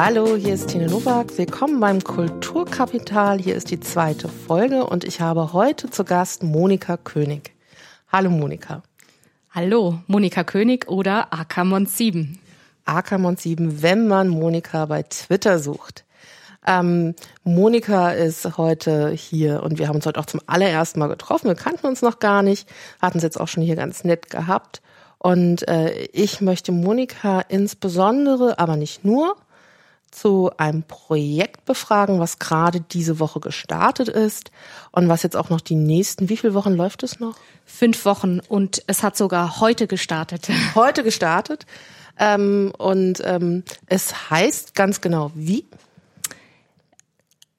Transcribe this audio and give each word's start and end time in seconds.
Hallo, 0.00 0.36
hier 0.36 0.54
ist 0.54 0.68
Tine 0.68 0.86
Nowak. 0.86 1.36
Willkommen 1.38 1.80
beim 1.80 2.04
Kulturkapital. 2.04 3.40
Hier 3.40 3.56
ist 3.56 3.72
die 3.72 3.80
zweite 3.80 4.28
Folge 4.28 4.86
und 4.86 5.02
ich 5.02 5.20
habe 5.20 5.52
heute 5.52 5.90
zu 5.90 6.04
Gast 6.04 6.44
Monika 6.44 6.96
König. 6.96 7.50
Hallo 8.12 8.30
Monika. 8.30 8.84
Hallo, 9.50 9.98
Monika 10.06 10.44
König 10.44 10.86
oder 10.86 11.32
Akamon7. 11.32 12.36
Akamon7, 12.86 13.82
wenn 13.82 14.06
man 14.06 14.28
Monika 14.28 14.86
bei 14.86 15.02
Twitter 15.02 15.58
sucht. 15.58 16.04
Ähm, 16.64 17.16
Monika 17.42 18.12
ist 18.12 18.56
heute 18.56 19.10
hier 19.10 19.64
und 19.64 19.80
wir 19.80 19.88
haben 19.88 19.96
uns 19.96 20.06
heute 20.06 20.20
auch 20.20 20.26
zum 20.26 20.40
allerersten 20.46 21.00
Mal 21.00 21.08
getroffen. 21.08 21.48
Wir 21.48 21.56
kannten 21.56 21.88
uns 21.88 22.02
noch 22.02 22.20
gar 22.20 22.44
nicht, 22.44 22.68
hatten 23.02 23.18
es 23.18 23.24
jetzt 23.24 23.40
auch 23.40 23.48
schon 23.48 23.64
hier 23.64 23.74
ganz 23.74 24.04
nett 24.04 24.30
gehabt. 24.30 24.80
Und 25.18 25.66
äh, 25.66 26.04
ich 26.12 26.40
möchte 26.40 26.70
Monika 26.70 27.40
insbesondere, 27.40 28.60
aber 28.60 28.76
nicht 28.76 29.04
nur, 29.04 29.34
zu 30.10 30.50
einem 30.56 30.82
Projekt 30.82 31.64
befragen, 31.64 32.18
was 32.20 32.38
gerade 32.38 32.80
diese 32.80 33.18
Woche 33.18 33.40
gestartet 33.40 34.08
ist 34.08 34.50
und 34.90 35.08
was 35.08 35.22
jetzt 35.22 35.36
auch 35.36 35.50
noch 35.50 35.60
die 35.60 35.74
nächsten, 35.74 36.28
wie 36.28 36.36
viele 36.36 36.54
Wochen 36.54 36.74
läuft 36.74 37.02
es 37.02 37.20
noch? 37.20 37.36
Fünf 37.64 38.04
Wochen 38.04 38.40
und 38.40 38.82
es 38.86 39.02
hat 39.02 39.16
sogar 39.16 39.60
heute 39.60 39.86
gestartet. 39.86 40.48
Heute 40.74 41.02
gestartet. 41.02 41.66
Ähm, 42.18 42.72
und 42.78 43.22
ähm, 43.24 43.62
es 43.86 44.30
heißt 44.30 44.74
ganz 44.74 45.00
genau 45.00 45.30
wie? 45.34 45.64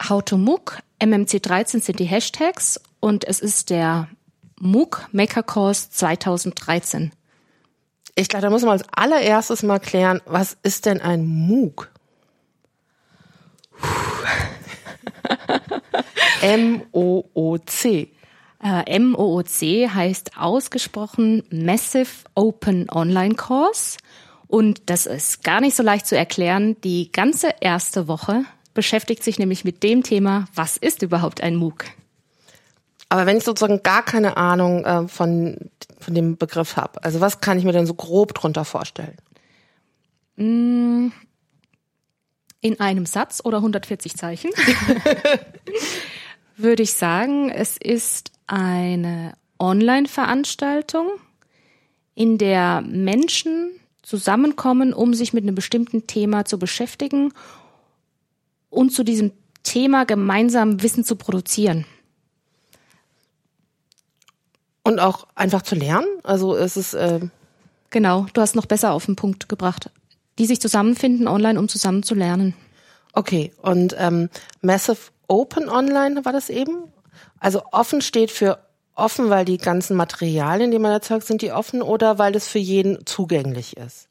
How 0.08 0.24
to 0.24 0.38
MOOC, 0.38 0.80
MMC13 1.02 1.82
sind 1.82 2.00
die 2.00 2.06
Hashtags 2.06 2.80
und 3.00 3.26
es 3.26 3.40
ist 3.40 3.70
der 3.70 4.10
MOOC 4.60 5.08
Maker 5.12 5.44
Course 5.44 5.90
2013. 5.92 7.12
Ich 8.16 8.28
glaube, 8.28 8.44
da 8.44 8.50
muss 8.50 8.64
man 8.64 8.72
als 8.72 8.84
allererstes 8.92 9.64
mal 9.64 9.80
klären, 9.80 10.22
was 10.26 10.58
ist 10.64 10.86
denn 10.86 11.00
ein 11.00 11.26
MOOC? 11.26 11.90
M-O-O-C. 16.42 18.12
Äh, 18.62 19.00
MOOC 19.00 19.62
heißt 19.94 20.32
ausgesprochen 20.38 21.44
Massive 21.50 22.10
Open 22.36 22.90
Online 22.90 23.36
Course. 23.36 23.98
Und 24.48 24.90
das 24.90 25.06
ist 25.06 25.44
gar 25.44 25.62
nicht 25.62 25.76
so 25.76 25.84
leicht 25.84 26.08
zu 26.08 26.18
erklären. 26.18 26.76
Die 26.84 27.12
ganze 27.12 27.54
erste 27.62 28.08
Woche 28.08 28.44
beschäftigt 28.74 29.24
sich 29.24 29.40
nämlich 29.40 29.64
mit 29.64 29.84
dem 29.84 30.04
Thema, 30.04 30.46
was 30.56 30.78
ist 30.78 31.02
überhaupt 31.02 31.42
ein 31.42 31.56
MOOC? 31.56 31.86
Aber 33.10 33.26
wenn 33.26 33.38
ich 33.38 33.44
sozusagen 33.44 33.82
gar 33.82 34.04
keine 34.04 34.38
Ahnung 34.38 34.86
äh, 34.86 35.08
von, 35.08 35.58
von 36.00 36.14
dem 36.14 36.38
Begriff 36.38 36.76
habe, 36.76 37.04
also 37.04 37.22
was 37.22 37.42
kann 37.42 37.58
ich 37.58 37.64
mir 37.64 37.72
denn 37.72 37.88
so 37.88 37.94
grob 37.94 38.34
drunter 38.34 38.66
vorstellen? 38.66 39.18
Mm, 40.36 41.08
in 42.62 42.80
einem 42.80 43.06
Satz 43.06 43.42
oder 43.44 43.58
140 43.58 44.16
Zeichen 44.16 44.52
würde 46.62 46.84
ich 46.84 46.94
sagen, 46.94 47.50
es 47.50 47.78
ist 47.78 48.32
eine 48.48 49.34
Online-Veranstaltung, 49.60 51.08
in 52.16 52.38
der 52.38 52.82
Menschen 52.82 53.72
zusammenkommen, 54.02 54.94
um 54.94 55.14
sich 55.14 55.34
mit 55.34 55.44
einem 55.44 55.56
bestimmten 55.56 56.08
Thema 56.08 56.46
zu 56.46 56.60
beschäftigen 56.60 57.34
und 58.70 58.92
zu 58.92 59.04
diesem 59.04 59.32
Thema 59.64 60.06
gemeinsam 60.06 60.82
Wissen 60.82 61.04
zu 61.04 61.16
produzieren. 61.16 61.86
Und 64.84 65.00
auch 65.00 65.28
einfach 65.36 65.62
zu 65.62 65.76
lernen? 65.76 66.08
Also 66.24 66.56
ist 66.56 66.76
es. 66.76 66.94
Äh 66.94 67.20
genau, 67.90 68.26
du 68.34 68.42
hast 68.42 68.56
noch 68.56 68.66
besser 68.66 68.92
auf 68.94 69.06
den 69.06 69.16
Punkt 69.16 69.48
gebracht. 69.48 69.92
Die 70.40 70.46
sich 70.46 70.60
zusammenfinden 70.60 71.28
online, 71.28 71.60
um 71.60 71.70
zusammen 71.70 72.02
zu 72.02 72.16
lernen. 72.16 72.56
Okay, 73.14 73.52
und 73.62 73.96
ähm, 74.00 74.30
Massive 74.62 75.12
Open 75.30 75.70
Online 75.70 76.26
war 76.26 76.34
das 76.34 76.50
eben? 76.50 76.92
Also 77.40 77.62
offen 77.72 78.02
steht 78.02 78.32
für 78.32 78.60
offen, 78.96 79.30
weil 79.30 79.46
die 79.46 79.58
ganzen 79.58 79.96
Materialien, 79.96 80.72
die 80.72 80.80
man 80.80 80.92
erzeugt, 80.92 81.26
sind 81.26 81.42
die 81.42 81.54
offen 81.54 81.82
oder 81.82 82.20
weil 82.20 82.36
es 82.36 82.48
für 82.48 82.60
jeden 82.60 83.06
zugänglich 83.06 83.78
ist? 83.78 84.10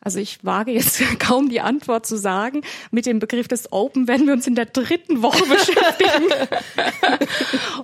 Also 0.00 0.18
ich 0.18 0.44
wage 0.44 0.72
jetzt 0.72 1.00
kaum 1.18 1.48
die 1.48 1.60
Antwort 1.60 2.06
zu 2.06 2.16
sagen. 2.16 2.62
Mit 2.90 3.06
dem 3.06 3.18
Begriff 3.18 3.48
des 3.48 3.72
Open 3.72 4.08
werden 4.08 4.26
wir 4.26 4.34
uns 4.34 4.46
in 4.46 4.54
der 4.54 4.66
dritten 4.66 5.22
Woche 5.22 5.44
beschäftigen. 5.48 7.28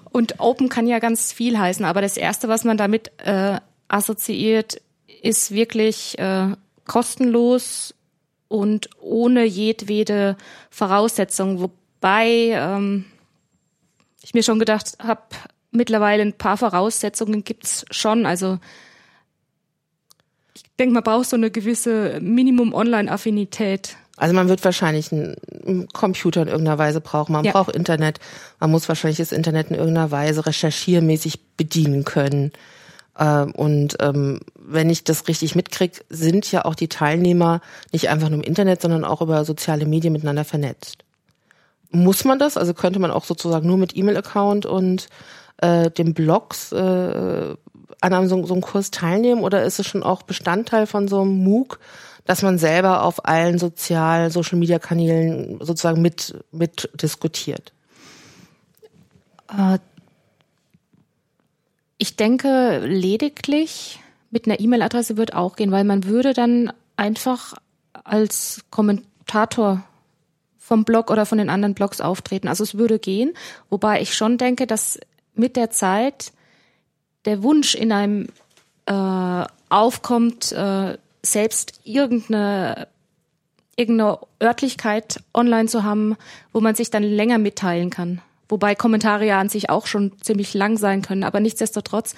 Und 0.11 0.41
Open 0.41 0.69
kann 0.69 0.87
ja 0.87 0.99
ganz 0.99 1.33
viel 1.33 1.59
heißen, 1.59 1.85
aber 1.85 2.01
das 2.01 2.17
Erste, 2.17 2.49
was 2.49 2.65
man 2.65 2.77
damit 2.77 3.13
äh, 3.19 3.59
assoziiert, 3.89 4.81
ist 5.23 5.53
wirklich 5.53 6.19
äh, 6.19 6.57
kostenlos 6.87 7.95
und 8.49 8.91
ohne 9.01 9.45
jedwede 9.45 10.37
Voraussetzung. 10.71 11.71
Wobei 12.03 12.51
ähm, 12.51 13.05
ich 14.23 14.35
mir 14.35 14.43
schon 14.43 14.59
gedacht 14.59 14.95
habe, 15.01 15.21
mittlerweile 15.71 16.23
ein 16.23 16.33
paar 16.33 16.57
Voraussetzungen 16.57 17.45
gibt's 17.45 17.85
schon. 17.93 18.27
Also 18.27 18.59
ich 20.53 20.65
denke, 20.81 20.95
man 20.95 21.05
braucht 21.05 21.31
so 21.31 21.37
eine 21.37 21.53
gewisse 21.53 22.19
Minimum-Online-Affinität. 22.21 23.97
Also 24.17 24.35
man 24.35 24.49
wird 24.49 24.65
wahrscheinlich 24.65 25.13
einen 25.13 25.87
Computer 25.93 26.43
in 26.43 26.49
irgendeiner 26.49 26.79
Weise 26.79 27.01
brauchen. 27.01 27.35
Man 27.35 27.45
ja. 27.45 27.53
braucht 27.53 27.71
Internet. 27.73 28.19
Man 28.59 28.73
muss 28.73 28.89
wahrscheinlich 28.89 29.19
das 29.19 29.31
Internet 29.31 29.71
in 29.71 29.77
irgendeiner 29.77 30.11
Weise 30.11 30.45
recherchiermäßig 30.45 31.57
bedienen 31.57 32.03
können. 32.03 32.51
Ähm, 33.17 33.53
und 33.53 33.97
ähm, 34.01 34.41
wenn 34.57 34.91
ich 34.91 35.05
das 35.05 35.29
richtig 35.29 35.55
mitkriege, 35.55 36.01
sind 36.09 36.51
ja 36.51 36.65
auch 36.65 36.75
die 36.75 36.89
Teilnehmer 36.89 37.61
nicht 37.93 38.09
einfach 38.09 38.29
nur 38.29 38.41
im 38.41 38.45
Internet, 38.45 38.83
sondern 38.83 39.05
auch 39.05 39.23
über 39.23 39.45
soziale 39.45 39.87
Medien 39.87 40.13
miteinander 40.13 40.45
vernetzt. 40.45 41.05
Muss 41.93 42.25
man 42.25 42.39
das? 42.39 42.57
Also 42.57 42.75
könnte 42.75 42.99
man 42.99 43.11
auch 43.11 43.25
sozusagen 43.25 43.67
nur 43.67 43.77
mit 43.77 43.97
E-Mail-Account 43.97 44.67
und 44.67 45.09
äh, 45.59 45.91
den 45.91 46.15
Blogs 46.15 46.73
äh, 46.73 47.55
an 48.01 48.13
einem 48.13 48.29
so, 48.29 48.45
so 48.47 48.55
einem 48.55 48.63
Kurs 48.63 48.91
teilnehmen 48.91 49.43
oder 49.43 49.63
ist 49.63 49.79
es 49.79 49.87
schon 49.87 50.03
auch 50.03 50.23
Bestandteil 50.23 50.87
von 50.87 51.07
so 51.07 51.21
einem 51.21 51.45
MOOC, 51.45 51.79
dass 52.25 52.43
man 52.43 52.59
selber 52.59 53.05
auf 53.05 53.27
allen 53.27 53.59
sozial 53.59 54.31
Social 54.31 54.59
Media 54.59 54.79
Kanälen 54.79 55.59
sozusagen 55.61 56.03
mit 56.03 56.35
mit 56.51 56.91
diskutiert? 57.01 57.73
Äh, 59.49 59.79
ich 61.99 62.17
denke 62.17 62.81
lediglich 62.85 64.01
mit 64.31 64.47
einer 64.47 64.59
E-Mail-Adresse 64.59 65.17
wird 65.17 65.35
auch 65.35 65.57
gehen, 65.57 65.71
weil 65.71 65.85
man 65.85 66.05
würde 66.05 66.33
dann 66.33 66.73
einfach 66.97 67.55
als 68.03 68.63
Kommentator 68.71 69.85
vom 70.73 70.85
Blog 70.85 71.11
oder 71.11 71.27
von 71.27 71.37
den 71.37 71.51
anderen 71.51 71.75
Blogs 71.75 72.01
auftreten. 72.01 72.49
Also 72.49 72.65
es 72.65 72.79
würde 72.79 72.99
gehen, 72.99 73.35
wobei 73.69 74.01
ich 74.01 74.15
schon 74.15 74.39
denke, 74.39 74.67
dass 74.67 74.99
mit 75.35 75.55
der 75.55 75.69
Zeit 75.69 76.33
der 77.27 77.43
Wunsch 77.43 77.75
in 77.75 77.93
einem 77.93 78.29
äh, 78.87 79.45
aufkommt, 79.69 80.51
äh, 80.53 80.97
selbst 81.23 81.81
irgendeine 81.85 82.89
irgendeine 83.77 84.19
Örtlichkeit 84.43 85.23
online 85.35 85.69
zu 85.69 85.85
haben, 85.85 86.17
wo 86.55 86.63
man 86.63 86.75
sich 86.75 86.89
dann 86.89 87.03
länger 87.03 87.37
mitteilen 87.37 87.91
kann. 87.91 88.23
Wobei 88.49 88.75
Kommentare 88.75 89.27
ja 89.27 89.39
an 89.39 89.51
sich 89.51 89.69
auch 89.69 89.87
schon 89.87 90.13
ziemlich 90.23 90.55
lang 90.55 90.79
sein 90.79 91.03
können, 91.03 91.23
aber 91.23 91.41
nichtsdestotrotz, 91.41 92.15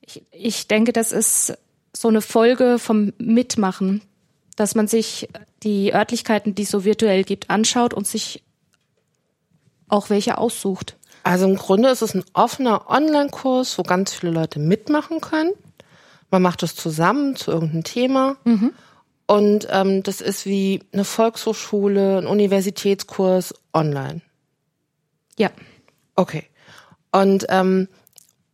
ich, 0.00 0.24
ich 0.32 0.66
denke, 0.66 0.92
das 0.92 1.12
ist 1.12 1.56
so 1.92 2.08
eine 2.08 2.22
Folge 2.22 2.80
vom 2.80 3.12
Mitmachen, 3.18 4.02
dass 4.56 4.74
man 4.74 4.86
sich 4.86 5.28
die 5.62 5.94
Örtlichkeiten, 5.94 6.54
die 6.54 6.62
es 6.62 6.70
so 6.70 6.84
virtuell 6.84 7.24
gibt, 7.24 7.50
anschaut 7.50 7.94
und 7.94 8.06
sich 8.06 8.42
auch 9.88 10.10
welche 10.10 10.38
aussucht. 10.38 10.96
Also 11.22 11.46
im 11.46 11.56
Grunde 11.56 11.88
ist 11.88 12.02
es 12.02 12.14
ein 12.14 12.24
offener 12.34 12.90
Online-Kurs, 12.90 13.78
wo 13.78 13.82
ganz 13.82 14.12
viele 14.12 14.32
Leute 14.32 14.58
mitmachen 14.58 15.20
können. 15.20 15.52
Man 16.30 16.42
macht 16.42 16.62
es 16.62 16.74
zusammen 16.76 17.36
zu 17.36 17.50
irgendeinem 17.50 17.84
Thema. 17.84 18.36
Mhm. 18.44 18.72
Und 19.26 19.66
ähm, 19.70 20.02
das 20.02 20.20
ist 20.20 20.44
wie 20.44 20.82
eine 20.92 21.04
Volkshochschule, 21.04 22.18
ein 22.18 22.26
Universitätskurs 22.26 23.54
online. 23.72 24.20
Ja. 25.38 25.50
Okay. 26.14 26.44
Und 27.10 27.46
ähm, 27.48 27.88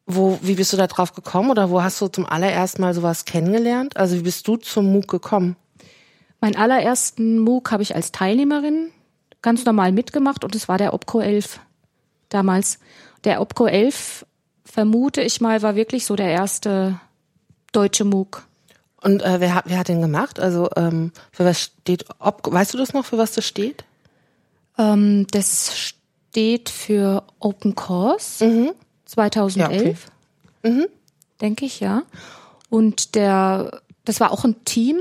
wo, 0.07 0.39
wie 0.43 0.55
bist 0.55 0.73
du 0.73 0.77
da 0.77 0.87
drauf 0.87 1.13
gekommen 1.13 1.51
oder 1.51 1.71
wo 1.71 1.83
hast 1.83 2.01
du 2.01 2.09
zum 2.09 2.27
allerersten 2.27 2.83
Mal 2.83 2.95
sowas 2.95 3.25
kennengelernt? 3.25 3.97
Also 3.97 4.17
wie 4.17 4.23
bist 4.23 4.47
du 4.47 4.57
zum 4.57 4.93
MOOC 4.93 5.09
gekommen? 5.09 5.57
Mein 6.41 6.57
allerersten 6.57 7.39
MOOC 7.39 7.71
habe 7.71 7.83
ich 7.83 7.95
als 7.95 8.13
Teilnehmerin 8.13 8.91
ganz 9.43 9.65
normal 9.65 9.93
mitgemacht 9.93 10.45
und 10.45 10.55
es 10.55 10.69
war 10.69 10.79
der 10.79 10.95
Opco 10.95 11.21
11 11.21 11.61
damals. 12.29 12.79
Der 13.25 13.41
Opco 13.41 13.67
11, 13.67 14.25
vermute 14.65 15.21
ich 15.21 15.41
mal, 15.41 15.63
war 15.63 15.77
wirklich 15.77 16.07
so 16.07 16.17
der 16.17 16.31
erste 16.31 16.99
deutsche 17.73 18.05
MOOC. 18.05 18.47
Und 19.03 19.23
äh, 19.23 19.41
wer, 19.41 19.55
hat, 19.55 19.65
wer 19.67 19.79
hat 19.79 19.89
den 19.89 20.01
gemacht? 20.01 20.41
Also 20.41 20.69
ähm, 20.77 21.13
für 21.33 21.45
was 21.45 21.61
steht 21.61 22.05
Op 22.19 22.51
Weißt 22.51 22.75
du 22.75 22.79
das 22.79 22.93
noch, 22.93 23.05
für 23.05 23.19
was 23.19 23.33
das 23.33 23.47
steht? 23.47 23.85
Ähm, 24.79 25.27
das 25.31 25.77
steht 25.77 26.69
für 26.69 27.25
Open 27.39 27.75
Course 27.75 28.45
mhm. 28.45 28.71
2011, 29.07 29.83
ja, 29.83 30.71
okay. 30.71 30.71
mhm. 30.71 30.87
denke 31.41 31.65
ich, 31.65 31.81
ja. 31.81 32.03
Und 32.69 33.15
der, 33.15 33.81
das 34.05 34.21
war 34.21 34.31
auch 34.33 34.45
ein 34.45 34.65
Team, 34.65 34.99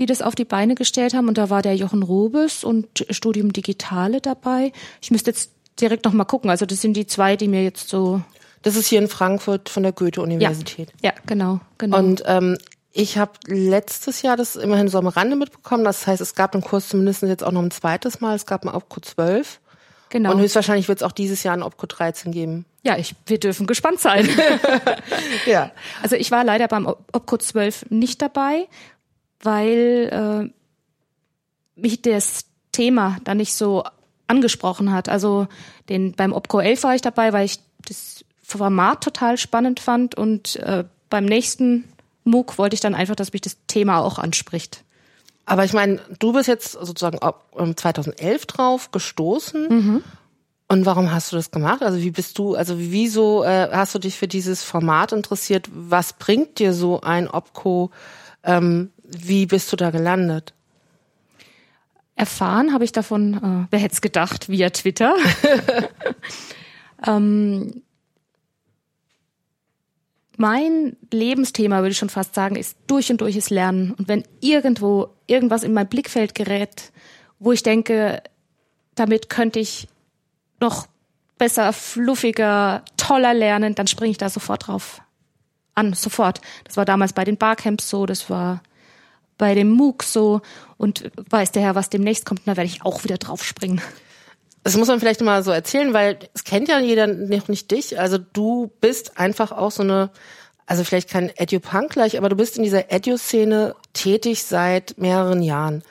die 0.00 0.06
das 0.06 0.22
auf 0.22 0.34
die 0.34 0.44
Beine 0.44 0.74
gestellt 0.74 1.14
haben. 1.14 1.28
Und 1.28 1.38
da 1.38 1.50
war 1.50 1.62
der 1.62 1.76
Jochen 1.76 2.02
Robes 2.02 2.64
und 2.64 3.06
Studium 3.10 3.52
Digitale 3.52 4.20
dabei. 4.20 4.72
Ich 5.00 5.10
müsste 5.10 5.30
jetzt 5.30 5.52
direkt 5.80 6.04
noch 6.04 6.12
mal 6.12 6.24
gucken. 6.24 6.50
Also 6.50 6.66
das 6.66 6.80
sind 6.80 6.94
die 6.94 7.06
zwei, 7.06 7.36
die 7.36 7.48
mir 7.48 7.62
jetzt 7.62 7.88
so. 7.88 8.22
Das 8.62 8.76
ist 8.76 8.88
hier 8.88 8.98
in 8.98 9.08
Frankfurt 9.08 9.68
von 9.68 9.82
der 9.82 9.92
Goethe-Universität. 9.92 10.92
Ja, 11.02 11.10
ja, 11.10 11.14
genau, 11.26 11.60
genau. 11.78 11.98
Und 11.98 12.22
ähm, 12.26 12.58
ich 12.92 13.18
habe 13.18 13.32
letztes 13.46 14.22
Jahr 14.22 14.36
das 14.36 14.56
immerhin 14.56 14.88
so 14.88 14.98
am 14.98 15.06
Rande 15.06 15.36
mitbekommen. 15.36 15.84
Das 15.84 16.06
heißt, 16.06 16.20
es 16.20 16.34
gab 16.34 16.54
einen 16.54 16.64
Kurs 16.64 16.88
zumindest 16.88 17.22
jetzt 17.22 17.44
auch 17.44 17.52
noch 17.52 17.62
ein 17.62 17.70
zweites 17.70 18.20
Mal. 18.20 18.34
Es 18.34 18.46
gab 18.46 18.66
einen 18.66 18.74
OPCO 18.74 19.00
12. 19.00 19.60
Genau. 20.10 20.32
Und 20.32 20.40
höchstwahrscheinlich 20.40 20.88
wird 20.88 20.98
es 20.98 21.02
auch 21.04 21.12
dieses 21.12 21.42
Jahr 21.44 21.54
einen 21.54 21.62
OPCO 21.62 21.86
13 21.86 22.32
geben. 22.32 22.66
Ja, 22.82 22.96
ich, 22.96 23.14
wir 23.26 23.38
dürfen 23.38 23.66
gespannt 23.66 24.00
sein. 24.00 24.28
ja. 25.46 25.70
Also 26.02 26.16
ich 26.16 26.30
war 26.30 26.44
leider 26.44 26.66
beim 26.66 26.86
OPCO 26.86 27.36
12 27.36 27.86
nicht 27.90 28.20
dabei, 28.20 28.66
weil 29.42 30.50
äh, 30.50 31.80
mich 31.80 32.02
das 32.02 32.44
Thema 32.72 33.18
da 33.24 33.34
nicht 33.34 33.54
so 33.54 33.84
angesprochen 34.26 34.92
hat. 34.92 35.08
Also 35.08 35.48
den 35.88 36.12
beim 36.12 36.32
OPCO 36.32 36.60
11 36.60 36.82
war 36.84 36.94
ich 36.94 37.02
dabei, 37.02 37.32
weil 37.32 37.46
ich 37.46 37.58
das 37.86 38.24
Format 38.42 39.02
total 39.02 39.38
spannend 39.38 39.80
fand 39.80 40.14
und 40.14 40.56
äh, 40.56 40.84
beim 41.08 41.24
nächsten 41.24 41.84
MOOC 42.24 42.58
wollte 42.58 42.74
ich 42.74 42.80
dann 42.80 42.94
einfach, 42.94 43.16
dass 43.16 43.32
mich 43.32 43.42
das 43.42 43.56
Thema 43.66 44.00
auch 44.00 44.18
anspricht. 44.18 44.84
Aber 45.46 45.64
ich 45.64 45.72
meine, 45.72 46.00
du 46.18 46.32
bist 46.32 46.48
jetzt 46.48 46.72
sozusagen 46.72 47.18
2011 47.76 48.46
drauf 48.46 48.92
gestoßen. 48.92 49.68
Mhm. 49.68 50.04
Und 50.68 50.86
warum 50.86 51.10
hast 51.10 51.32
du 51.32 51.36
das 51.36 51.50
gemacht? 51.50 51.82
Also 51.82 51.98
wie 51.98 52.12
bist 52.12 52.38
du, 52.38 52.54
also 52.54 52.78
wieso 52.78 53.42
äh, 53.42 53.68
hast 53.72 53.92
du 53.94 53.98
dich 53.98 54.16
für 54.16 54.28
dieses 54.28 54.62
Format 54.62 55.10
interessiert? 55.10 55.68
Was 55.72 56.12
bringt 56.12 56.60
dir 56.60 56.72
so 56.72 57.00
ein 57.00 57.28
Opco? 57.28 57.90
Ähm, 58.44 58.92
wie 59.10 59.46
bist 59.46 59.72
du 59.72 59.76
da 59.76 59.90
gelandet? 59.90 60.54
Erfahren 62.16 62.72
habe 62.72 62.84
ich 62.84 62.92
davon, 62.92 63.34
äh, 63.34 63.66
wer 63.70 63.78
hätte 63.78 63.94
es 63.94 64.00
gedacht, 64.00 64.48
via 64.48 64.70
Twitter. 64.70 65.14
ähm, 67.06 67.82
mein 70.36 70.96
Lebensthema, 71.12 71.78
würde 71.78 71.90
ich 71.90 71.98
schon 71.98 72.08
fast 72.08 72.34
sagen, 72.34 72.56
ist 72.56 72.76
durch 72.86 73.10
und 73.10 73.20
durch 73.20 73.36
ist 73.36 73.50
Lernen. 73.50 73.92
Und 73.92 74.08
wenn 74.08 74.24
irgendwo 74.40 75.08
irgendwas 75.26 75.62
in 75.62 75.72
mein 75.72 75.88
Blickfeld 75.88 76.34
gerät, 76.34 76.92
wo 77.38 77.52
ich 77.52 77.62
denke, 77.62 78.22
damit 78.94 79.28
könnte 79.28 79.60
ich 79.60 79.88
noch 80.60 80.86
besser, 81.38 81.72
fluffiger, 81.72 82.84
toller 82.96 83.32
lernen, 83.32 83.74
dann 83.74 83.86
springe 83.86 84.10
ich 84.10 84.18
da 84.18 84.28
sofort 84.28 84.66
drauf 84.66 85.00
an, 85.74 85.94
sofort. 85.94 86.40
Das 86.64 86.76
war 86.76 86.84
damals 86.84 87.14
bei 87.14 87.24
den 87.24 87.38
Barcamps 87.38 87.88
so, 87.88 88.04
das 88.04 88.28
war 88.28 88.62
bei 89.40 89.54
dem 89.54 89.70
MOOC 89.70 90.02
so 90.02 90.42
und 90.76 91.10
weiß 91.30 91.50
der 91.50 91.62
Herr, 91.62 91.74
was 91.74 91.88
demnächst 91.88 92.26
kommt, 92.26 92.42
da 92.44 92.58
werde 92.58 92.68
ich 92.68 92.82
auch 92.84 93.04
wieder 93.04 93.16
drauf 93.16 93.42
springen. 93.42 93.80
Das 94.62 94.76
muss 94.76 94.88
man 94.88 95.00
vielleicht 95.00 95.22
mal 95.22 95.42
so 95.42 95.50
erzählen, 95.50 95.94
weil 95.94 96.18
es 96.34 96.44
kennt 96.44 96.68
ja 96.68 96.78
jeder 96.78 97.06
noch 97.06 97.48
nicht 97.48 97.70
dich. 97.70 97.98
Also 97.98 98.18
du 98.18 98.70
bist 98.82 99.18
einfach 99.18 99.50
auch 99.50 99.70
so 99.70 99.82
eine, 99.82 100.10
also 100.66 100.84
vielleicht 100.84 101.08
kein 101.08 101.32
Edu-Punk 101.34 101.92
gleich, 101.92 102.18
aber 102.18 102.28
du 102.28 102.36
bist 102.36 102.58
in 102.58 102.62
dieser 102.62 102.92
Edu-Szene 102.92 103.74
tätig 103.94 104.44
seit 104.44 104.98
mehreren 104.98 105.42
Jahren. 105.42 105.82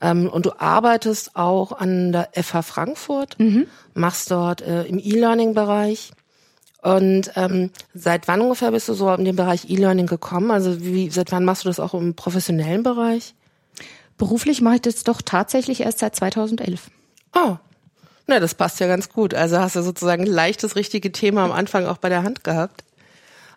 Ähm, 0.00 0.30
und 0.30 0.46
du 0.46 0.58
arbeitest 0.58 1.36
auch 1.36 1.72
an 1.72 2.12
der 2.12 2.30
FH 2.32 2.62
Frankfurt, 2.62 3.38
mhm. 3.38 3.66
machst 3.92 4.30
dort 4.30 4.62
äh, 4.62 4.84
im 4.84 4.98
E-Learning-Bereich. 4.98 6.12
Und 6.84 7.30
ähm, 7.36 7.70
seit 7.94 8.28
wann 8.28 8.42
ungefähr 8.42 8.70
bist 8.70 8.90
du 8.90 8.92
so 8.92 9.10
in 9.14 9.24
den 9.24 9.36
Bereich 9.36 9.70
E-Learning 9.70 10.06
gekommen? 10.06 10.50
Also 10.50 10.82
wie, 10.82 11.08
seit 11.08 11.32
wann 11.32 11.46
machst 11.46 11.64
du 11.64 11.70
das 11.70 11.80
auch 11.80 11.94
im 11.94 12.14
professionellen 12.14 12.82
Bereich? 12.82 13.34
Beruflich 14.18 14.60
mache 14.60 14.74
ich 14.74 14.80
das 14.82 15.02
doch 15.02 15.22
tatsächlich 15.22 15.80
erst 15.80 16.00
seit 16.00 16.14
2011. 16.14 16.90
Oh, 17.34 17.56
na, 18.26 18.38
das 18.38 18.54
passt 18.54 18.80
ja 18.80 18.86
ganz 18.86 19.08
gut. 19.08 19.32
Also 19.32 19.58
hast 19.58 19.76
du 19.76 19.82
sozusagen 19.82 20.26
leicht 20.26 20.62
das 20.62 20.76
richtige 20.76 21.10
Thema 21.10 21.46
am 21.46 21.52
Anfang 21.52 21.86
auch 21.86 21.96
bei 21.96 22.10
der 22.10 22.22
Hand 22.22 22.44
gehabt. 22.44 22.84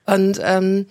Und 0.05 0.39
ähm, 0.41 0.85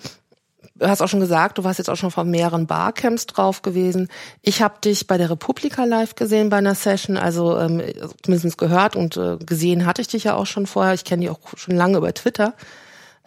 du 0.74 0.88
hast 0.88 1.00
auch 1.00 1.08
schon 1.08 1.20
gesagt, 1.20 1.58
du 1.58 1.64
warst 1.64 1.78
jetzt 1.78 1.88
auch 1.88 1.96
schon 1.96 2.10
von 2.10 2.30
mehreren 2.30 2.66
Barcamps 2.66 3.26
drauf 3.26 3.62
gewesen. 3.62 4.08
Ich 4.42 4.62
habe 4.62 4.80
dich 4.80 5.06
bei 5.06 5.18
der 5.18 5.30
Republika 5.30 5.84
live 5.84 6.14
gesehen 6.14 6.48
bei 6.48 6.58
einer 6.58 6.74
Session, 6.74 7.16
also 7.16 7.58
ähm, 7.58 7.82
zumindest 8.22 8.58
gehört 8.58 8.96
und 8.96 9.16
äh, 9.16 9.36
gesehen 9.38 9.86
hatte 9.86 10.02
ich 10.02 10.08
dich 10.08 10.24
ja 10.24 10.34
auch 10.34 10.46
schon 10.46 10.66
vorher. 10.66 10.94
Ich 10.94 11.04
kenne 11.04 11.22
dich 11.22 11.30
auch 11.30 11.40
schon 11.56 11.76
lange 11.76 11.98
über 11.98 12.12
Twitter. 12.14 12.54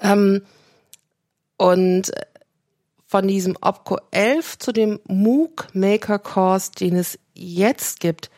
Ähm, 0.01 0.41
und 1.57 2.11
von 3.05 3.27
diesem 3.27 3.57
Opco 3.59 3.97
11 4.11 4.59
zu 4.59 4.71
dem 4.71 4.99
MOOC 5.07 5.67
Maker 5.73 6.19
Course, 6.19 6.71
den 6.79 6.95
es 6.95 7.17
jetzt 7.33 7.99
gibt, 7.99 8.29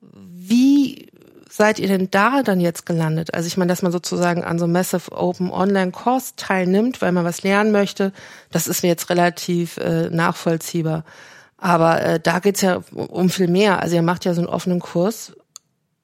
wie 0.00 1.08
seid 1.54 1.78
ihr 1.78 1.88
denn 1.88 2.10
da 2.10 2.42
dann 2.42 2.60
jetzt 2.60 2.86
gelandet? 2.86 3.34
Also 3.34 3.46
ich 3.46 3.58
meine, 3.58 3.68
dass 3.68 3.82
man 3.82 3.92
sozusagen 3.92 4.42
an 4.42 4.58
so 4.58 4.66
Massive 4.66 5.12
Open 5.12 5.50
Online 5.50 5.92
Course 5.92 6.32
teilnimmt, 6.36 7.02
weil 7.02 7.12
man 7.12 7.26
was 7.26 7.42
lernen 7.42 7.72
möchte, 7.72 8.12
das 8.50 8.66
ist 8.66 8.82
mir 8.82 8.88
jetzt 8.88 9.10
relativ 9.10 9.76
äh, 9.76 10.08
nachvollziehbar. 10.08 11.04
Aber 11.58 12.00
äh, 12.00 12.20
da 12.20 12.38
geht's 12.38 12.62
ja 12.62 12.82
um 12.92 13.28
viel 13.28 13.48
mehr. 13.48 13.82
Also 13.82 13.96
ihr 13.96 14.02
macht 14.02 14.24
ja 14.24 14.32
so 14.32 14.40
einen 14.40 14.48
offenen 14.48 14.80
Kurs, 14.80 15.34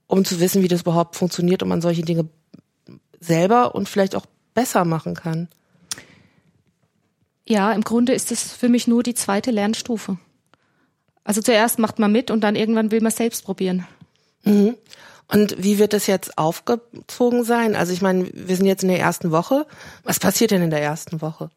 um 0.06 0.22
zu 0.22 0.38
wissen, 0.38 0.62
wie 0.62 0.68
das 0.68 0.82
überhaupt 0.82 1.16
funktioniert 1.16 1.62
und 1.62 1.70
man 1.70 1.80
solche 1.80 2.02
Dinge 2.02 2.28
selber 3.18 3.74
und 3.74 3.88
vielleicht 3.88 4.16
auch 4.16 4.26
besser 4.52 4.84
machen 4.84 5.14
kann. 5.14 5.48
Ja, 7.46 7.72
im 7.72 7.80
Grunde 7.80 8.12
ist 8.12 8.30
es 8.30 8.52
für 8.52 8.68
mich 8.68 8.86
nur 8.86 9.02
die 9.02 9.14
zweite 9.14 9.50
Lernstufe. 9.50 10.18
Also 11.24 11.40
zuerst 11.40 11.78
macht 11.78 11.98
man 11.98 12.12
mit 12.12 12.30
und 12.30 12.42
dann 12.42 12.54
irgendwann 12.54 12.90
will 12.90 13.00
man 13.00 13.12
selbst 13.12 13.46
probieren. 13.46 13.86
Mhm. 14.44 14.76
Und 15.30 15.62
wie 15.62 15.78
wird 15.78 15.92
das 15.92 16.06
jetzt 16.06 16.38
aufgezogen 16.38 17.44
sein? 17.44 17.76
Also 17.76 17.92
ich 17.92 18.00
meine, 18.00 18.30
wir 18.32 18.56
sind 18.56 18.66
jetzt 18.66 18.82
in 18.82 18.88
der 18.88 18.98
ersten 18.98 19.30
Woche. 19.30 19.66
Was 20.02 20.19
passiert 20.19 20.50
denn 20.50 20.62
in 20.62 20.70
der 20.70 20.82
ersten 20.82 21.20
Woche? 21.20 21.50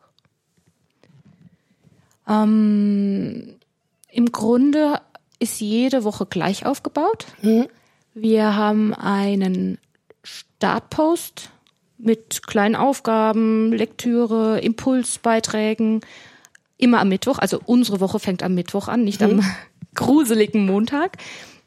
Ähm, 2.27 3.55
Im 4.09 4.31
Grunde 4.31 4.99
ist 5.39 5.61
jede 5.61 6.03
Woche 6.03 6.25
gleich 6.25 6.65
aufgebaut. 6.65 7.25
Mhm. 7.41 7.67
Wir 8.13 8.55
haben 8.55 8.93
einen 8.93 9.77
Startpost 10.23 11.49
mit 11.97 12.45
kleinen 12.45 12.75
Aufgaben, 12.75 13.71
Lektüre, 13.71 14.59
Impulsbeiträgen. 14.59 16.01
Immer 16.77 16.99
am 16.99 17.09
Mittwoch. 17.09 17.39
Also 17.39 17.61
unsere 17.65 18.01
Woche 18.01 18.19
fängt 18.19 18.43
am 18.43 18.53
Mittwoch 18.53 18.89
an, 18.89 19.05
nicht 19.05 19.21
mhm. 19.21 19.39
am 19.39 19.45
gruseligen 19.95 20.65
Montag. 20.65 21.17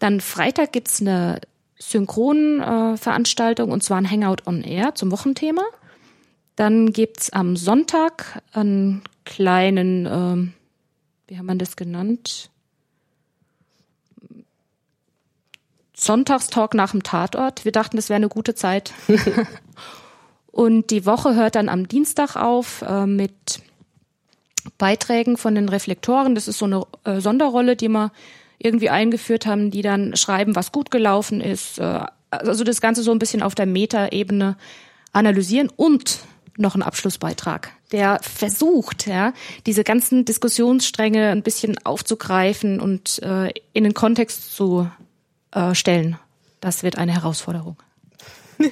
Dann 0.00 0.20
Freitag 0.20 0.72
gibt's 0.72 1.00
eine 1.00 1.40
Synchronveranstaltung 1.78 3.70
äh, 3.70 3.72
und 3.72 3.82
zwar 3.82 3.98
ein 3.98 4.10
Hangout 4.10 4.46
on 4.46 4.62
Air 4.62 4.94
zum 4.94 5.10
Wochenthema. 5.10 5.62
Dann 6.56 6.92
gibt's 6.92 7.30
am 7.30 7.56
Sonntag 7.56 8.42
einen 8.52 9.02
kleinen, 9.24 10.06
äh, 10.06 11.30
wie 11.30 11.38
haben 11.38 11.46
wir 11.46 11.56
das 11.56 11.76
genannt? 11.76 12.50
Sonntagstalk 15.96 16.74
nach 16.74 16.90
dem 16.90 17.02
Tatort. 17.02 17.64
Wir 17.64 17.72
dachten, 17.72 17.96
das 17.96 18.08
wäre 18.08 18.16
eine 18.16 18.28
gute 18.28 18.54
Zeit. 18.54 18.92
und 20.50 20.90
die 20.90 21.06
Woche 21.06 21.34
hört 21.34 21.54
dann 21.54 21.68
am 21.68 21.88
Dienstag 21.88 22.36
auf 22.36 22.82
äh, 22.82 23.06
mit 23.06 23.62
Beiträgen 24.78 25.36
von 25.36 25.54
den 25.54 25.68
Reflektoren. 25.68 26.34
Das 26.34 26.48
ist 26.48 26.58
so 26.58 26.64
eine 26.66 26.84
äh, 27.04 27.20
Sonderrolle, 27.20 27.76
die 27.76 27.88
man 27.88 28.10
irgendwie 28.64 28.90
eingeführt 28.90 29.46
haben, 29.46 29.70
die 29.70 29.82
dann 29.82 30.16
schreiben, 30.16 30.56
was 30.56 30.72
gut 30.72 30.90
gelaufen 30.90 31.40
ist. 31.40 31.78
Äh, 31.78 32.00
also 32.30 32.64
das 32.64 32.80
Ganze 32.80 33.02
so 33.02 33.12
ein 33.12 33.18
bisschen 33.18 33.42
auf 33.42 33.54
der 33.54 33.66
Metaebene 33.66 34.56
analysieren 35.12 35.70
und 35.76 36.20
noch 36.56 36.74
einen 36.74 36.82
Abschlussbeitrag, 36.82 37.72
der 37.92 38.20
versucht, 38.22 39.06
ja, 39.06 39.32
diese 39.66 39.84
ganzen 39.84 40.24
Diskussionsstränge 40.24 41.30
ein 41.30 41.42
bisschen 41.42 41.76
aufzugreifen 41.84 42.80
und 42.80 43.20
äh, 43.22 43.52
in 43.72 43.84
den 43.84 43.94
Kontext 43.94 44.54
zu 44.54 44.88
äh, 45.50 45.74
stellen. 45.74 46.18
Das 46.60 46.82
wird 46.82 46.96
eine 46.96 47.12
Herausforderung. 47.12 47.76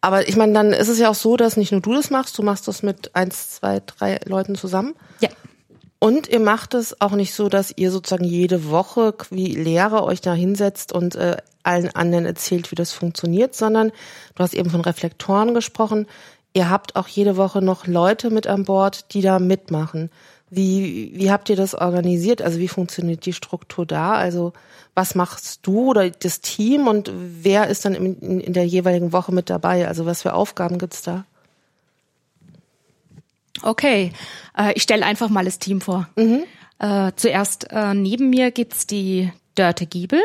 Aber 0.00 0.28
ich 0.28 0.36
meine, 0.36 0.52
dann 0.52 0.72
ist 0.72 0.88
es 0.88 0.98
ja 0.98 1.10
auch 1.10 1.14
so, 1.14 1.36
dass 1.36 1.56
nicht 1.56 1.72
nur 1.72 1.80
du 1.80 1.94
das 1.94 2.10
machst, 2.10 2.36
du 2.38 2.42
machst 2.42 2.68
das 2.68 2.82
mit 2.82 3.16
eins, 3.16 3.56
zwei, 3.56 3.80
drei 3.84 4.20
Leuten 4.24 4.54
zusammen. 4.54 4.94
Ja. 5.20 5.30
Und 6.06 6.28
ihr 6.28 6.38
macht 6.38 6.74
es 6.74 7.00
auch 7.00 7.10
nicht 7.10 7.34
so, 7.34 7.48
dass 7.48 7.72
ihr 7.74 7.90
sozusagen 7.90 8.22
jede 8.22 8.70
Woche 8.70 9.12
wie 9.30 9.56
Lehrer 9.56 10.04
euch 10.04 10.20
da 10.20 10.34
hinsetzt 10.34 10.92
und 10.92 11.16
äh, 11.16 11.36
allen 11.64 11.92
anderen 11.96 12.26
erzählt, 12.26 12.70
wie 12.70 12.76
das 12.76 12.92
funktioniert, 12.92 13.56
sondern 13.56 13.90
du 14.36 14.44
hast 14.44 14.54
eben 14.54 14.70
von 14.70 14.82
Reflektoren 14.82 15.52
gesprochen. 15.52 16.06
Ihr 16.52 16.70
habt 16.70 16.94
auch 16.94 17.08
jede 17.08 17.36
Woche 17.36 17.60
noch 17.60 17.88
Leute 17.88 18.30
mit 18.30 18.46
an 18.46 18.62
Bord, 18.62 19.14
die 19.14 19.20
da 19.20 19.40
mitmachen. 19.40 20.10
Wie, 20.48 21.10
wie 21.12 21.32
habt 21.32 21.50
ihr 21.50 21.56
das 21.56 21.74
organisiert? 21.74 22.40
Also 22.40 22.60
wie 22.60 22.68
funktioniert 22.68 23.26
die 23.26 23.32
Struktur 23.32 23.84
da? 23.84 24.12
Also 24.12 24.52
was 24.94 25.16
machst 25.16 25.66
du 25.66 25.90
oder 25.90 26.08
das 26.08 26.40
Team 26.40 26.86
und 26.86 27.10
wer 27.12 27.66
ist 27.66 27.84
dann 27.84 27.96
in, 27.96 28.40
in 28.40 28.52
der 28.52 28.64
jeweiligen 28.64 29.12
Woche 29.12 29.34
mit 29.34 29.50
dabei? 29.50 29.88
Also 29.88 30.06
was 30.06 30.22
für 30.22 30.34
Aufgaben 30.34 30.78
gibt's 30.78 31.02
da? 31.02 31.24
Okay, 33.62 34.12
äh, 34.56 34.72
ich 34.74 34.82
stelle 34.82 35.04
einfach 35.04 35.28
mal 35.28 35.44
das 35.44 35.58
Team 35.58 35.80
vor. 35.80 36.08
Mhm. 36.16 36.44
Äh, 36.78 37.12
zuerst 37.16 37.70
äh, 37.70 37.94
neben 37.94 38.30
mir 38.30 38.50
gibt's 38.50 38.86
die 38.86 39.32
Dörte 39.54 39.86
Giebel. 39.86 40.20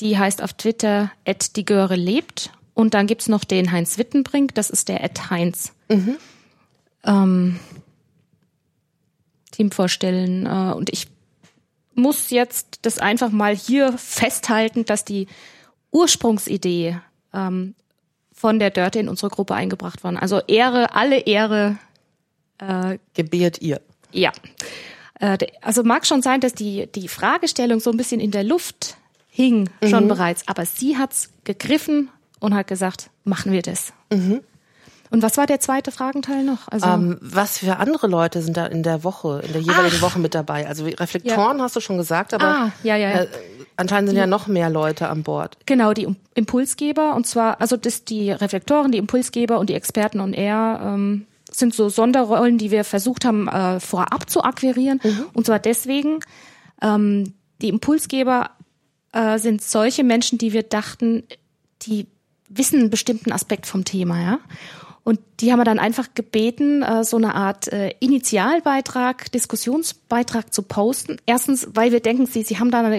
Die 0.00 0.18
heißt 0.18 0.42
auf 0.42 0.54
Twitter 0.54 1.10
die 1.56 1.64
Göre 1.64 1.96
lebt. 1.96 2.50
Und 2.74 2.94
dann 2.94 3.06
gibt's 3.06 3.28
noch 3.28 3.44
den 3.44 3.72
Heinz 3.72 3.98
Wittenbrink, 3.98 4.54
das 4.54 4.70
ist 4.70 4.88
der 4.88 5.04
Ed 5.04 5.30
Heinz. 5.30 5.74
Mhm. 5.88 6.16
Ähm, 7.04 7.60
Team 9.50 9.70
vorstellen. 9.70 10.46
Äh, 10.46 10.72
und 10.74 10.90
ich 10.90 11.08
muss 11.94 12.30
jetzt 12.30 12.78
das 12.82 12.98
einfach 12.98 13.30
mal 13.30 13.54
hier 13.54 13.92
festhalten, 13.98 14.84
dass 14.84 15.04
die 15.04 15.26
Ursprungsidee 15.90 16.98
ähm, 17.34 17.74
von 18.32 18.58
der 18.58 18.70
Dörte 18.70 18.98
in 18.98 19.08
unsere 19.08 19.30
Gruppe 19.30 19.54
eingebracht 19.54 20.02
worden. 20.02 20.16
Also 20.16 20.40
Ehre, 20.46 20.94
alle 20.94 21.18
Ehre. 21.18 21.78
Äh, 22.60 22.98
Gebiert 23.14 23.60
ihr. 23.62 23.80
Ja. 24.12 24.32
Äh, 25.18 25.38
also 25.62 25.82
mag 25.82 26.06
schon 26.06 26.22
sein, 26.22 26.40
dass 26.40 26.54
die, 26.54 26.86
die 26.92 27.08
Fragestellung 27.08 27.80
so 27.80 27.90
ein 27.90 27.96
bisschen 27.96 28.20
in 28.20 28.30
der 28.30 28.44
Luft 28.44 28.96
hing 29.28 29.70
schon 29.88 30.04
mhm. 30.04 30.08
bereits, 30.08 30.46
aber 30.46 30.66
sie 30.66 30.98
hat's 30.98 31.30
gegriffen 31.44 32.10
und 32.40 32.54
hat 32.54 32.66
gesagt, 32.66 33.10
machen 33.24 33.52
wir 33.52 33.62
das. 33.62 33.92
Mhm. 34.12 34.40
Und 35.10 35.22
was 35.22 35.36
war 35.36 35.46
der 35.46 35.58
zweite 35.58 35.90
Fragenteil 35.90 36.44
noch? 36.44 36.68
Also 36.68 36.86
ähm, 36.86 37.18
was 37.20 37.58
für 37.58 37.78
andere 37.78 38.06
Leute 38.06 38.42
sind 38.42 38.56
da 38.56 38.66
in 38.66 38.84
der 38.84 39.02
Woche, 39.02 39.42
in 39.44 39.52
der 39.52 39.60
jeweiligen 39.60 39.96
Ach. 39.98 40.02
Woche 40.02 40.18
mit 40.20 40.34
dabei? 40.34 40.68
Also 40.68 40.84
Reflektoren 40.84 41.58
ja. 41.58 41.64
hast 41.64 41.74
du 41.74 41.80
schon 41.80 41.96
gesagt, 41.96 42.32
aber 42.32 42.44
ah, 42.44 42.72
ja, 42.84 42.96
ja, 42.96 43.22
äh, 43.22 43.28
anscheinend 43.76 44.10
sind 44.10 44.18
ja 44.18 44.28
noch 44.28 44.46
mehr 44.46 44.70
Leute 44.70 45.08
an 45.08 45.24
Bord. 45.24 45.56
Genau, 45.66 45.94
die 45.94 46.06
Impulsgeber 46.34 47.16
und 47.16 47.26
zwar, 47.26 47.60
also 47.60 47.76
das 47.76 48.04
die 48.04 48.30
Reflektoren, 48.30 48.92
die 48.92 48.98
Impulsgeber 48.98 49.58
und 49.58 49.68
die 49.68 49.74
Experten 49.74 50.20
und 50.20 50.32
er 50.32 50.80
ähm, 50.82 51.26
sind 51.52 51.74
so 51.74 51.88
Sonderrollen, 51.88 52.58
die 52.58 52.70
wir 52.70 52.84
versucht 52.84 53.24
haben 53.24 53.48
äh, 53.48 53.80
vorab 53.80 54.30
zu 54.30 54.42
akquirieren. 54.42 55.00
Mhm. 55.02 55.26
Und 55.32 55.46
zwar 55.46 55.58
deswegen, 55.58 56.20
ähm, 56.82 57.34
die 57.60 57.68
Impulsgeber 57.68 58.50
äh, 59.12 59.38
sind 59.38 59.62
solche 59.62 60.04
Menschen, 60.04 60.38
die 60.38 60.52
wir 60.52 60.62
dachten, 60.62 61.24
die 61.82 62.06
wissen 62.48 62.80
einen 62.80 62.90
bestimmten 62.90 63.32
Aspekt 63.32 63.66
vom 63.66 63.84
Thema, 63.84 64.20
ja. 64.20 64.38
Und 65.02 65.18
die 65.40 65.50
haben 65.50 65.58
wir 65.58 65.64
dann 65.64 65.78
einfach 65.78 66.08
gebeten, 66.14 66.82
äh, 66.82 67.04
so 67.04 67.16
eine 67.16 67.34
Art 67.34 67.72
äh, 67.72 67.94
Initialbeitrag, 68.00 69.32
Diskussionsbeitrag 69.32 70.52
zu 70.52 70.62
posten. 70.62 71.16
Erstens, 71.24 71.68
weil 71.72 71.90
wir 71.90 72.00
denken, 72.00 72.26
sie, 72.26 72.42
sie 72.42 72.58
haben 72.58 72.70
da 72.70 72.92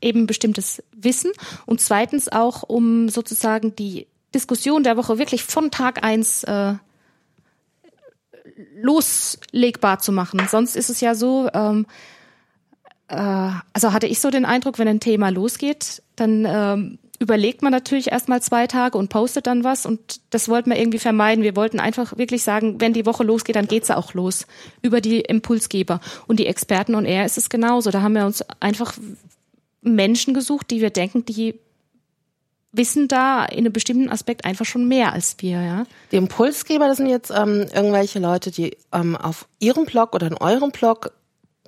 eben 0.00 0.26
bestimmtes 0.26 0.82
Wissen. 0.92 1.32
Und 1.66 1.80
zweitens 1.80 2.28
auch, 2.28 2.62
um 2.62 3.08
sozusagen 3.08 3.74
die 3.74 4.06
Diskussion 4.32 4.84
der 4.84 4.96
Woche 4.96 5.18
wirklich 5.18 5.42
von 5.42 5.72
Tag 5.72 6.04
eins 6.04 6.44
äh, 6.44 6.74
loslegbar 8.74 9.98
zu 9.98 10.12
machen. 10.12 10.40
Sonst 10.48 10.76
ist 10.76 10.90
es 10.90 11.00
ja 11.00 11.14
so, 11.14 11.48
ähm, 11.52 11.86
äh, 13.08 13.50
also 13.72 13.92
hatte 13.92 14.06
ich 14.06 14.20
so 14.20 14.30
den 14.30 14.44
Eindruck, 14.44 14.78
wenn 14.78 14.88
ein 14.88 15.00
Thema 15.00 15.30
losgeht, 15.30 16.02
dann 16.16 16.44
ähm, 16.46 16.98
überlegt 17.18 17.62
man 17.62 17.70
natürlich 17.70 18.10
erstmal 18.10 18.40
zwei 18.40 18.66
Tage 18.66 18.96
und 18.96 19.10
postet 19.10 19.46
dann 19.46 19.62
was 19.62 19.84
und 19.84 20.20
das 20.30 20.48
wollten 20.48 20.70
wir 20.70 20.78
irgendwie 20.78 20.98
vermeiden. 20.98 21.44
Wir 21.44 21.54
wollten 21.54 21.78
einfach 21.78 22.16
wirklich 22.16 22.42
sagen, 22.42 22.80
wenn 22.80 22.94
die 22.94 23.06
Woche 23.06 23.24
losgeht, 23.24 23.56
dann 23.56 23.68
geht's 23.68 23.90
auch 23.90 24.14
los 24.14 24.46
über 24.80 25.00
die 25.00 25.20
Impulsgeber 25.20 26.00
und 26.26 26.40
die 26.40 26.46
Experten 26.46 26.94
und 26.94 27.04
er 27.04 27.26
ist 27.26 27.36
es 27.36 27.50
genauso. 27.50 27.90
Da 27.90 28.00
haben 28.00 28.14
wir 28.14 28.24
uns 28.24 28.42
einfach 28.58 28.94
Menschen 29.82 30.32
gesucht, 30.32 30.70
die 30.70 30.80
wir 30.80 30.90
denken, 30.90 31.24
die 31.26 31.60
wissen 32.72 33.08
da 33.08 33.44
in 33.44 33.58
einem 33.58 33.72
bestimmten 33.72 34.08
Aspekt 34.10 34.44
einfach 34.44 34.64
schon 34.64 34.86
mehr 34.86 35.12
als 35.12 35.36
wir, 35.38 35.60
ja. 35.60 35.84
Die 36.12 36.16
Impulsgeber, 36.16 36.86
das 36.86 36.98
sind 36.98 37.08
jetzt 37.08 37.30
ähm, 37.30 37.66
irgendwelche 37.74 38.18
Leute, 38.18 38.50
die 38.50 38.76
ähm, 38.92 39.16
auf 39.16 39.46
ihrem 39.58 39.86
Blog 39.86 40.14
oder 40.14 40.26
in 40.28 40.34
eurem 40.34 40.70
Blog 40.70 41.12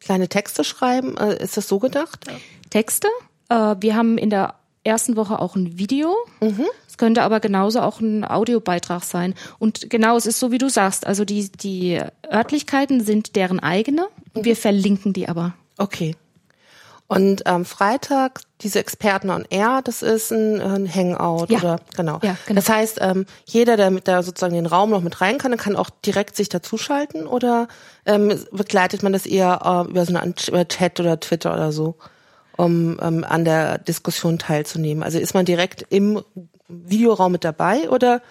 kleine 0.01 0.29
Texte 0.29 0.65
schreiben. 0.65 1.17
Äh, 1.17 1.43
ist 1.43 1.57
das 1.57 1.69
so 1.69 1.79
gedacht? 1.79 2.27
Texte? 2.71 3.09
Äh, 3.49 3.77
wir 3.81 3.97
haben 3.97 4.19
in 4.19 4.31
der 4.31 4.55
ersten 4.85 5.17
Woche 5.17 5.39
auch 5.39 5.57
ein 5.57 5.79
Video. 5.79 6.15
Mhm. 6.41 6.67
Es 6.89 6.99
könnte 6.99 7.23
aber 7.23 7.41
genauso 7.41 7.81
auch 7.81 8.01
ein 8.01 8.25
Audiobeitrag 8.25 9.05
sein. 9.05 9.35
Und 9.59 9.91
genau, 9.91 10.17
es 10.17 10.27
ist 10.27 10.41
so, 10.41 10.51
wie 10.51 10.59
du 10.59 10.69
sagst. 10.69 11.07
Also 11.07 11.25
die, 11.25 11.51
die 11.51 12.01
Örtlichkeiten 12.31 13.01
sind 13.01 13.37
deren 13.37 13.61
eigene. 13.61 14.09
Mhm. 14.35 14.45
Wir 14.45 14.57
verlinken 14.57 15.13
die 15.13 15.29
aber. 15.29 15.55
Okay. 15.79 16.17
Und 17.15 17.47
am 17.47 17.63
ähm, 17.63 17.65
Freitag 17.65 18.41
diese 18.63 18.79
Experten 18.79 19.31
on 19.31 19.45
Air, 19.51 19.81
das 19.83 20.03
ist 20.03 20.31
ein, 20.31 20.61
ein 20.61 20.93
Hangout 20.93 21.47
ja. 21.49 21.59
oder 21.59 21.81
genau. 21.97 22.21
Ja, 22.23 22.37
genau. 22.47 22.61
Das 22.61 22.69
heißt, 22.69 22.99
ähm, 23.01 23.27
jeder, 23.45 23.77
der 23.77 23.91
mit 23.91 24.07
da 24.07 24.23
sozusagen 24.23 24.55
den 24.55 24.67
Raum 24.67 24.91
noch 24.91 25.03
mit 25.03 25.21
rein 25.21 25.39
kann, 25.39 25.57
kann 25.57 25.77
auch 25.77 25.91
direkt 25.91 26.37
sich 26.37 26.49
dazuschalten 26.49 27.27
oder 27.27 27.69
ähm, 28.07 28.39
begleitet 28.53 29.03
man 29.03 29.13
das 29.13 29.27
eher 29.27 29.61
äh, 29.87 29.91
über 29.91 30.05
so 30.07 30.15
eine 30.15 30.35
über 30.47 30.67
Chat 30.69 31.01
oder 31.01 31.19
Twitter 31.19 31.53
oder 31.53 31.73
so? 31.73 31.97
um 32.57 32.99
ähm, 33.01 33.25
an 33.25 33.45
der 33.45 33.79
Diskussion 33.79 34.39
teilzunehmen? 34.39 35.03
Also 35.03 35.19
ist 35.19 35.35
man 35.35 35.45
direkt 35.45 35.87
im 35.91 36.23
Videoraum 36.69 37.33
mit 37.33 37.45
dabei 37.45 37.89
oder 37.91 38.23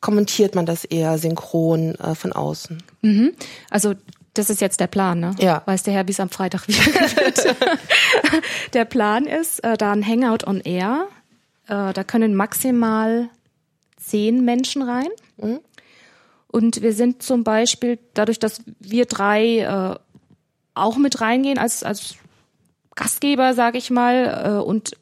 kommentiert 0.00 0.54
man 0.54 0.66
das 0.66 0.84
eher 0.84 1.18
synchron 1.18 1.94
äh, 1.96 2.14
von 2.14 2.32
außen? 2.32 2.82
Mhm. 3.02 3.32
Also 3.70 3.94
das 4.34 4.48
ist 4.48 4.60
jetzt 4.60 4.80
der 4.80 4.86
Plan, 4.86 5.20
ne? 5.20 5.34
Ja. 5.38 5.62
Weiß 5.66 5.82
der 5.82 5.94
Herr, 5.94 6.06
wie 6.06 6.12
es 6.12 6.20
am 6.20 6.30
Freitag 6.30 6.66
wieder 6.66 6.84
wird. 6.84 7.56
der 8.72 8.84
Plan 8.84 9.26
ist, 9.26 9.62
äh, 9.64 9.76
da 9.76 9.92
ein 9.92 10.06
Hangout 10.06 10.46
on 10.46 10.60
Air. 10.60 11.08
Äh, 11.66 11.92
da 11.92 12.04
können 12.04 12.34
maximal 12.34 13.28
zehn 13.96 14.44
Menschen 14.44 14.82
rein. 14.82 15.08
Mhm. 15.36 15.60
Und 16.48 16.82
wir 16.82 16.92
sind 16.92 17.22
zum 17.22 17.44
Beispiel, 17.44 17.98
dadurch, 18.14 18.38
dass 18.38 18.62
wir 18.80 19.06
drei 19.06 19.60
äh, 19.60 19.98
auch 20.74 20.96
mit 20.96 21.20
reingehen 21.20 21.58
als, 21.58 21.82
als 21.82 22.16
Gastgeber, 22.94 23.54
sage 23.54 23.78
ich 23.78 23.90
mal, 23.90 24.60
äh, 24.60 24.62
und 24.62 24.96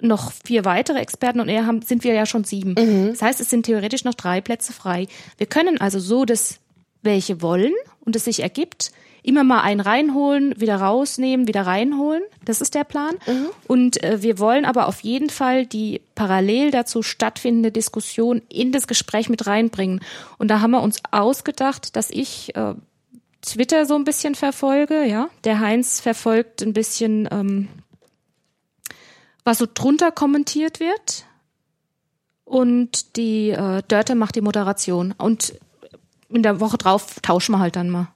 noch 0.00 0.32
vier 0.32 0.64
weitere 0.64 0.98
Experten 0.98 1.40
und 1.40 1.48
er 1.48 1.66
haben, 1.66 1.82
sind 1.82 2.04
wir 2.04 2.14
ja 2.14 2.26
schon 2.26 2.44
sieben. 2.44 2.74
Mhm. 2.78 3.10
Das 3.10 3.22
heißt, 3.22 3.40
es 3.40 3.50
sind 3.50 3.66
theoretisch 3.66 4.04
noch 4.04 4.14
drei 4.14 4.40
Plätze 4.40 4.72
frei. 4.72 5.06
Wir 5.36 5.46
können 5.46 5.80
also 5.80 5.98
so, 5.98 6.24
dass 6.24 6.58
welche 7.02 7.42
wollen 7.42 7.72
und 8.00 8.16
es 8.16 8.24
sich 8.24 8.40
ergibt, 8.40 8.92
immer 9.22 9.44
mal 9.44 9.60
einen 9.60 9.80
reinholen, 9.80 10.58
wieder 10.60 10.76
rausnehmen, 10.76 11.46
wieder 11.46 11.62
reinholen. 11.62 12.22
Das 12.44 12.60
ist 12.60 12.74
der 12.74 12.84
Plan. 12.84 13.16
Mhm. 13.26 13.50
Und 13.66 14.02
äh, 14.02 14.22
wir 14.22 14.38
wollen 14.38 14.64
aber 14.64 14.88
auf 14.88 15.00
jeden 15.00 15.30
Fall 15.30 15.66
die 15.66 16.00
parallel 16.14 16.70
dazu 16.70 17.02
stattfindende 17.02 17.70
Diskussion 17.70 18.42
in 18.48 18.72
das 18.72 18.86
Gespräch 18.86 19.28
mit 19.28 19.46
reinbringen. 19.46 20.00
Und 20.38 20.48
da 20.48 20.60
haben 20.60 20.70
wir 20.70 20.82
uns 20.82 21.00
ausgedacht, 21.10 21.96
dass 21.96 22.10
ich 22.10 22.54
äh, 22.56 22.74
Twitter 23.42 23.86
so 23.86 23.94
ein 23.94 24.04
bisschen 24.04 24.34
verfolge, 24.34 25.04
ja. 25.04 25.28
Der 25.44 25.60
Heinz 25.60 26.00
verfolgt 26.00 26.62
ein 26.62 26.72
bisschen, 26.72 27.28
ähm, 27.30 27.68
was 29.44 29.58
so 29.58 29.66
drunter 29.72 30.10
kommentiert 30.10 30.80
wird. 30.80 31.24
Und 32.44 33.16
die 33.16 33.50
äh, 33.50 33.82
Dörte 33.86 34.14
macht 34.14 34.34
die 34.34 34.40
Moderation. 34.40 35.14
Und 35.16 35.54
in 36.32 36.42
der 36.42 36.60
Woche 36.60 36.78
drauf 36.78 37.20
tauschen 37.22 37.52
wir 37.52 37.58
halt 37.58 37.76
dann 37.76 37.90
mal. 37.90 38.08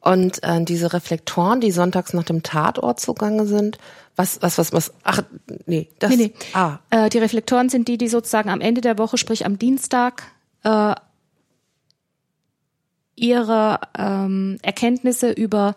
Und 0.00 0.42
äh, 0.42 0.64
diese 0.64 0.92
Reflektoren, 0.92 1.60
die 1.60 1.70
sonntags 1.70 2.12
nach 2.12 2.24
dem 2.24 2.42
Tatort 2.42 2.98
zugange 2.98 3.46
sind, 3.46 3.78
was, 4.16 4.42
was, 4.42 4.58
was, 4.58 4.72
was, 4.72 4.92
ach, 5.04 5.22
nee, 5.66 5.88
das, 6.00 6.10
nee, 6.10 6.16
nee. 6.16 6.32
Ah. 6.54 6.78
Äh, 6.90 7.08
die 7.08 7.18
Reflektoren 7.18 7.68
sind 7.68 7.86
die, 7.86 7.98
die 7.98 8.08
sozusagen 8.08 8.50
am 8.50 8.60
Ende 8.60 8.80
der 8.80 8.98
Woche, 8.98 9.16
sprich 9.16 9.46
am 9.46 9.58
Dienstag, 9.58 10.24
äh, 10.64 10.94
ihre 13.14 13.78
ähm, 13.96 14.58
Erkenntnisse 14.62 15.30
über 15.30 15.76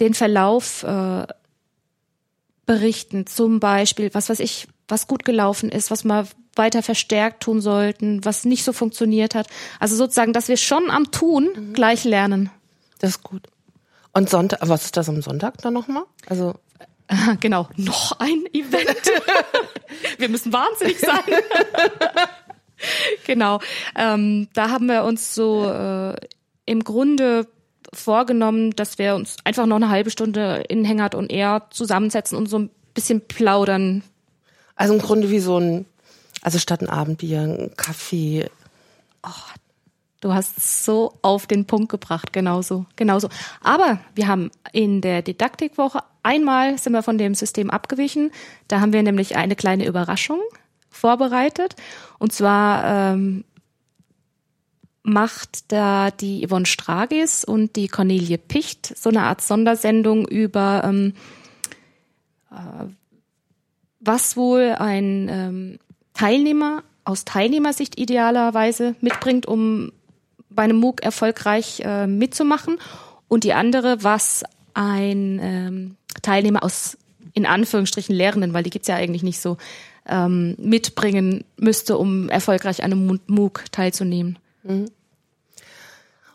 den 0.00 0.14
Verlauf 0.14 0.82
äh, 0.82 1.26
berichten. 2.64 3.26
Zum 3.26 3.60
Beispiel, 3.60 4.14
was 4.14 4.30
weiß 4.30 4.40
ich, 4.40 4.66
was 4.88 5.06
gut 5.06 5.24
gelaufen 5.26 5.68
ist, 5.68 5.90
was 5.90 6.04
wir 6.04 6.26
weiter 6.56 6.82
verstärkt 6.82 7.42
tun 7.42 7.60
sollten, 7.60 8.24
was 8.24 8.44
nicht 8.44 8.64
so 8.64 8.72
funktioniert 8.72 9.34
hat. 9.34 9.46
Also 9.80 9.96
sozusagen, 9.96 10.32
dass 10.32 10.48
wir 10.48 10.56
schon 10.56 10.90
am 10.90 11.10
Tun 11.10 11.50
mhm. 11.54 11.72
gleich 11.72 12.04
lernen. 12.04 12.50
Das 12.98 13.10
ist 13.10 13.22
gut. 13.22 13.48
Und 14.12 14.28
Sonntag, 14.28 14.60
was 14.62 14.84
ist 14.84 14.96
das 14.96 15.08
am 15.08 15.22
Sonntag 15.22 15.58
dann 15.58 15.72
nochmal? 15.72 16.04
Also 16.26 16.54
genau, 17.40 17.68
noch 17.76 18.12
ein 18.18 18.44
Event. 18.52 18.86
wir 20.18 20.28
müssen 20.28 20.52
wahnsinnig 20.52 20.98
sein. 20.98 21.20
genau. 23.26 23.60
Ähm, 23.96 24.48
da 24.54 24.70
haben 24.70 24.86
wir 24.86 25.04
uns 25.04 25.34
so 25.34 25.70
äh, 25.70 26.14
im 26.66 26.84
Grunde 26.84 27.46
vorgenommen, 27.92 28.70
dass 28.70 28.98
wir 28.98 29.14
uns 29.14 29.36
einfach 29.44 29.66
noch 29.66 29.76
eine 29.76 29.90
halbe 29.90 30.10
Stunde 30.10 30.64
in 30.68 30.84
Hängert 30.84 31.14
und 31.14 31.30
er 31.30 31.66
zusammensetzen 31.70 32.38
und 32.38 32.46
so 32.46 32.58
ein 32.58 32.70
bisschen 32.94 33.20
plaudern. 33.20 34.02
Also 34.76 34.94
im 34.94 35.00
Grunde 35.00 35.30
wie 35.30 35.40
so 35.40 35.58
ein, 35.58 35.86
also 36.42 36.58
statt 36.58 36.82
ein 36.82 36.88
Abendbier, 36.88 37.40
ein 37.40 37.72
Kaffee. 37.76 38.50
Oh, 39.22 39.30
du 40.20 40.34
hast 40.34 40.84
so 40.84 41.14
auf 41.22 41.46
den 41.46 41.66
Punkt 41.66 41.88
gebracht, 41.88 42.32
genauso, 42.32 42.86
genauso. 42.96 43.28
Aber 43.62 44.00
wir 44.14 44.26
haben 44.26 44.50
in 44.72 45.00
der 45.00 45.22
Didaktikwoche 45.22 46.00
einmal 46.22 46.78
sind 46.78 46.92
wir 46.92 47.02
von 47.02 47.18
dem 47.18 47.34
System 47.34 47.70
abgewichen. 47.70 48.32
Da 48.68 48.80
haben 48.80 48.92
wir 48.92 49.02
nämlich 49.02 49.36
eine 49.36 49.56
kleine 49.56 49.86
Überraschung 49.86 50.40
vorbereitet. 50.90 51.76
Und 52.18 52.32
zwar 52.32 53.14
ähm, 53.14 53.44
macht 55.02 55.72
da 55.72 56.10
die 56.10 56.46
Yvonne 56.46 56.66
Stragis 56.66 57.44
und 57.44 57.76
die 57.76 57.88
Cornelie 57.88 58.38
Picht 58.38 58.96
so 58.96 59.10
eine 59.10 59.22
Art 59.22 59.40
Sondersendung 59.40 60.26
über 60.26 60.82
ähm, 60.84 61.14
äh, 62.50 62.86
was 64.00 64.36
wohl 64.36 64.74
ein 64.78 65.28
ähm, 65.28 65.78
Teilnehmer 66.14 66.82
aus 67.04 67.24
Teilnehmersicht 67.24 67.98
idealerweise 67.98 68.94
mitbringt, 69.00 69.46
um 69.46 69.92
bei 70.50 70.62
einem 70.64 70.76
MOOC 70.76 71.02
erfolgreich 71.02 71.80
äh, 71.84 72.06
mitzumachen 72.06 72.78
und 73.28 73.44
die 73.44 73.54
andere, 73.54 74.04
was 74.04 74.44
ein 74.74 75.40
ähm, 75.42 75.96
Teilnehmer 76.22 76.62
aus 76.62 76.98
in 77.34 77.46
Anführungsstrichen 77.46 78.14
Lehrenden, 78.14 78.52
weil 78.52 78.62
die 78.62 78.70
gibt's 78.70 78.88
ja 78.88 78.96
eigentlich 78.96 79.22
nicht 79.22 79.40
so, 79.40 79.56
ähm, 80.06 80.56
mitbringen 80.58 81.44
müsste, 81.56 81.96
um 81.96 82.28
erfolgreich 82.28 82.82
an 82.82 82.92
einem 82.92 83.20
MOOC 83.26 83.64
teilzunehmen. 83.70 84.38
Mhm. 84.62 84.86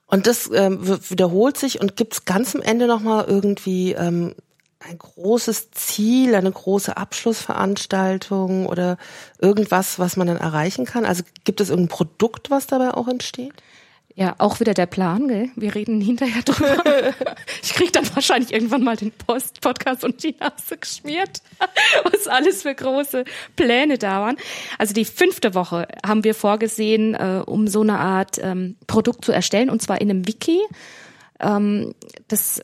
Und 0.08 0.26
das 0.26 0.50
ähm, 0.54 0.80
wiederholt 1.10 1.58
sich 1.58 1.82
und 1.82 1.98
gibt's 1.98 2.24
ganz 2.24 2.56
am 2.56 2.62
Ende 2.62 2.88
nochmal 2.88 3.26
irgendwie 3.28 3.92
ähm, 3.92 4.36
ein 4.80 4.98
großes 4.98 5.72
Ziel, 5.72 6.36
eine 6.36 6.52
große 6.52 6.96
Abschlussveranstaltung 6.96 8.68
oder 8.68 8.98
irgendwas, 9.40 10.00
was 10.00 10.18
man 10.18 10.28
dann 10.28 10.38
erreichen 10.38 10.86
kann? 10.86 11.06
Also 11.06 11.24
gibt 11.44 11.62
es 11.62 11.70
irgendein 11.70 11.96
Produkt, 11.96 12.52
was 12.52 12.68
dabei 12.68 12.94
auch 12.94 13.08
entsteht? 13.08 13.54
Ja, 14.18 14.34
auch 14.40 14.60
wieder 14.60 14.74
der 14.74 14.88
Plan, 14.88 15.28
gell? 15.28 15.52
Wir 15.56 15.76
reden 15.76 16.02
hinterher 16.02 16.42
drüber. 16.42 16.84
ich 17.62 17.76
krieg 17.76 17.94
dann 17.94 18.04
wahrscheinlich 18.16 18.52
irgendwann 18.52 18.84
mal 18.84 18.96
den 18.96 19.12
Post 19.12 19.62
Podcast 19.62 20.04
und 20.04 20.24
die 20.24 20.36
Nase 20.40 20.76
geschmiert, 20.76 21.44
was 22.04 22.28
alles 22.28 22.64
für 22.64 22.74
große 22.74 23.26
Pläne 23.56 24.00
da 24.00 24.22
waren. 24.22 24.38
Also 24.80 24.96
die 24.96 25.06
fünfte 25.06 25.54
Woche 25.54 25.88
haben 26.04 26.24
wir 26.24 26.34
vorgesehen, 26.34 27.14
äh, 27.14 27.44
um 27.46 27.68
so 27.68 27.82
eine 27.82 28.00
Art 28.00 28.40
ähm, 28.42 28.76
Produkt 28.88 29.24
zu 29.24 29.32
erstellen, 29.32 29.70
und 29.70 29.84
zwar 29.84 30.02
in 30.02 30.10
einem 30.10 30.28
Wiki. 30.28 30.62
Ähm, 31.40 31.94
das 32.28 32.64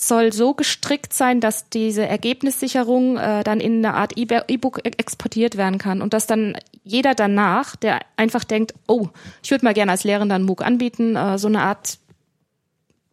soll 0.00 0.32
so 0.32 0.54
gestrickt 0.54 1.12
sein, 1.12 1.40
dass 1.40 1.68
diese 1.68 2.06
Ergebnissicherung 2.06 3.18
äh, 3.18 3.44
dann 3.44 3.60
in 3.60 3.84
eine 3.84 3.94
Art 3.94 4.16
E-Book 4.16 4.80
e 4.82 4.90
exportiert 4.96 5.58
werden 5.58 5.78
kann 5.78 6.00
und 6.00 6.14
dass 6.14 6.26
dann 6.26 6.56
jeder 6.84 7.14
danach, 7.14 7.76
der 7.76 8.00
einfach 8.16 8.44
denkt, 8.44 8.72
oh, 8.88 9.08
ich 9.42 9.50
würde 9.50 9.64
mal 9.64 9.74
gerne 9.74 9.92
als 9.92 10.04
Lehrer 10.04 10.24
dann 10.24 10.44
MOOC 10.44 10.62
anbieten, 10.62 11.16
äh, 11.16 11.36
so 11.38 11.48
eine 11.48 11.60
Art 11.60 11.98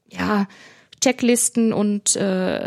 ja 0.10 0.48
Checklisten 1.03 1.74
und 1.74 2.15
äh, 2.15 2.65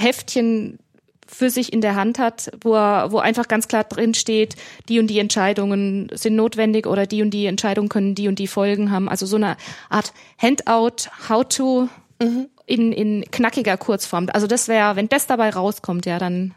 Heftchen 0.00 0.78
für 1.26 1.50
sich 1.50 1.72
in 1.72 1.82
der 1.82 1.96
Hand 1.96 2.18
hat, 2.18 2.50
wo 2.62 2.74
er, 2.74 3.12
wo 3.12 3.18
einfach 3.18 3.46
ganz 3.46 3.68
klar 3.68 3.84
drin 3.84 4.14
steht, 4.14 4.56
die 4.88 5.00
und 5.00 5.08
die 5.08 5.18
Entscheidungen 5.18 6.08
sind 6.14 6.36
notwendig 6.36 6.86
oder 6.86 7.06
die 7.06 7.20
und 7.20 7.30
die 7.30 7.44
Entscheidungen 7.44 7.90
können 7.90 8.14
die 8.14 8.28
und 8.28 8.38
die 8.38 8.46
Folgen 8.46 8.90
haben. 8.90 9.08
Also 9.08 9.26
so 9.26 9.36
eine 9.36 9.56
Art 9.90 10.14
Handout, 10.38 11.10
how 11.28 11.44
to 11.46 11.88
mhm 12.22 12.48
in, 12.66 12.92
in 12.92 13.24
knackiger 13.30 13.76
Kurzform. 13.76 14.28
Also 14.32 14.46
das 14.46 14.68
wäre, 14.68 14.96
wenn 14.96 15.08
das 15.08 15.26
dabei 15.26 15.50
rauskommt, 15.50 16.06
ja, 16.06 16.18
dann 16.18 16.54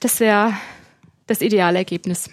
das 0.00 0.20
wäre 0.20 0.54
das 1.26 1.40
ideale 1.40 1.78
Ergebnis. 1.78 2.30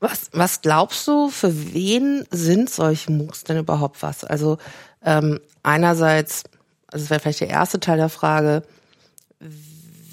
Was, 0.00 0.30
was 0.32 0.62
glaubst 0.62 1.06
du, 1.06 1.30
für 1.30 1.74
wen 1.74 2.24
sind 2.30 2.68
solche 2.68 3.12
MOOCs 3.12 3.44
denn 3.44 3.58
überhaupt 3.58 4.02
was? 4.02 4.24
Also 4.24 4.58
ähm, 5.04 5.40
einerseits, 5.62 6.44
also 6.88 7.04
das 7.04 7.10
wäre 7.10 7.20
vielleicht 7.20 7.40
der 7.40 7.50
erste 7.50 7.78
Teil 7.78 7.98
der 7.98 8.08
Frage, 8.08 8.64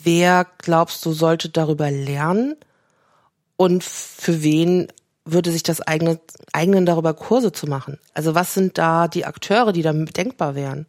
wer 0.04 0.46
glaubst 0.60 1.06
du 1.06 1.12
sollte 1.12 1.50
darüber 1.50 1.90
lernen 1.90 2.56
und 3.58 3.84
für 3.84 4.44
wen 4.44 4.88
würde 5.26 5.52
sich 5.52 5.64
das 5.64 5.82
eigene, 5.82 6.20
eignen, 6.54 6.86
darüber 6.86 7.14
Kurse 7.14 7.52
zu 7.52 7.68
machen? 7.68 8.00
Also 8.14 8.36
was 8.36 8.54
sind 8.54 8.78
da 8.78 9.08
die 9.08 9.26
Akteure, 9.26 9.72
die 9.72 9.82
da 9.82 9.94
denkbar 9.94 10.56
wären? 10.56 10.86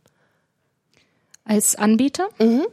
Als 1.45 1.77
Anbieter? 1.77 2.29
Mhm. 2.39 2.67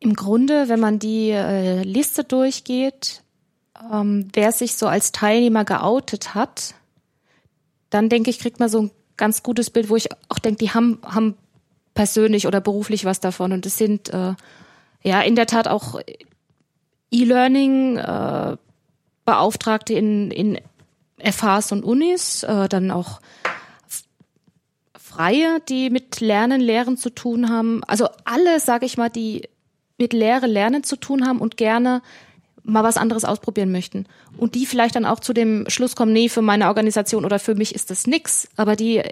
Im 0.00 0.14
Grunde, 0.14 0.68
wenn 0.68 0.80
man 0.80 0.98
die 0.98 1.30
äh, 1.30 1.82
Liste 1.82 2.24
durchgeht, 2.24 3.22
ähm, 3.90 4.28
wer 4.32 4.52
sich 4.52 4.74
so 4.74 4.88
als 4.88 5.12
Teilnehmer 5.12 5.64
geoutet 5.64 6.34
hat, 6.34 6.74
dann 7.90 8.08
denke 8.08 8.30
ich, 8.30 8.38
kriegt 8.38 8.58
man 8.58 8.68
so 8.68 8.82
ein 8.82 8.90
ganz 9.16 9.42
gutes 9.42 9.70
Bild, 9.70 9.90
wo 9.90 9.96
ich 9.96 10.08
auch 10.28 10.38
denke, 10.38 10.58
die 10.58 10.70
haben, 10.70 10.98
haben 11.04 11.36
persönlich 11.94 12.46
oder 12.46 12.60
beruflich 12.60 13.04
was 13.04 13.20
davon. 13.20 13.52
Und 13.52 13.66
es 13.66 13.78
sind 13.78 14.08
äh, 14.08 14.34
ja 15.02 15.20
in 15.20 15.36
der 15.36 15.46
Tat 15.46 15.68
auch 15.68 16.00
E-Learning, 17.12 17.98
äh, 17.98 18.56
Beauftragte 19.24 19.94
in, 19.94 20.30
in 20.30 20.58
FHs 21.18 21.72
und 21.72 21.84
Unis, 21.84 22.42
äh, 22.42 22.68
dann 22.68 22.90
auch 22.90 23.20
Freie, 24.98 25.60
die 25.68 25.90
mit 25.90 26.20
Lernen, 26.20 26.60
Lehren 26.60 26.96
zu 26.96 27.10
tun 27.10 27.50
haben. 27.50 27.84
Also 27.84 28.08
alle, 28.24 28.58
sage 28.60 28.86
ich 28.86 28.96
mal, 28.96 29.10
die 29.10 29.48
mit 29.98 30.14
Lehre, 30.14 30.46
Lernen 30.46 30.84
zu 30.84 30.96
tun 30.96 31.26
haben 31.26 31.38
und 31.38 31.56
gerne 31.56 32.02
mal 32.64 32.82
was 32.82 32.96
anderes 32.96 33.24
ausprobieren 33.24 33.72
möchten. 33.72 34.06
Und 34.38 34.54
die 34.54 34.66
vielleicht 34.66 34.96
dann 34.96 35.04
auch 35.04 35.20
zu 35.20 35.32
dem 35.32 35.68
Schluss 35.68 35.96
kommen, 35.96 36.12
nee, 36.12 36.28
für 36.28 36.42
meine 36.42 36.68
Organisation 36.68 37.24
oder 37.24 37.38
für 37.38 37.54
mich 37.54 37.74
ist 37.74 37.90
das 37.90 38.06
nix. 38.06 38.48
Aber 38.56 38.74
die, 38.74 39.02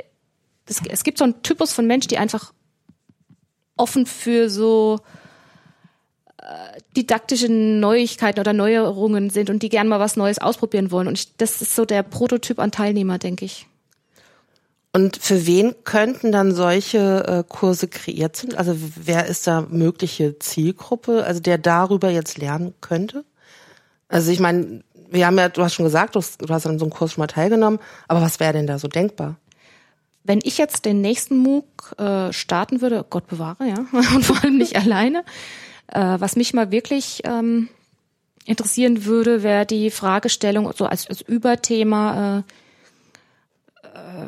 das, 0.67 0.81
es 0.89 1.05
gibt 1.05 1.19
so 1.19 1.25
einen 1.25 1.43
Typus 1.43 1.73
von 1.73 1.87
Mensch, 1.87 2.07
die 2.07 2.19
einfach 2.19 2.53
offen 3.77 4.07
für 4.07 4.49
so 4.49 5.01
didaktische 6.97 7.49
Neuigkeiten 7.49 8.41
oder 8.41 8.53
Neuerungen 8.53 9.31
sind 9.31 9.51
und 9.51 9.63
die 9.63 9.69
gern 9.69 9.89
mal 9.89 10.01
was 10.01 10.17
Neues 10.17 10.39
ausprobieren 10.39 10.91
wollen. 10.91 11.09
Und 11.09 11.19
ich, 11.19 11.37
das 11.37 11.63
ist 11.63 11.77
so 11.77 11.85
der 11.85 12.03
Prototyp 12.03 12.59
an 12.59 12.73
Teilnehmer, 12.73 13.19
denke 13.19 13.45
ich. 13.45 13.67
Und 14.93 15.17
für 15.17 15.47
wen 15.47 15.75
könnten 15.85 16.33
dann 16.33 16.53
solche 16.53 17.25
äh, 17.27 17.45
Kurse 17.49 17.87
kreiert 17.87 18.35
sind? 18.35 18.57
Also 18.57 18.75
wer 18.77 19.27
ist 19.27 19.47
da 19.47 19.67
mögliche 19.71 20.39
Zielgruppe, 20.41 21.25
also 21.25 21.41
der 21.41 21.59
darüber 21.59 22.11
jetzt 22.11 22.39
lernen 22.39 22.75
könnte? 22.81 23.25
Also 24.09 24.33
ich 24.33 24.41
meine, 24.41 24.83
wir 25.09 25.27
haben 25.27 25.39
ja, 25.39 25.49
du 25.49 25.63
hast 25.63 25.75
schon 25.75 25.85
gesagt, 25.85 26.17
du 26.17 26.19
hast, 26.19 26.43
du 26.43 26.53
hast 26.53 26.67
an 26.67 26.81
so 26.81 26.85
einem 26.85 26.93
Kurs 26.93 27.13
schon 27.13 27.23
mal 27.23 27.29
teilgenommen, 27.29 27.79
aber 28.09 28.21
was 28.21 28.41
wäre 28.41 28.53
denn 28.53 28.67
da 28.67 28.81
so 28.81 28.89
denkbar? 28.89 29.37
Wenn 30.25 30.41
ich 30.43 30.59
jetzt 30.59 30.85
den 30.85 31.01
nächsten 31.01 31.39
MOOC 31.39 31.95
äh, 31.99 32.33
starten 32.33 32.81
würde, 32.81 33.07
Gott 33.09 33.29
bewahre, 33.29 33.69
ja, 33.69 33.77
und 33.93 34.25
vor 34.25 34.43
allem 34.43 34.59
nicht 34.59 34.77
alleine, 34.77 35.25
äh, 35.93 36.21
was 36.21 36.37
mich 36.37 36.55
mal 36.55 36.71
wirklich 36.71 37.23
ähm, 37.25 37.69
interessieren 38.45 39.05
würde, 39.05 39.43
wäre 39.43 39.67
die 39.67 39.91
Fragestellung 39.91 40.73
so 40.77 40.87
als, 40.87 41.07
als 41.09 41.21
Überthema, 41.21 42.45
äh, 43.83 43.89
äh, 43.89 44.27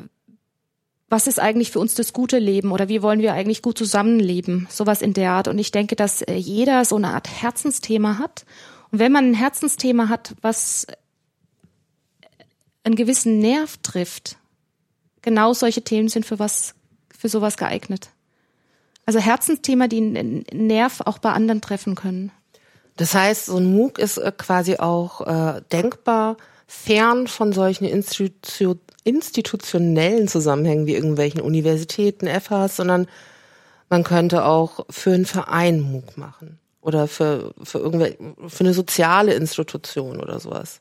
was 1.09 1.27
ist 1.27 1.39
eigentlich 1.39 1.71
für 1.71 1.79
uns 1.79 1.95
das 1.95 2.15
gute 2.15 2.39
Leben 2.39 2.73
oder 2.73 2.89
wie 2.89 3.03
wollen 3.03 3.21
wir 3.21 3.35
eigentlich 3.35 3.61
gut 3.61 3.77
zusammenleben? 3.77 4.67
Sowas 4.71 5.03
in 5.03 5.13
der 5.13 5.33
Art. 5.33 5.47
Und 5.47 5.59
ich 5.59 5.71
denke, 5.71 5.95
dass 5.95 6.23
äh, 6.23 6.35
jeder 6.35 6.87
so 6.87 6.97
eine 6.97 7.09
Art 7.09 7.29
Herzensthema 7.29 8.19
hat. 8.19 8.47
Und 8.91 8.99
wenn 8.99 9.13
man 9.13 9.31
ein 9.31 9.35
Herzensthema 9.35 10.09
hat, 10.09 10.35
was 10.41 10.87
einen 12.85 12.97
gewissen 12.97 13.41
Nerv 13.41 13.77
trifft, 13.83 14.39
genau 15.21 15.53
solche 15.53 15.83
Themen 15.83 16.09
sind 16.09 16.25
für 16.25 16.39
was, 16.39 16.75
für 17.17 17.29
sowas 17.29 17.57
geeignet. 17.57 18.09
Also 19.07 19.19
Herzensthema, 19.19 19.89
die 19.89 19.99
einen 19.99 20.45
Nerv 20.53 21.01
auch 21.05 21.19
bei 21.19 21.33
anderen 21.33 21.61
treffen 21.61 21.95
können. 21.95 22.31
Das 22.97 23.15
heißt, 23.15 23.47
so 23.47 23.57
ein 23.57 23.75
MOOC 23.75 23.99
ist 23.99 24.19
äh, 24.19 24.33
quasi 24.37 24.77
auch 24.77 25.27
äh, 25.27 25.63
denkbar 25.73 26.37
fern 26.67 27.27
von 27.27 27.53
solchen 27.53 27.85
Institu 27.85 28.77
institutionellen 29.05 30.29
Zusammenhängen 30.29 30.87
wie 30.87 30.95
irgendwelchen 30.95 31.41
Universitäten, 31.41 32.29
FHs, 32.29 32.77
sondern 32.77 33.09
man 33.91 34.05
könnte 34.05 34.45
auch 34.45 34.87
für 34.89 35.13
einen 35.13 35.27
Verein 35.27 35.81
MOOC 35.81 36.17
machen 36.17 36.61
oder 36.81 37.09
für, 37.09 37.53
für 37.65 37.79
irgendwelche, 37.79 38.17
für 38.47 38.65
eine 38.65 38.75
soziale 38.75 39.35
Institution 39.35 40.21
oder 40.21 40.39
sowas. 40.39 40.81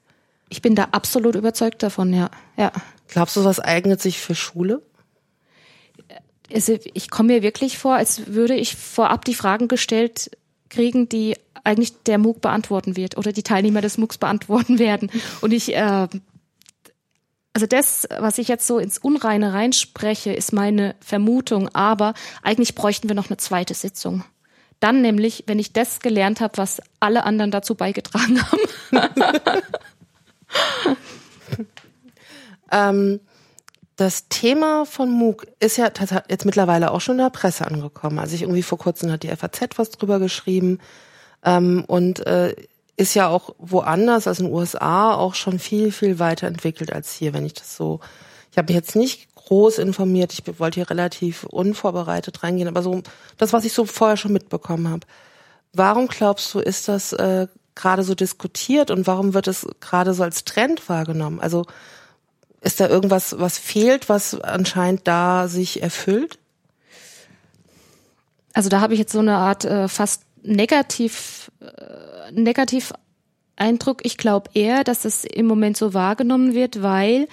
Ich 0.49 0.61
bin 0.61 0.75
da 0.75 0.89
absolut 0.91 1.35
überzeugt 1.35 1.81
davon, 1.81 2.13
ja. 2.13 2.29
ja. 2.57 2.71
Glaubst 3.07 3.35
du, 3.37 3.43
was 3.43 3.59
eignet 3.59 4.01
sich 4.01 4.19
für 4.19 4.35
Schule? 4.35 4.81
Also 6.53 6.77
ich 6.93 7.09
komme 7.09 7.33
mir 7.33 7.41
wirklich 7.41 7.77
vor, 7.77 7.95
als 7.95 8.27
würde 8.27 8.55
ich 8.55 8.75
vorab 8.75 9.25
die 9.25 9.35
Fragen 9.35 9.67
gestellt 9.67 10.31
kriegen, 10.69 11.09
die 11.09 11.35
eigentlich 11.63 12.03
der 12.03 12.17
MOOC 12.17 12.41
beantworten 12.41 12.95
wird 12.95 13.17
oder 13.17 13.31
die 13.31 13.43
Teilnehmer 13.43 13.81
des 13.81 13.97
MOOCs 13.97 14.17
beantworten 14.17 14.79
werden. 14.79 15.11
Und 15.41 15.51
ich, 15.51 15.75
äh, 15.75 16.07
also 17.53 17.67
das, 17.67 18.07
was 18.17 18.37
ich 18.37 18.47
jetzt 18.47 18.65
so 18.65 18.79
ins 18.79 18.97
Unreine 18.97 19.53
reinspreche, 19.53 20.33
ist 20.33 20.53
meine 20.53 20.95
Vermutung, 21.01 21.69
aber 21.69 22.13
eigentlich 22.41 22.75
bräuchten 22.75 23.09
wir 23.09 23.15
noch 23.15 23.29
eine 23.29 23.37
zweite 23.37 23.73
Sitzung. 23.73 24.23
Dann 24.79 25.01
nämlich, 25.01 25.43
wenn 25.45 25.59
ich 25.59 25.73
das 25.73 25.99
gelernt 25.99 26.41
habe, 26.41 26.57
was 26.57 26.81
alle 26.99 27.23
anderen 27.23 27.51
dazu 27.51 27.75
beigetragen 27.75 28.41
haben. 28.41 28.61
ähm, 32.71 33.19
das 34.01 34.27
Thema 34.29 34.85
von 34.87 35.11
MOOC 35.11 35.45
ist 35.59 35.77
ja 35.77 35.91
jetzt 36.27 36.45
mittlerweile 36.45 36.89
auch 36.89 37.01
schon 37.01 37.19
in 37.19 37.23
der 37.23 37.29
Presse 37.29 37.67
angekommen. 37.67 38.17
Also 38.17 38.33
ich 38.33 38.41
irgendwie 38.41 38.63
vor 38.63 38.79
kurzem 38.79 39.11
hat 39.11 39.21
die 39.21 39.27
FAZ 39.27 39.77
was 39.77 39.91
drüber 39.91 40.17
geschrieben. 40.17 40.79
Ähm, 41.43 41.83
und 41.85 42.25
äh, 42.25 42.55
ist 42.97 43.13
ja 43.13 43.27
auch 43.27 43.53
woanders 43.59 44.25
als 44.25 44.39
in 44.39 44.47
den 44.47 44.55
USA 44.55 45.13
auch 45.13 45.35
schon 45.35 45.59
viel, 45.59 45.91
viel 45.91 46.17
weiterentwickelt 46.17 46.91
als 46.91 47.13
hier, 47.13 47.33
wenn 47.33 47.45
ich 47.45 47.53
das 47.53 47.77
so. 47.77 47.99
Ich 48.51 48.57
habe 48.57 48.73
mich 48.73 48.75
jetzt 48.75 48.95
nicht 48.95 49.35
groß 49.35 49.77
informiert, 49.77 50.33
ich 50.33 50.59
wollte 50.59 50.79
hier 50.79 50.89
relativ 50.89 51.43
unvorbereitet 51.43 52.41
reingehen, 52.41 52.67
aber 52.67 52.81
so 52.81 53.03
das, 53.37 53.53
was 53.53 53.65
ich 53.65 53.73
so 53.73 53.85
vorher 53.85 54.17
schon 54.17 54.33
mitbekommen 54.33 54.89
habe. 54.89 55.05
Warum 55.73 56.07
glaubst 56.07 56.51
du, 56.55 56.59
ist 56.59 56.87
das 56.87 57.13
äh, 57.13 57.47
gerade 57.75 58.01
so 58.01 58.15
diskutiert 58.15 58.89
und 58.89 59.05
warum 59.05 59.35
wird 59.35 59.47
es 59.47 59.67
gerade 59.79 60.15
so 60.15 60.23
als 60.23 60.43
Trend 60.43 60.89
wahrgenommen? 60.89 61.39
Also 61.39 61.65
ist 62.61 62.79
da 62.79 62.87
irgendwas, 62.87 63.39
was 63.39 63.57
fehlt, 63.57 64.07
was 64.07 64.39
anscheinend 64.39 65.07
da 65.07 65.47
sich 65.47 65.81
erfüllt? 65.81 66.37
Also 68.53 68.69
da 68.69 68.81
habe 68.81 68.93
ich 68.93 68.99
jetzt 68.99 69.13
so 69.13 69.19
eine 69.19 69.35
Art 69.35 69.65
äh, 69.65 69.87
fast 69.87 70.23
negativ, 70.43 71.51
äh, 71.59 72.31
negativ 72.31 72.93
Eindruck. 73.55 74.05
Ich 74.05 74.17
glaube 74.17 74.49
eher, 74.53 74.83
dass 74.83 75.05
es 75.05 75.23
im 75.23 75.47
Moment 75.47 75.77
so 75.77 75.93
wahrgenommen 75.93 76.53
wird, 76.53 76.81
weil 76.81 77.27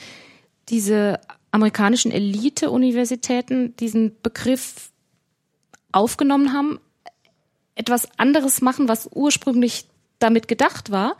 diese 0.68 1.20
amerikanischen 1.50 2.12
Elite-Universitäten 2.12 3.74
diesen 3.76 4.20
Begriff 4.22 4.90
aufgenommen 5.92 6.52
haben, 6.52 6.78
etwas 7.74 8.08
anderes 8.18 8.60
machen, 8.60 8.88
was 8.88 9.08
ursprünglich 9.12 9.86
damit 10.18 10.48
gedacht 10.48 10.90
war, 10.90 11.16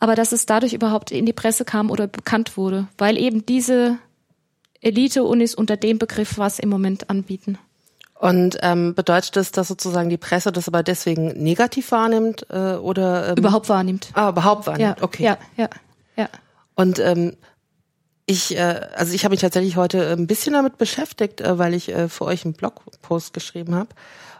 aber 0.00 0.14
dass 0.14 0.32
es 0.32 0.46
dadurch 0.46 0.72
überhaupt 0.72 1.10
in 1.10 1.26
die 1.26 1.32
Presse 1.32 1.64
kam 1.64 1.90
oder 1.90 2.06
bekannt 2.06 2.56
wurde, 2.56 2.88
weil 2.98 3.18
eben 3.18 3.44
diese 3.46 3.98
Elite-Unis 4.80 5.54
unter 5.54 5.76
dem 5.76 5.98
Begriff 5.98 6.38
was 6.38 6.58
im 6.58 6.68
Moment 6.68 7.10
anbieten. 7.10 7.58
Und 8.14 8.58
ähm, 8.62 8.94
bedeutet 8.94 9.36
das, 9.36 9.52
dass 9.52 9.68
sozusagen 9.68 10.10
die 10.10 10.16
Presse 10.16 10.50
das 10.50 10.66
aber 10.66 10.82
deswegen 10.82 11.28
negativ 11.40 11.92
wahrnimmt 11.92 12.46
äh, 12.50 12.74
oder 12.74 13.28
ähm, 13.28 13.36
überhaupt 13.36 13.68
wahrnimmt? 13.68 14.10
Ah, 14.14 14.30
überhaupt 14.30 14.66
wahrnimmt. 14.66 14.98
Ja, 14.98 15.04
okay. 15.04 15.22
Ja, 15.22 15.38
ja, 15.56 15.68
ja. 16.16 16.28
Und 16.74 16.98
ähm, 16.98 17.36
ich, 18.26 18.56
äh, 18.56 18.80
also 18.94 19.14
ich 19.14 19.24
habe 19.24 19.32
mich 19.32 19.40
tatsächlich 19.40 19.76
heute 19.76 20.10
ein 20.10 20.26
bisschen 20.26 20.52
damit 20.52 20.78
beschäftigt, 20.78 21.40
äh, 21.40 21.58
weil 21.58 21.74
ich 21.74 21.90
äh, 21.90 22.08
für 22.08 22.24
euch 22.24 22.44
einen 22.44 22.54
Blogpost 22.54 23.32
geschrieben 23.32 23.74
habe. 23.74 23.90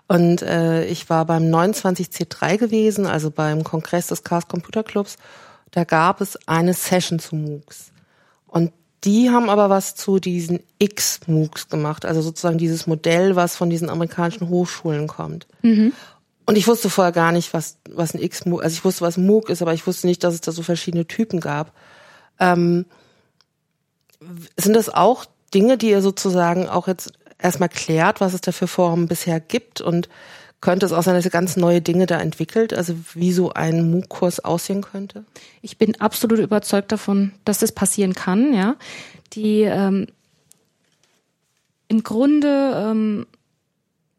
Und 0.09 0.43
äh, 0.43 0.85
ich 0.87 1.09
war 1.09 1.25
beim 1.25 1.45
29C3 1.45 2.57
gewesen, 2.57 3.07
also 3.07 3.31
beim 3.31 3.63
Kongress 3.63 4.09
des 4.09 4.25
Chaos 4.25 4.49
Computer 4.49 4.83
Clubs. 4.83 5.19
Da 5.71 5.85
gab 5.85 6.21
es 6.21 6.39
eine 6.47 6.75
Session 6.75 7.19
zu 7.19 7.37
MOOCs. 7.37 7.93
Und 8.47 8.73
die 9.05 9.31
haben 9.31 9.49
aber 9.49 9.71
was 9.71 9.95
zu 9.95 10.19
diesen 10.19 10.61
X-MOOCs 10.79 11.69
gemacht, 11.69 12.05
also 12.05 12.21
sozusagen 12.21 12.59
dieses 12.59 12.87
Modell, 12.87 13.37
was 13.37 13.55
von 13.57 13.71
diesen 13.71 13.91
amerikanischen 13.91 14.49
Hochschulen 14.49 15.07
kommt. 15.07 15.47
Mhm. 15.63 15.93
Und 16.47 16.57
ich 16.57 16.67
wusste 16.67 16.91
vorher 16.91 17.13
gar 17.13 17.31
nicht, 17.31 17.53
was, 17.53 17.77
was 17.89 18.15
ein 18.15 18.23
X-MOOC, 18.23 18.63
also 18.63 18.75
ich 18.75 18.85
wusste, 18.85 19.03
was 19.03 19.17
ein 19.17 19.27
MOOC 19.27 19.51
ist, 19.51 19.63
aber 19.63 19.75
ich 19.75 19.87
wusste 19.87 20.07
nicht, 20.07 20.25
dass 20.25 20.35
es 20.35 20.41
da 20.41 20.51
so 20.51 20.63
verschiedene 20.63 21.07
Typen 21.07 21.41
gab. 21.41 21.73
Ähm, 22.41 22.87
sind 24.57 24.75
das 24.75 24.89
auch 24.89 25.27
Dinge, 25.55 25.79
die 25.79 25.91
ihr 25.91 26.03
sozusagen 26.03 26.69
auch 26.69 26.89
jetzt 26.89 27.13
erstmal 27.39 27.69
klärt, 27.69 28.21
was 28.21 28.35
es 28.35 28.41
da 28.41 28.53
für 28.53 28.67
Formen 28.67 29.07
bisher 29.07 29.41
gibt 29.41 29.81
und 29.81 30.09
könnte 30.61 30.87
es 30.87 30.93
auch 30.93 31.03
sein, 31.03 31.15
dass 31.15 31.25
ihr 31.25 31.31
ganz 31.31 31.57
neue 31.57 31.81
Dinge 31.81 32.07
da 32.07 32.21
entwickelt, 32.21 32.75
also 32.75 32.95
wie 33.15 33.33
so 33.33 33.53
ein 33.53 33.91
MOOC-Kurs 33.91 34.41
aussehen 34.41 34.83
könnte? 34.83 35.25
Ich 35.63 35.79
bin 35.79 36.01
absolut 36.01 36.41
überzeugt 36.41 36.91
davon, 36.91 37.33
dass 37.45 37.59
das 37.59 37.73
passieren 37.73 38.15
kann, 38.15 38.53
ja. 38.53 38.77
Die 39.35 39.63
ähm, 39.63 40.07
im 41.87 42.03
Grunde 42.03 42.73
ähm, 42.77 43.27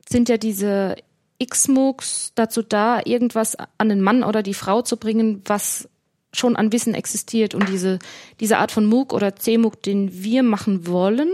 sind 0.07 0.29
ja 0.29 0.37
diese 0.37 0.95
X-MOOCs 1.39 2.33
dazu 2.35 2.61
da, 2.61 3.01
irgendwas 3.03 3.57
an 3.77 3.89
den 3.89 4.01
Mann 4.01 4.23
oder 4.23 4.43
die 4.43 4.53
Frau 4.53 4.81
zu 4.81 4.97
bringen, 4.97 5.41
was 5.45 5.89
schon 6.33 6.55
an 6.55 6.71
Wissen 6.71 6.93
existiert. 6.93 7.55
Und 7.55 7.69
diese, 7.69 7.99
diese 8.39 8.57
Art 8.57 8.71
von 8.71 8.85
MOOC 8.85 9.13
oder 9.13 9.35
C-MOOC, 9.35 9.81
den 9.81 10.23
wir 10.23 10.43
machen 10.43 10.87
wollen, 10.87 11.29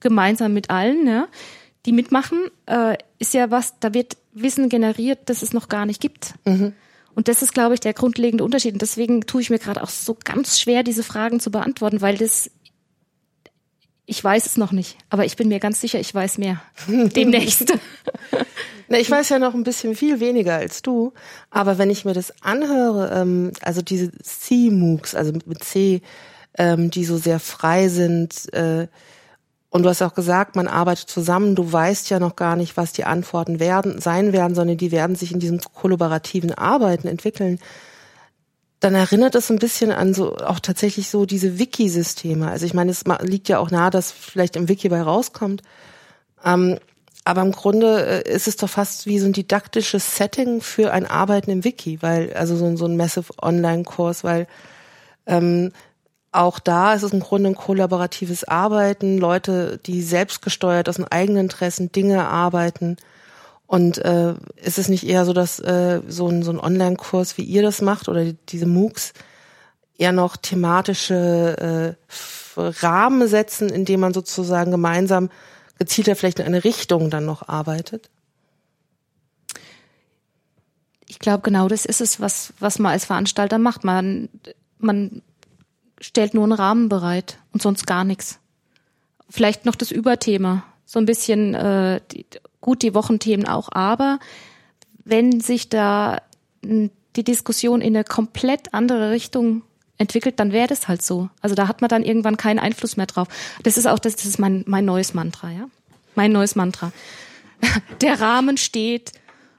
gemeinsam 0.00 0.52
mit 0.52 0.70
allen, 0.70 1.06
ja, 1.06 1.28
die 1.84 1.92
mitmachen, 1.92 2.38
äh, 2.66 2.96
ist 3.18 3.34
ja 3.34 3.50
was, 3.50 3.78
da 3.80 3.94
wird 3.94 4.16
Wissen 4.32 4.68
generiert, 4.68 5.20
das 5.26 5.42
es 5.42 5.52
noch 5.52 5.68
gar 5.68 5.86
nicht 5.86 6.00
gibt. 6.00 6.34
Mhm. 6.44 6.72
Und 7.14 7.28
das 7.28 7.40
ist, 7.40 7.54
glaube 7.54 7.74
ich, 7.74 7.80
der 7.80 7.94
grundlegende 7.94 8.44
Unterschied. 8.44 8.74
Und 8.74 8.82
deswegen 8.82 9.22
tue 9.22 9.40
ich 9.40 9.48
mir 9.48 9.58
gerade 9.58 9.82
auch 9.82 9.88
so 9.88 10.16
ganz 10.22 10.60
schwer, 10.60 10.82
diese 10.82 11.02
Fragen 11.02 11.40
zu 11.40 11.50
beantworten, 11.50 12.02
weil 12.02 12.18
das, 12.18 12.50
ich 14.04 14.22
weiß 14.22 14.44
es 14.44 14.58
noch 14.58 14.70
nicht, 14.70 14.98
aber 15.08 15.24
ich 15.24 15.36
bin 15.36 15.48
mir 15.48 15.58
ganz 15.58 15.80
sicher, 15.80 15.98
ich 15.98 16.14
weiß 16.14 16.36
mehr. 16.36 16.60
Demnächst. 16.86 17.72
Na, 18.88 18.98
ich 18.98 19.10
weiß 19.10 19.30
ja 19.30 19.38
noch 19.38 19.54
ein 19.54 19.64
bisschen 19.64 19.96
viel 19.96 20.20
weniger 20.20 20.56
als 20.56 20.82
du, 20.82 21.12
aber 21.50 21.78
wenn 21.78 21.90
ich 21.90 22.04
mir 22.04 22.12
das 22.12 22.34
anhöre, 22.42 23.10
ähm, 23.12 23.52
also 23.62 23.82
diese 23.82 24.12
C-MOOCs, 24.12 25.14
also 25.14 25.32
mit 25.32 25.64
C, 25.64 26.02
ähm, 26.58 26.90
die 26.90 27.04
so 27.04 27.16
sehr 27.16 27.40
frei 27.40 27.88
sind, 27.88 28.52
äh, 28.52 28.86
und 29.76 29.82
du 29.82 29.90
hast 29.90 30.00
auch 30.00 30.14
gesagt, 30.14 30.56
man 30.56 30.68
arbeitet 30.68 31.10
zusammen. 31.10 31.54
Du 31.54 31.70
weißt 31.70 32.08
ja 32.08 32.18
noch 32.18 32.34
gar 32.34 32.56
nicht, 32.56 32.78
was 32.78 32.94
die 32.94 33.04
Antworten 33.04 33.60
werden, 33.60 34.00
sein 34.00 34.32
werden, 34.32 34.54
sondern 34.54 34.78
die 34.78 34.90
werden 34.90 35.16
sich 35.16 35.32
in 35.32 35.38
diesem 35.38 35.60
kollaborativen 35.60 36.54
Arbeiten 36.54 37.06
entwickeln. 37.06 37.60
Dann 38.80 38.94
erinnert 38.94 39.34
es 39.34 39.50
ein 39.50 39.58
bisschen 39.58 39.92
an 39.92 40.14
so 40.14 40.36
auch 40.38 40.60
tatsächlich 40.60 41.10
so 41.10 41.26
diese 41.26 41.58
Wiki-Systeme. 41.58 42.48
Also 42.48 42.64
ich 42.64 42.72
meine, 42.72 42.90
es 42.90 43.04
liegt 43.20 43.50
ja 43.50 43.58
auch 43.58 43.70
nahe, 43.70 43.90
dass 43.90 44.12
vielleicht 44.12 44.56
im 44.56 44.70
Wiki 44.70 44.88
bei 44.88 45.02
rauskommt. 45.02 45.62
Ähm, 46.42 46.78
aber 47.26 47.42
im 47.42 47.52
Grunde 47.52 48.24
äh, 48.24 48.32
ist 48.34 48.48
es 48.48 48.56
doch 48.56 48.70
fast 48.70 49.04
wie 49.04 49.18
so 49.18 49.26
ein 49.26 49.34
didaktisches 49.34 50.16
Setting 50.16 50.62
für 50.62 50.90
ein 50.90 51.04
Arbeiten 51.04 51.50
im 51.50 51.64
Wiki, 51.64 52.00
weil 52.00 52.32
also 52.32 52.56
so, 52.56 52.76
so 52.76 52.86
ein 52.86 52.96
Massive 52.96 53.30
Online-Kurs, 53.42 54.24
weil 54.24 54.46
ähm, 55.26 55.72
auch 56.36 56.58
da 56.58 56.94
ist 56.94 57.02
es 57.02 57.12
im 57.12 57.20
Grunde 57.20 57.50
ein 57.50 57.54
kollaboratives 57.54 58.44
Arbeiten, 58.44 59.18
Leute, 59.18 59.78
die 59.86 60.02
selbstgesteuert 60.02 60.88
aus 60.88 60.96
den 60.96 61.08
eigenen 61.08 61.42
Interessen 61.44 61.92
Dinge 61.92 62.28
arbeiten. 62.28 62.96
Und 63.66 63.98
äh, 63.98 64.34
ist 64.56 64.78
es 64.78 64.88
nicht 64.88 65.04
eher 65.04 65.24
so, 65.24 65.32
dass 65.32 65.58
äh, 65.58 66.00
so 66.06 66.28
ein, 66.28 66.42
so 66.42 66.52
ein 66.52 66.60
Online-Kurs, 66.60 67.36
wie 67.36 67.42
ihr 67.42 67.62
das 67.62 67.82
macht, 67.82 68.08
oder 68.08 68.32
diese 68.48 68.66
MOOCs, 68.66 69.12
eher 69.98 70.12
noch 70.12 70.36
thematische 70.36 71.96
äh, 71.96 72.60
Rahmen 72.60 73.26
setzen, 73.28 73.68
indem 73.68 74.00
man 74.00 74.14
sozusagen 74.14 74.70
gemeinsam 74.70 75.30
gezielter 75.78 76.16
vielleicht 76.16 76.38
in 76.38 76.46
eine 76.46 76.64
Richtung 76.64 77.10
dann 77.10 77.24
noch 77.24 77.48
arbeitet? 77.48 78.08
Ich 81.08 81.18
glaube, 81.18 81.42
genau 81.42 81.68
das 81.68 81.84
ist 81.84 82.00
es, 82.00 82.20
was, 82.20 82.52
was 82.60 82.78
man 82.78 82.92
als 82.92 83.04
Veranstalter 83.04 83.58
macht. 83.58 83.84
Man, 83.84 84.28
man 84.78 85.22
stellt 86.00 86.34
nur 86.34 86.44
einen 86.44 86.52
Rahmen 86.52 86.88
bereit 86.88 87.38
und 87.52 87.62
sonst 87.62 87.86
gar 87.86 88.04
nichts. 88.04 88.38
Vielleicht 89.28 89.64
noch 89.64 89.74
das 89.74 89.90
Überthema, 89.90 90.64
so 90.84 90.98
ein 90.98 91.06
bisschen 91.06 91.54
äh, 91.54 92.00
die, 92.12 92.26
gut 92.60 92.82
die 92.82 92.94
Wochenthemen 92.94 93.46
auch, 93.46 93.68
aber 93.72 94.18
wenn 95.04 95.40
sich 95.40 95.68
da 95.68 96.20
die 96.62 97.24
Diskussion 97.24 97.80
in 97.80 97.96
eine 97.96 98.04
komplett 98.04 98.74
andere 98.74 99.10
Richtung 99.10 99.62
entwickelt, 99.98 100.38
dann 100.38 100.52
wäre 100.52 100.66
das 100.66 100.88
halt 100.88 101.02
so. 101.02 101.30
Also 101.40 101.54
da 101.54 101.68
hat 101.68 101.80
man 101.80 101.88
dann 101.88 102.02
irgendwann 102.02 102.36
keinen 102.36 102.58
Einfluss 102.58 102.96
mehr 102.96 103.06
drauf. 103.06 103.28
Das 103.62 103.78
ist 103.78 103.86
auch 103.86 103.98
das, 103.98 104.16
das 104.16 104.26
ist 104.26 104.38
mein, 104.38 104.64
mein 104.66 104.84
neues 104.84 105.14
Mantra, 105.14 105.50
ja. 105.50 105.68
Mein 106.14 106.32
neues 106.32 106.54
Mantra. 106.54 106.92
Der 108.00 108.20
Rahmen 108.20 108.56
steht, 108.56 109.12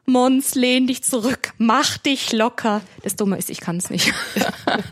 Mons, 0.10 0.56
lehn 0.56 0.88
dich 0.88 1.04
zurück, 1.04 1.54
mach 1.58 1.98
dich 1.98 2.32
locker. 2.32 2.82
Das 3.04 3.18
Dumme 3.18 3.38
ist, 3.38 3.50
ich 3.50 3.60
kann 3.60 3.76
es 3.76 3.90
nicht. 3.90 4.14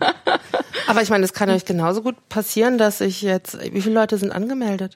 Aber 0.88 1.01
ich 1.01 1.10
meine, 1.10 1.23
es 1.23 1.32
kann 1.32 1.49
euch 1.49 1.63
genauso 1.63 2.01
gut 2.01 2.28
passieren, 2.28 2.78
dass 2.78 2.99
ich 2.99 3.21
jetzt, 3.21 3.58
wie 3.73 3.82
viele 3.82 3.95
Leute 3.95 4.17
sind 4.17 4.32
angemeldet? 4.32 4.95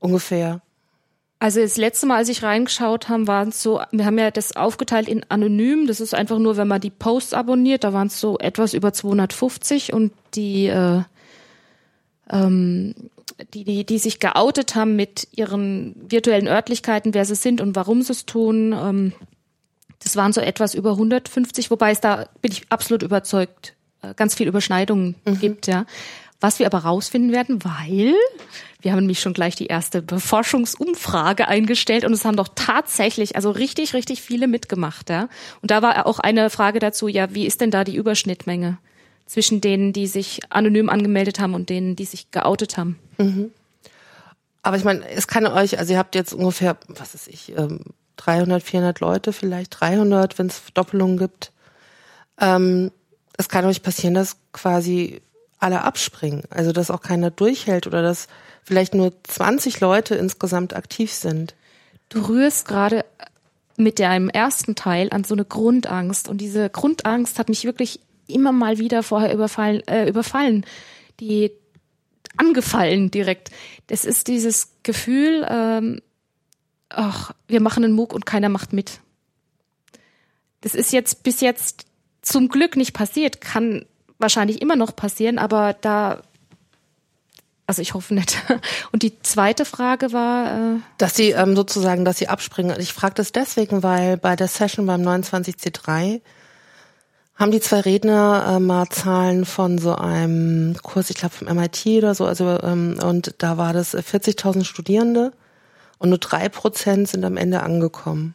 Ungefähr. 0.00 0.62
Also 1.38 1.60
das 1.60 1.76
letzte 1.76 2.06
Mal, 2.06 2.16
als 2.16 2.28
ich 2.28 2.42
reingeschaut 2.42 3.08
habe, 3.08 3.28
waren 3.28 3.50
es 3.50 3.62
so, 3.62 3.80
wir 3.92 4.04
haben 4.04 4.18
ja 4.18 4.32
das 4.32 4.56
aufgeteilt 4.56 5.08
in 5.08 5.24
anonym. 5.30 5.86
Das 5.86 6.00
ist 6.00 6.12
einfach 6.12 6.38
nur, 6.38 6.56
wenn 6.56 6.66
man 6.66 6.80
die 6.80 6.90
Posts 6.90 7.34
abonniert, 7.34 7.84
da 7.84 7.92
waren 7.92 8.08
es 8.08 8.18
so 8.18 8.38
etwas 8.38 8.74
über 8.74 8.92
250 8.92 9.92
und 9.92 10.12
die, 10.34 10.66
äh, 10.66 11.02
ähm, 12.30 12.94
die, 13.52 13.64
die, 13.64 13.84
die 13.84 13.98
sich 13.98 14.20
geoutet 14.20 14.74
haben 14.74 14.96
mit 14.96 15.28
ihren 15.32 15.94
virtuellen 16.08 16.48
Örtlichkeiten, 16.48 17.14
wer 17.14 17.24
sie 17.24 17.34
sind 17.34 17.60
und 17.60 17.76
warum 17.76 18.02
sie 18.02 18.12
es 18.12 18.26
tun, 18.26 18.72
ähm, 18.72 19.12
das 20.02 20.16
waren 20.16 20.32
so 20.32 20.40
etwas 20.40 20.74
über 20.74 20.92
150, 20.92 21.70
wobei 21.70 21.90
es 21.90 22.00
da 22.00 22.28
bin 22.42 22.52
ich 22.52 22.66
absolut 22.68 23.02
überzeugt, 23.02 23.74
äh, 24.02 24.14
ganz 24.14 24.34
viel 24.34 24.46
Überschneidungen 24.46 25.16
mhm. 25.24 25.38
gibt, 25.40 25.66
ja. 25.66 25.86
Was 26.40 26.58
wir 26.58 26.66
aber 26.66 26.80
rausfinden 26.80 27.32
werden, 27.32 27.64
weil 27.64 28.14
wir 28.82 28.92
haben 28.92 28.98
nämlich 28.98 29.20
schon 29.20 29.32
gleich 29.32 29.54
die 29.54 29.68
erste 29.68 30.02
Beforschungsumfrage 30.02 31.48
eingestellt 31.48 32.04
und 32.04 32.12
es 32.12 32.26
haben 32.26 32.36
doch 32.36 32.48
tatsächlich, 32.54 33.34
also 33.34 33.50
richtig, 33.50 33.94
richtig 33.94 34.20
viele 34.20 34.46
mitgemacht, 34.46 35.08
ja. 35.08 35.28
Und 35.62 35.70
da 35.70 35.80
war 35.80 36.06
auch 36.06 36.18
eine 36.18 36.50
Frage 36.50 36.80
dazu, 36.80 37.08
ja, 37.08 37.34
wie 37.34 37.46
ist 37.46 37.62
denn 37.62 37.70
da 37.70 37.82
die 37.82 37.96
Überschnittmenge 37.96 38.78
zwischen 39.26 39.60
denen, 39.60 39.92
die 39.92 40.06
sich 40.06 40.40
anonym 40.50 40.88
angemeldet 40.88 41.40
haben 41.40 41.54
und 41.54 41.68
denen, 41.70 41.96
die 41.96 42.04
sich 42.04 42.30
geoutet 42.30 42.76
haben? 42.76 42.98
Mhm. 43.18 43.50
Aber 44.62 44.76
ich 44.76 44.84
meine, 44.84 45.06
es 45.08 45.26
kann 45.26 45.46
euch, 45.46 45.78
also 45.78 45.92
ihr 45.92 45.98
habt 45.98 46.14
jetzt 46.14 46.32
ungefähr, 46.32 46.78
was 46.88 47.14
weiß 47.14 47.28
ich, 47.28 47.52
300, 48.16 48.62
ähm, 48.62 48.66
400 48.66 49.00
Leute, 49.00 49.32
vielleicht 49.32 49.78
300, 49.78 50.38
wenn 50.38 50.46
es 50.46 50.62
Doppelungen 50.72 51.18
gibt. 51.18 51.52
Ähm, 52.40 52.90
es 53.36 53.48
kann 53.48 53.66
euch 53.66 53.82
passieren, 53.82 54.14
dass 54.14 54.36
quasi 54.52 55.20
alle 55.58 55.82
abspringen. 55.82 56.42
Also 56.50 56.72
dass 56.72 56.90
auch 56.90 57.02
keiner 57.02 57.30
durchhält 57.30 57.86
oder 57.86 58.02
dass 58.02 58.28
vielleicht 58.62 58.94
nur 58.94 59.12
20 59.24 59.80
Leute 59.80 60.14
insgesamt 60.14 60.74
aktiv 60.74 61.12
sind. 61.12 61.54
Du 62.08 62.26
rührst 62.26 62.66
gerade 62.66 63.04
mit 63.76 63.98
deinem 63.98 64.28
ersten 64.28 64.74
Teil 64.74 65.08
an 65.10 65.24
so 65.24 65.34
eine 65.34 65.44
Grundangst 65.44 66.28
und 66.28 66.38
diese 66.38 66.70
Grundangst 66.70 67.38
hat 67.38 67.48
mich 67.48 67.64
wirklich 67.64 68.00
immer 68.26 68.52
mal 68.52 68.78
wieder 68.78 69.02
vorher 69.02 69.32
überfallen, 69.32 69.86
äh, 69.86 70.08
überfallen, 70.08 70.64
die 71.20 71.50
angefallen 72.36 73.10
direkt. 73.10 73.50
Das 73.86 74.04
ist 74.04 74.28
dieses 74.28 74.70
Gefühl, 74.82 75.46
ähm, 75.48 76.00
ach, 76.88 77.32
wir 77.48 77.60
machen 77.60 77.84
einen 77.84 77.92
MOOC 77.92 78.12
und 78.12 78.26
keiner 78.26 78.48
macht 78.48 78.72
mit. 78.72 79.00
Das 80.60 80.74
ist 80.74 80.92
jetzt 80.92 81.22
bis 81.22 81.40
jetzt 81.40 81.86
zum 82.22 82.48
Glück 82.48 82.76
nicht 82.76 82.94
passiert, 82.94 83.40
kann 83.40 83.84
wahrscheinlich 84.18 84.62
immer 84.62 84.76
noch 84.76 84.96
passieren, 84.96 85.38
aber 85.38 85.74
da, 85.74 86.22
also 87.66 87.82
ich 87.82 87.94
hoffe 87.94 88.14
nicht. 88.14 88.38
Und 88.92 89.02
die 89.02 89.20
zweite 89.20 89.64
Frage 89.64 90.12
war, 90.12 90.76
äh 90.76 90.80
dass 90.98 91.14
sie 91.14 91.30
ähm, 91.30 91.54
sozusagen, 91.56 92.04
dass 92.04 92.18
sie 92.18 92.28
abspringen. 92.28 92.80
Ich 92.80 92.92
frage 92.92 93.14
das 93.14 93.32
deswegen, 93.32 93.82
weil 93.82 94.16
bei 94.16 94.36
der 94.36 94.48
Session 94.48 94.86
beim 94.86 95.02
29C3 95.02 96.22
haben 97.36 97.50
die 97.50 97.60
zwei 97.60 97.80
Redner 97.80 98.44
äh, 98.48 98.60
mal 98.60 98.88
Zahlen 98.88 99.44
von 99.44 99.78
so 99.78 99.94
einem 99.94 100.76
Kurs, 100.82 101.10
ich 101.10 101.16
glaube 101.16 101.34
vom 101.34 101.54
MIT 101.54 101.86
oder 101.98 102.14
so, 102.14 102.26
also 102.26 102.58
ähm, 102.62 102.98
und 103.02 103.34
da 103.38 103.56
war 103.56 103.72
das 103.72 103.94
40.000 103.94 104.64
Studierende 104.64 105.32
und 105.98 106.10
nur 106.10 106.18
drei 106.18 106.48
Prozent 106.48 107.08
sind 107.08 107.24
am 107.24 107.36
Ende 107.36 107.62
angekommen. 107.62 108.34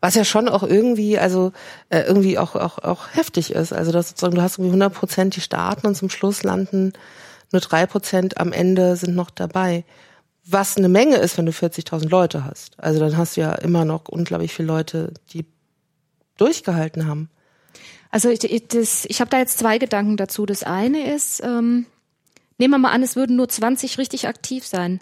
Was 0.00 0.14
ja 0.14 0.24
schon 0.24 0.48
auch 0.48 0.62
irgendwie, 0.62 1.18
also 1.18 1.52
äh, 1.88 2.00
irgendwie 2.02 2.38
auch, 2.38 2.54
auch, 2.54 2.78
auch 2.78 3.08
heftig 3.12 3.52
ist. 3.52 3.72
Also 3.72 3.92
dass 3.92 4.10
sozusagen, 4.10 4.36
du 4.36 4.42
hast 4.42 4.58
irgendwie 4.58 4.70
100 4.70 4.92
Prozent, 4.92 5.36
die 5.36 5.40
starten 5.40 5.86
und 5.86 5.94
zum 5.94 6.10
Schluss 6.10 6.42
landen 6.42 6.92
nur 7.52 7.60
drei 7.60 7.86
Prozent 7.86 8.38
am 8.38 8.52
Ende 8.52 8.96
sind 8.96 9.14
noch 9.14 9.30
dabei. 9.30 9.84
Was 10.44 10.76
eine 10.76 10.88
Menge 10.88 11.16
ist, 11.16 11.38
wenn 11.38 11.46
du 11.46 11.52
40.000 11.52 12.08
Leute 12.08 12.44
hast. 12.44 12.78
Also 12.78 13.00
dann 13.00 13.16
hast 13.16 13.36
du 13.36 13.40
ja 13.40 13.52
immer 13.54 13.84
noch 13.84 14.08
unglaublich 14.08 14.52
viele 14.52 14.68
Leute, 14.68 15.12
die 15.32 15.46
durchgehalten 16.36 17.06
haben. 17.06 17.30
Also 18.10 18.30
ich, 18.30 18.40
das, 18.68 19.04
ich 19.08 19.20
habe 19.20 19.30
da 19.30 19.38
jetzt 19.38 19.58
zwei 19.58 19.78
Gedanken 19.78 20.16
dazu. 20.16 20.46
Das 20.46 20.62
eine 20.62 21.14
ist, 21.14 21.42
ähm, 21.42 21.86
nehmen 22.58 22.74
wir 22.74 22.78
mal 22.78 22.92
an, 22.92 23.02
es 23.02 23.16
würden 23.16 23.36
nur 23.36 23.48
20 23.48 23.98
richtig 23.98 24.28
aktiv 24.28 24.66
sein. 24.66 25.00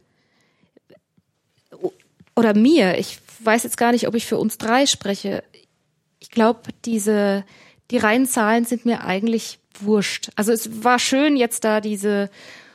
Oder 2.36 2.54
mir, 2.54 2.98
ich 2.98 3.18
weiß 3.40 3.62
jetzt 3.62 3.76
gar 3.76 3.92
nicht, 3.92 4.08
ob 4.08 4.14
ich 4.14 4.26
für 4.26 4.38
uns 4.38 4.58
drei 4.58 4.86
spreche. 4.86 5.44
Ich 6.18 6.30
glaube, 6.30 6.60
diese, 6.84 7.44
die 7.90 7.98
reinen 7.98 8.26
Zahlen 8.26 8.64
sind 8.64 8.86
mir 8.86 9.04
eigentlich 9.04 9.58
wurscht. 9.80 10.30
Also 10.36 10.52
es 10.52 10.82
war 10.84 10.98
schön, 10.98 11.36
jetzt 11.36 11.64
da 11.64 11.80
diese 11.80 12.30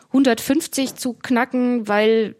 150 0.09 0.95
zu 0.95 1.13
knacken, 1.13 1.87
weil 1.87 2.35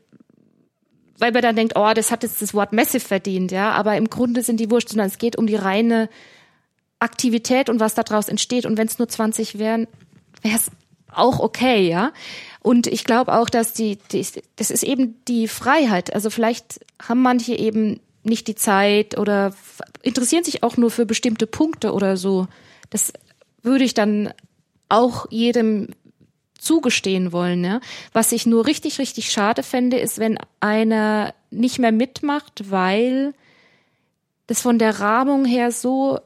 weil 1.20 1.34
man 1.34 1.42
dann 1.42 1.56
denkt, 1.58 1.74
oh, 1.76 1.92
das 1.94 2.12
hat 2.12 2.24
jetzt 2.24 2.42
das 2.42 2.54
Wort 2.54 2.72
massive 2.72 3.06
verdient, 3.06 3.52
ja, 3.52 3.72
aber 3.72 3.98
im 3.98 4.10
Grunde 4.10 4.42
sind 4.42 4.58
die 4.60 4.72
wurscht, 4.72 4.90
sondern 4.90 5.08
es 5.08 5.18
geht 5.18 5.36
um 5.36 5.48
die 5.48 5.56
reine 5.56 6.10
Aktivität 7.00 7.70
und 7.70 7.80
was 7.80 7.96
daraus 7.96 8.28
entsteht. 8.28 8.66
Und 8.66 8.78
wenn 8.78 8.88
es 8.88 9.00
nur 9.00 9.08
20 9.08 9.58
wären, 9.58 9.88
wäre 10.42 10.56
es 10.56 10.72
auch 11.12 11.40
okay, 11.40 11.88
ja. 11.88 12.12
Und 12.62 12.88
ich 12.88 13.04
glaube 13.04 13.34
auch, 13.34 13.50
dass 13.50 13.74
die, 13.74 13.98
die, 14.12 14.26
das 14.58 14.70
ist 14.70 14.84
eben 14.84 15.16
die 15.28 15.48
Freiheit. 15.48 16.14
Also 16.14 16.30
vielleicht 16.30 16.82
haben 17.02 17.22
manche 17.22 17.56
eben 17.56 18.00
nicht 18.24 18.48
die 18.48 18.56
Zeit 18.56 19.18
oder 19.18 19.54
interessieren 20.02 20.44
sich 20.44 20.62
auch 20.62 20.78
nur 20.78 20.92
für 20.92 21.06
bestimmte 21.06 21.48
Punkte 21.48 21.94
oder 21.94 22.18
so. 22.18 22.48
Das 22.90 23.14
würde 23.64 23.86
ich 23.86 23.94
dann 23.94 24.34
auch 24.90 25.28
jedem 25.30 25.90
zugestehen 26.58 27.32
wollen. 27.32 27.64
Ja? 27.64 27.80
Was 28.12 28.32
ich 28.32 28.46
nur 28.46 28.66
richtig, 28.66 29.00
richtig 29.00 29.32
schade 29.32 29.64
fände, 29.64 29.98
ist, 29.98 30.20
wenn 30.20 30.38
einer 30.60 31.34
nicht 31.50 31.80
mehr 31.80 31.94
mitmacht, 31.94 32.70
weil 32.70 33.34
das 34.48 34.62
von 34.62 34.80
der 34.80 35.00
Rahmung 35.00 35.46
her 35.46 35.72
so 35.72 36.20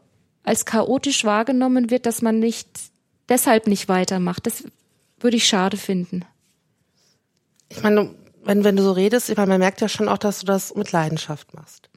als 0.43 0.65
chaotisch 0.65 1.23
wahrgenommen 1.25 1.89
wird, 1.89 2.05
dass 2.05 2.21
man 2.21 2.39
nicht 2.39 2.67
deshalb 3.29 3.67
nicht 3.67 3.87
weitermacht. 3.87 4.45
Das 4.45 4.63
würde 5.19 5.37
ich 5.37 5.47
schade 5.47 5.77
finden. 5.77 6.25
Ich 7.69 7.81
meine, 7.81 8.13
wenn, 8.43 8.63
wenn 8.63 8.75
du 8.75 8.83
so 8.83 8.91
redest, 8.91 9.29
ich 9.29 9.37
meine, 9.37 9.49
man 9.49 9.59
merkt 9.59 9.81
ja 9.81 9.89
schon 9.89 10.09
auch, 10.09 10.17
dass 10.17 10.39
du 10.39 10.45
das 10.45 10.75
mit 10.75 10.91
Leidenschaft 10.91 11.53
machst. 11.53 11.89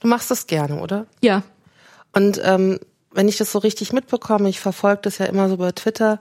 Du 0.00 0.08
machst 0.08 0.30
das 0.30 0.46
gerne, 0.46 0.80
oder? 0.80 1.06
Ja. 1.20 1.42
Und 2.12 2.40
ähm, 2.44 2.80
wenn 3.12 3.28
ich 3.28 3.36
das 3.36 3.52
so 3.52 3.58
richtig 3.58 3.92
mitbekomme, 3.92 4.48
ich 4.48 4.60
verfolge 4.60 5.02
das 5.02 5.18
ja 5.18 5.26
immer 5.26 5.48
so 5.48 5.56
bei 5.56 5.72
Twitter, 5.72 6.20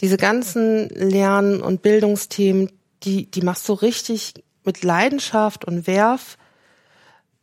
diese 0.00 0.18
ganzen 0.18 0.88
Lern- 0.90 1.62
und 1.62 1.82
Bildungsthemen, 1.82 2.70
die, 3.02 3.30
die 3.30 3.40
machst 3.40 3.68
du 3.68 3.72
richtig 3.72 4.34
mit 4.64 4.82
Leidenschaft 4.84 5.64
und 5.64 5.86
Werf. 5.86 6.36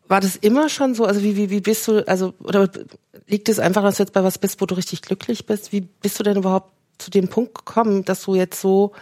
War 0.08 0.20
das 0.20 0.36
immer 0.36 0.70
schon 0.70 0.94
so? 0.94 1.06
Also 1.06 1.24
wie, 1.24 1.36
wie, 1.36 1.50
wie 1.50 1.62
bist 1.62 1.88
du, 1.88 2.08
also, 2.08 2.34
oder 2.40 2.70
liegt 3.28 3.50
es 3.50 3.60
einfach, 3.60 3.84
dass 3.84 3.98
du 3.98 4.04
jetzt 4.04 4.14
bei 4.14 4.24
was 4.24 4.38
bist, 4.38 4.62
wo 4.62 4.66
du 4.66 4.76
richtig 4.76 5.02
glücklich 5.02 5.46
bist? 5.46 5.72
Wie 5.72 5.82
bist 5.82 6.20
du 6.20 6.24
denn 6.24 6.38
überhaupt 6.38 6.72
zu 6.98 7.10
dem 7.10 7.28
Punkt 7.28 7.56
gekommen, 7.56 8.06
dass 8.06 8.24
du 8.24 8.36
jetzt 8.36 8.60
so 8.60 8.94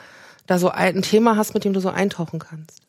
da 0.48 0.58
so 0.58 0.70
ein 0.70 1.02
Thema 1.02 1.38
hast, 1.38 1.54
mit 1.54 1.64
dem 1.64 1.74
du 1.74 1.80
so 1.80 1.90
eintauchen 1.90 2.40
kannst? 2.40 2.82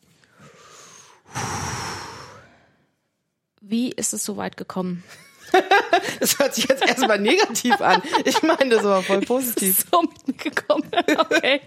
Wie 3.61 3.89
ist 3.91 4.13
es 4.13 4.23
so 4.23 4.37
weit 4.37 4.57
gekommen? 4.57 5.03
das 6.19 6.39
hört 6.39 6.55
sich 6.55 6.67
jetzt 6.67 6.85
erstmal 6.87 7.19
negativ 7.19 7.79
an. 7.81 8.01
Ich 8.25 8.41
meine 8.43 8.69
das 8.69 8.79
aber 8.79 9.03
voll 9.03 9.21
positiv. 9.21 9.85
so 9.91 10.01
mitgekommen. 10.27 10.89
Okay. 11.17 11.61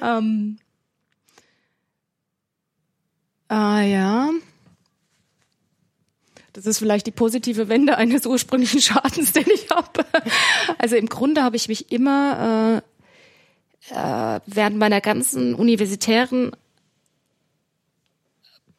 um. 0.00 0.58
Ah 3.48 3.80
ja. 3.80 4.30
Das 6.52 6.66
ist 6.66 6.78
vielleicht 6.78 7.06
die 7.06 7.12
positive 7.12 7.68
Wende 7.68 7.96
eines 7.98 8.26
ursprünglichen 8.26 8.80
Schadens, 8.80 9.32
den 9.32 9.46
ich 9.52 9.70
habe. 9.70 10.04
Also 10.78 10.96
im 10.96 11.08
Grunde 11.08 11.42
habe 11.42 11.56
ich 11.56 11.68
mich 11.68 11.92
immer 11.92 12.82
äh, 13.90 13.94
äh, 13.94 14.40
während 14.46 14.76
meiner 14.76 15.00
ganzen 15.00 15.54
universitären 15.54 16.52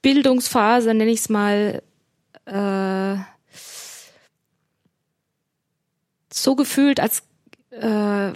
Bildungsphase, 0.01 0.93
nenne 0.93 1.11
ich 1.11 1.19
es 1.19 1.29
mal, 1.29 1.81
äh, 2.45 3.15
so 6.31 6.55
gefühlt, 6.55 6.99
als 6.99 7.23
äh, 7.71 8.33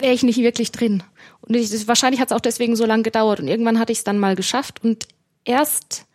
wäre 0.00 0.14
ich 0.14 0.22
nicht 0.22 0.38
wirklich 0.38 0.72
drin. 0.72 1.02
Und 1.40 1.54
ich, 1.54 1.86
wahrscheinlich 1.86 2.20
hat 2.20 2.30
es 2.30 2.36
auch 2.36 2.40
deswegen 2.40 2.76
so 2.76 2.86
lange 2.86 3.02
gedauert. 3.02 3.40
Und 3.40 3.48
irgendwann 3.48 3.78
hatte 3.78 3.92
ich 3.92 3.98
es 3.98 4.04
dann 4.04 4.18
mal 4.18 4.34
geschafft. 4.34 4.82
Und 4.82 5.06
erst, 5.44 6.06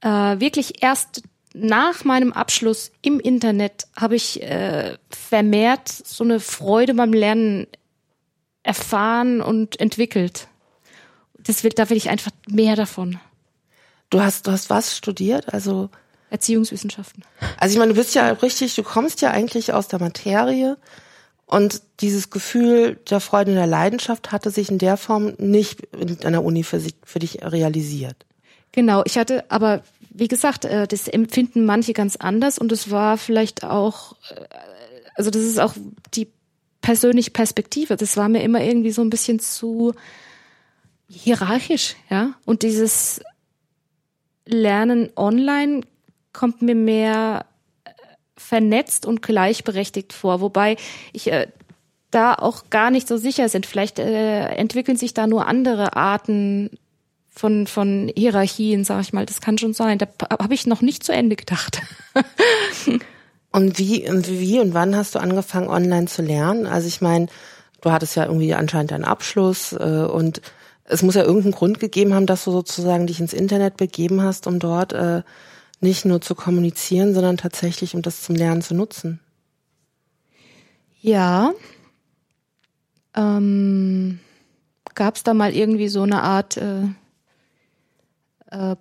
äh, 0.00 0.08
wirklich 0.08 0.82
erst 0.82 1.22
nach 1.52 2.04
meinem 2.04 2.32
Abschluss 2.32 2.92
im 3.02 3.18
Internet 3.18 3.86
habe 3.96 4.14
ich 4.16 4.42
äh, 4.42 4.96
vermehrt 5.10 5.88
so 5.88 6.24
eine 6.24 6.40
Freude 6.40 6.94
beim 6.94 7.12
Lernen 7.12 7.66
erfahren 8.62 9.40
und 9.40 9.80
entwickelt. 9.80 10.48
Das 11.38 11.64
will, 11.64 11.70
da 11.70 11.90
will 11.90 11.96
ich 11.96 12.10
einfach 12.10 12.30
mehr 12.48 12.76
davon. 12.76 13.18
Du 14.10 14.20
hast, 14.20 14.46
du 14.46 14.52
hast 14.52 14.70
was 14.70 14.96
studiert? 14.96 15.52
Also 15.52 15.90
Erziehungswissenschaften. 16.30 17.24
Also 17.58 17.72
ich 17.72 17.78
meine, 17.78 17.92
du 17.92 17.98
bist 17.98 18.14
ja 18.14 18.28
richtig, 18.28 18.74
du 18.74 18.82
kommst 18.82 19.20
ja 19.20 19.30
eigentlich 19.30 19.72
aus 19.72 19.88
der 19.88 19.98
Materie 19.98 20.76
und 21.46 21.82
dieses 22.00 22.30
Gefühl 22.30 23.00
der 23.10 23.20
Freude 23.20 23.50
und 23.50 23.56
der 23.56 23.66
Leidenschaft 23.66 24.30
hatte 24.30 24.50
sich 24.50 24.70
in 24.70 24.78
der 24.78 24.96
Form 24.96 25.34
nicht 25.38 25.80
in 25.96 26.22
einer 26.24 26.44
Uni 26.44 26.62
für, 26.62 26.78
sich, 26.78 26.94
für 27.04 27.18
dich 27.18 27.42
realisiert. 27.42 28.26
Genau, 28.72 29.02
ich 29.04 29.18
hatte, 29.18 29.44
aber 29.50 29.82
wie 30.10 30.28
gesagt, 30.28 30.64
äh, 30.64 30.86
das 30.86 31.08
empfinden 31.08 31.64
manche 31.64 31.92
ganz 31.92 32.16
anders 32.16 32.58
und 32.58 32.72
es 32.72 32.90
war 32.90 33.16
vielleicht 33.16 33.64
auch, 33.64 34.16
äh, 34.30 34.44
also 35.14 35.30
das 35.30 35.42
ist 35.42 35.58
auch 35.58 35.74
die 36.14 36.28
persönliche 36.80 37.30
Perspektive. 37.30 37.96
Das 37.96 38.16
war 38.16 38.28
mir 38.28 38.42
immer 38.42 38.62
irgendwie 38.62 38.90
so 38.90 39.02
ein 39.02 39.10
bisschen 39.10 39.38
zu 39.40 39.92
hierarchisch, 41.08 41.96
ja. 42.08 42.34
Und 42.44 42.62
dieses 42.62 43.20
Lernen 44.46 45.10
online 45.16 45.82
kommt 46.32 46.62
mir 46.62 46.74
mehr 46.74 47.46
äh, 47.84 47.90
vernetzt 48.36 49.06
und 49.06 49.22
gleichberechtigt 49.22 50.12
vor, 50.12 50.40
wobei 50.40 50.76
ich 51.12 51.30
äh, 51.30 51.48
da 52.10 52.34
auch 52.34 52.70
gar 52.70 52.90
nicht 52.90 53.06
so 53.06 53.16
sicher 53.16 53.48
sind. 53.48 53.66
Vielleicht 53.66 53.98
äh, 53.98 54.46
entwickeln 54.46 54.96
sich 54.96 55.14
da 55.14 55.26
nur 55.26 55.46
andere 55.46 55.96
Arten 55.96 56.70
von 57.40 57.66
von 57.66 58.12
Hierarchien, 58.14 58.84
sag 58.84 59.00
ich 59.00 59.14
mal. 59.14 59.24
Das 59.24 59.40
kann 59.40 59.56
schon 59.56 59.72
sein. 59.72 59.96
Da 59.96 60.06
habe 60.38 60.52
ich 60.52 60.66
noch 60.66 60.82
nicht 60.82 61.02
zu 61.02 61.12
Ende 61.12 61.36
gedacht. 61.36 61.80
und 63.50 63.78
wie 63.78 64.06
und 64.10 64.28
wie 64.28 64.60
und 64.60 64.74
wann 64.74 64.94
hast 64.94 65.14
du 65.14 65.20
angefangen 65.20 65.68
online 65.68 66.06
zu 66.06 66.20
lernen? 66.20 66.66
Also 66.66 66.86
ich 66.86 67.00
meine, 67.00 67.28
du 67.80 67.90
hattest 67.92 68.14
ja 68.14 68.26
irgendwie 68.26 68.52
anscheinend 68.52 68.92
einen 68.92 69.04
Abschluss 69.04 69.72
äh, 69.72 70.04
und 70.04 70.42
es 70.84 71.02
muss 71.02 71.14
ja 71.14 71.22
irgendeinen 71.22 71.54
Grund 71.54 71.80
gegeben 71.80 72.12
haben, 72.12 72.26
dass 72.26 72.44
du 72.44 72.50
sozusagen 72.50 73.06
dich 73.06 73.20
ins 73.20 73.32
Internet 73.32 73.78
begeben 73.78 74.20
hast, 74.20 74.46
um 74.46 74.58
dort 74.58 74.92
äh, 74.92 75.22
nicht 75.80 76.04
nur 76.04 76.20
zu 76.20 76.34
kommunizieren, 76.34 77.14
sondern 77.14 77.38
tatsächlich 77.38 77.94
um 77.94 78.02
das 78.02 78.20
zum 78.20 78.34
Lernen 78.34 78.60
zu 78.60 78.74
nutzen. 78.74 79.18
Ja. 81.00 81.52
Ähm, 83.16 84.20
Gab 84.94 85.16
es 85.16 85.22
da 85.22 85.32
mal 85.32 85.54
irgendwie 85.54 85.88
so 85.88 86.02
eine 86.02 86.22
Art 86.22 86.58
äh, 86.58 86.82
äh, 88.50 88.76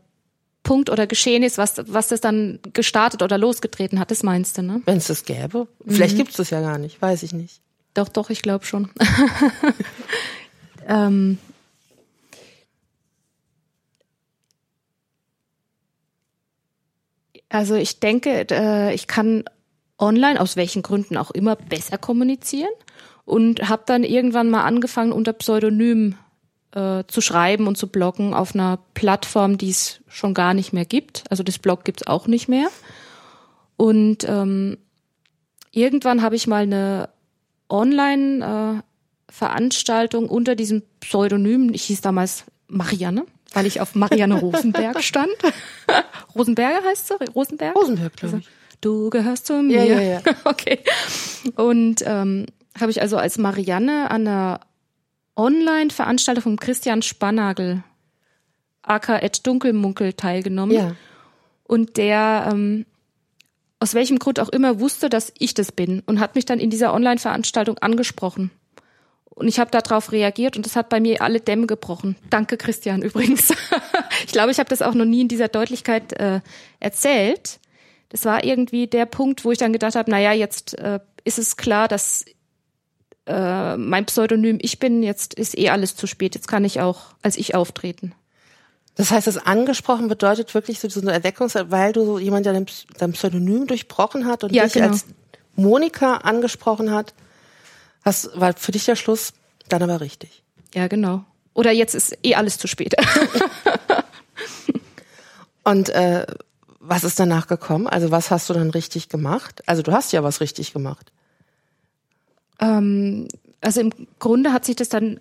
Punkt 0.63 0.89
oder 0.89 1.07
Geschehnis, 1.07 1.57
was, 1.57 1.75
was 1.87 2.09
das 2.09 2.21
dann 2.21 2.59
gestartet 2.73 3.23
oder 3.23 3.37
losgetreten 3.37 3.99
hat, 3.99 4.11
das 4.11 4.23
meinst 4.23 4.57
du, 4.57 4.61
ne? 4.61 4.81
Wenn 4.85 4.97
es 4.97 5.07
das 5.07 5.23
gäbe. 5.23 5.67
Vielleicht 5.87 6.13
mhm. 6.13 6.17
gibt 6.19 6.31
es 6.31 6.37
das 6.37 6.49
ja 6.49 6.61
gar 6.61 6.77
nicht, 6.77 7.01
weiß 7.01 7.23
ich 7.23 7.33
nicht. 7.33 7.61
Doch, 7.93 8.09
doch, 8.09 8.29
ich 8.29 8.41
glaube 8.41 8.65
schon. 8.65 8.89
ähm, 10.87 11.37
also 17.49 17.75
ich 17.75 17.99
denke, 17.99 18.45
äh, 18.51 18.93
ich 18.93 19.07
kann 19.07 19.45
online, 19.97 20.39
aus 20.39 20.55
welchen 20.55 20.81
Gründen 20.81 21.17
auch 21.17 21.31
immer, 21.31 21.55
besser 21.55 21.97
kommunizieren 21.97 22.69
und 23.25 23.67
habe 23.69 23.83
dann 23.85 24.03
irgendwann 24.03 24.49
mal 24.49 24.63
angefangen, 24.63 25.11
unter 25.11 25.33
Pseudonym 25.33 26.15
äh, 26.73 27.03
zu 27.07 27.21
schreiben 27.21 27.67
und 27.67 27.77
zu 27.77 27.87
bloggen 27.87 28.33
auf 28.33 28.53
einer 28.53 28.79
Plattform, 28.93 29.57
die 29.57 29.69
es 29.69 30.01
schon 30.07 30.33
gar 30.33 30.53
nicht 30.53 30.73
mehr 30.73 30.85
gibt. 30.85 31.23
Also 31.29 31.43
das 31.43 31.59
Blog 31.59 31.85
gibt's 31.85 32.07
auch 32.07 32.27
nicht 32.27 32.47
mehr. 32.47 32.67
Und 33.77 34.27
ähm, 34.27 34.77
irgendwann 35.71 36.21
habe 36.21 36.35
ich 36.35 36.47
mal 36.47 36.63
eine 36.63 37.09
Online-Veranstaltung 37.69 40.25
äh, 40.25 40.29
unter 40.29 40.55
diesem 40.55 40.83
Pseudonym, 40.99 41.73
ich 41.73 41.83
hieß 41.85 42.01
damals 42.01 42.43
Marianne, 42.67 43.25
weil 43.53 43.65
ich 43.65 43.81
auf 43.81 43.95
Marianne 43.95 44.35
Rosenberg 44.41 45.03
stand. 45.03 45.31
Rosenberger 46.35 46.87
heißt 46.87 47.07
sie? 47.07 47.15
Rosenberg? 47.33 47.75
Rosenberg, 47.75 48.15
glaube 48.15 48.39
ich. 48.39 48.47
Du 48.81 49.09
gehörst 49.09 49.45
zu 49.45 49.61
mir. 49.61 49.83
Ja, 49.83 49.99
ja, 49.99 50.01
ja. 50.01 50.21
okay. 50.45 50.79
Und 51.55 52.01
ähm, 52.05 52.45
habe 52.79 52.91
ich 52.91 53.01
also 53.01 53.17
als 53.17 53.37
Marianne 53.37 54.09
an 54.09 54.27
einer 54.27 54.61
Online-Veranstaltung 55.39 56.43
von 56.43 56.57
Christian 56.57 57.01
Spannagel, 57.01 57.83
aka 58.83 59.17
Ed 59.17 59.47
Dunkelmunkel, 59.47 60.13
teilgenommen. 60.13 60.75
Ja. 60.75 60.95
Und 61.63 61.97
der 61.97 62.49
ähm, 62.51 62.85
aus 63.79 63.93
welchem 63.93 64.19
Grund 64.19 64.39
auch 64.39 64.49
immer 64.49 64.79
wusste, 64.79 65.09
dass 65.09 65.31
ich 65.39 65.53
das 65.53 65.71
bin 65.71 66.01
und 66.05 66.19
hat 66.19 66.35
mich 66.35 66.45
dann 66.45 66.59
in 66.59 66.69
dieser 66.69 66.93
Online-Veranstaltung 66.93 67.77
angesprochen. 67.77 68.51
Und 69.29 69.47
ich 69.47 69.57
habe 69.57 69.71
darauf 69.71 70.11
reagiert 70.11 70.57
und 70.57 70.65
das 70.65 70.75
hat 70.75 70.89
bei 70.89 70.99
mir 70.99 71.21
alle 71.21 71.39
Dämme 71.39 71.65
gebrochen. 71.65 72.17
Danke, 72.29 72.57
Christian, 72.57 73.01
übrigens. 73.03 73.53
ich 74.25 74.33
glaube, 74.33 74.51
ich 74.51 74.59
habe 74.59 74.69
das 74.69 74.81
auch 74.81 74.93
noch 74.93 75.05
nie 75.05 75.21
in 75.21 75.27
dieser 75.29 75.47
Deutlichkeit 75.47 76.11
äh, 76.19 76.41
erzählt. 76.81 77.59
Das 78.09 78.25
war 78.25 78.43
irgendwie 78.43 78.87
der 78.87 79.05
Punkt, 79.05 79.45
wo 79.45 79.51
ich 79.51 79.57
dann 79.57 79.71
gedacht 79.71 79.95
habe, 79.95 80.11
naja, 80.11 80.33
jetzt 80.33 80.77
äh, 80.77 80.99
ist 81.23 81.39
es 81.39 81.55
klar, 81.55 81.87
dass 81.87 82.25
äh, 83.29 83.77
mein 83.77 84.05
Pseudonym 84.05 84.57
ich 84.61 84.79
bin, 84.79 85.03
jetzt 85.03 85.35
ist 85.35 85.57
eh 85.57 85.69
alles 85.69 85.95
zu 85.95 86.07
spät, 86.07 86.35
jetzt 86.35 86.47
kann 86.47 86.65
ich 86.65 86.81
auch 86.81 87.13
als 87.21 87.37
ich 87.37 87.55
auftreten. 87.55 88.13
Das 88.95 89.11
heißt, 89.11 89.27
das 89.27 89.37
angesprochen 89.37 90.09
bedeutet 90.09 90.53
wirklich 90.53 90.79
so, 90.79 90.99
eine 90.99 91.13
Erweckung, 91.13 91.49
weil 91.69 91.93
du 91.93 92.03
so 92.03 92.19
jemand, 92.19 92.45
der 92.45 92.65
dein 92.97 93.13
Pseudonym 93.13 93.67
durchbrochen 93.67 94.25
hat 94.25 94.43
und 94.43 94.51
ja, 94.51 94.65
dich 94.65 94.73
genau. 94.73 94.87
als 94.87 95.05
Monika 95.55 96.17
angesprochen 96.17 96.91
hat, 96.91 97.13
hast, 98.03 98.37
war 98.37 98.53
für 98.53 98.73
dich 98.73 98.85
der 98.85 98.95
Schluss 98.95 99.33
dann 99.69 99.83
aber 99.83 100.01
richtig. 100.01 100.43
Ja, 100.73 100.87
genau. 100.87 101.23
Oder 101.53 101.71
jetzt 101.71 101.95
ist 101.95 102.17
eh 102.23 102.35
alles 102.35 102.57
zu 102.57 102.67
spät. 102.67 102.95
und 105.63 105.89
äh, 105.89 106.25
was 106.79 107.03
ist 107.03 107.19
danach 107.19 107.47
gekommen? 107.47 107.87
Also 107.87 108.11
was 108.11 108.31
hast 108.31 108.49
du 108.49 108.53
dann 108.53 108.71
richtig 108.71 109.07
gemacht? 109.07 109.61
Also 109.67 109.81
du 109.81 109.91
hast 109.91 110.11
ja 110.11 110.23
was 110.23 110.41
richtig 110.41 110.73
gemacht. 110.73 111.11
Ähm, 112.59 113.27
also 113.61 113.81
im 113.81 113.91
Grunde 114.19 114.53
hat 114.53 114.65
sich 114.65 114.75
das 114.75 114.89
dann 114.89 115.17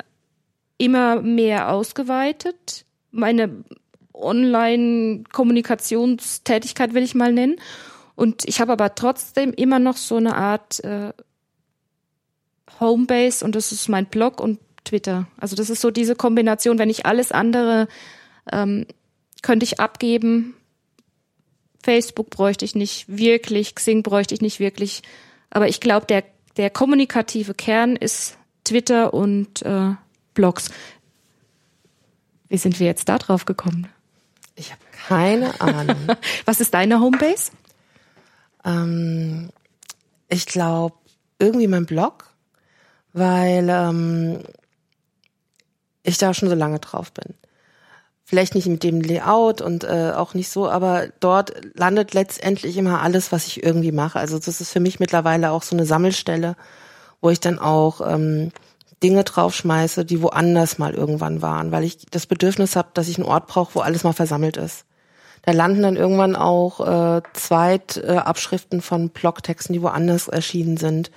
immer 0.79 1.21
mehr 1.21 1.71
ausgeweitet. 1.73 2.87
Meine 3.11 3.65
Online-Kommunikationstätigkeit 4.13 6.95
will 6.95 7.03
ich 7.03 7.15
mal 7.15 7.33
nennen. 7.33 7.57
Und 8.15 8.45
ich 8.47 8.61
habe 8.61 8.73
aber 8.73 8.95
trotzdem 8.95 9.53
immer 9.53 9.79
noch 9.79 9.97
so 9.97 10.17
eine 10.17 10.35
Art 10.35 10.83
äh, 10.85 11.13
Homebase 12.81 13.45
und 13.45 13.55
das 13.55 13.73
ist 13.73 13.89
mein 13.89 14.07
Blog 14.07 14.41
und 14.41 14.59
Twitter. 14.85 15.27
Also 15.39 15.57
das 15.57 15.71
ist 15.71 15.81
so 15.81 15.91
diese 15.91 16.17
Kombination, 16.17 16.79
wenn 16.79 16.91
ich 16.91 17.07
alles 17.07 17.33
andere 17.33 17.89
ähm, 18.53 18.87
könnte 19.43 19.65
ich 19.65 19.81
abgeben. 19.81 20.55
Facebook 21.83 22.31
bräuchte 22.31 22.65
ich 22.65 22.75
nicht 22.75 23.07
wirklich, 23.09 23.75
Xing 23.75 24.03
bräuchte 24.03 24.35
ich 24.35 24.41
nicht 24.41 24.61
wirklich. 24.61 25.03
Aber 25.51 25.69
ich 25.69 25.81
glaube, 25.81 26.07
der 26.07 26.25
der 26.59 26.71
kommunikative 26.71 27.55
Kern 27.55 27.97
ist 27.97 28.37
Twitter 28.65 29.15
und 29.15 29.63
äh, 29.63 29.95
Blogs. 30.35 30.71
Wie 32.49 32.59
sind 32.59 32.79
wir 32.81 32.87
jetzt 32.87 33.09
da 33.09 33.19
drauf 33.19 33.45
gekommen? 33.45 33.89
Ich 34.57 34.73
habe 34.73 34.81
keine 35.07 35.61
Ahnung. 35.61 35.97
Was 36.45 36.61
ist 36.61 36.75
deine 36.75 37.01
Homebase? 37.01 37.53
Ähm, 38.65 39.51
ich 40.29 40.47
glaube, 40.47 40.97
irgendwie 41.39 41.69
mein 41.69 41.87
Blog, 41.87 42.31
weil 43.13 43.69
ähm, 43.71 44.43
ich 46.03 46.19
da 46.19 46.35
schon 46.35 46.49
so 46.49 46.55
lange 46.55 46.81
drauf 46.81 47.13
bin 47.13 47.35
vielleicht 48.29 48.55
nicht 48.55 48.67
mit 48.67 48.83
dem 48.83 49.01
Layout 49.01 49.63
und 49.63 49.85
äh, 49.85 50.13
auch 50.15 50.35
nicht 50.35 50.51
so, 50.51 50.69
aber 50.69 51.07
dort 51.19 51.55
landet 51.73 52.13
letztendlich 52.13 52.77
immer 52.77 53.01
alles, 53.01 53.33
was 53.33 53.47
ich 53.47 53.65
irgendwie 53.65 53.91
mache. 53.91 54.19
Also 54.19 54.39
das 54.39 54.61
ist 54.61 54.71
für 54.71 54.81
mich 54.81 55.01
mittlerweile 55.01 55.51
auch 55.51 55.63
so 55.63 55.75
eine 55.75 55.87
Sammelstelle, 55.87 56.55
wo 57.23 57.31
ich 57.31 57.41
dann 57.41 57.59
auch 57.59 58.03
ähm, 58.07 58.53
Dinge 59.03 59.25
draufschmeiße, 59.25 60.05
die 60.05 60.21
woanders 60.21 60.77
mal 60.77 60.93
irgendwann 60.93 61.41
waren, 61.41 61.73
weil 61.73 61.85
ich 61.85 62.05
das 62.11 62.27
Bedürfnis 62.27 62.77
habe, 62.77 62.89
dass 62.93 63.09
ich 63.09 63.17
einen 63.17 63.27
Ort 63.27 63.47
brauche, 63.47 63.77
wo 63.77 63.81
alles 63.81 64.05
mal 64.05 64.13
versammelt 64.13 64.59
ist. 64.59 64.85
Da 65.41 65.53
landen 65.53 65.81
dann 65.81 65.97
irgendwann 65.97 66.37
auch 66.37 66.81
äh, 66.87 67.23
Zweitabschriften 67.33 68.81
äh, 68.81 68.83
von 68.83 69.09
Blogtexten, 69.09 69.73
die 69.73 69.81
woanders 69.81 70.29
erschienen 70.29 70.77
sind. 70.77 71.11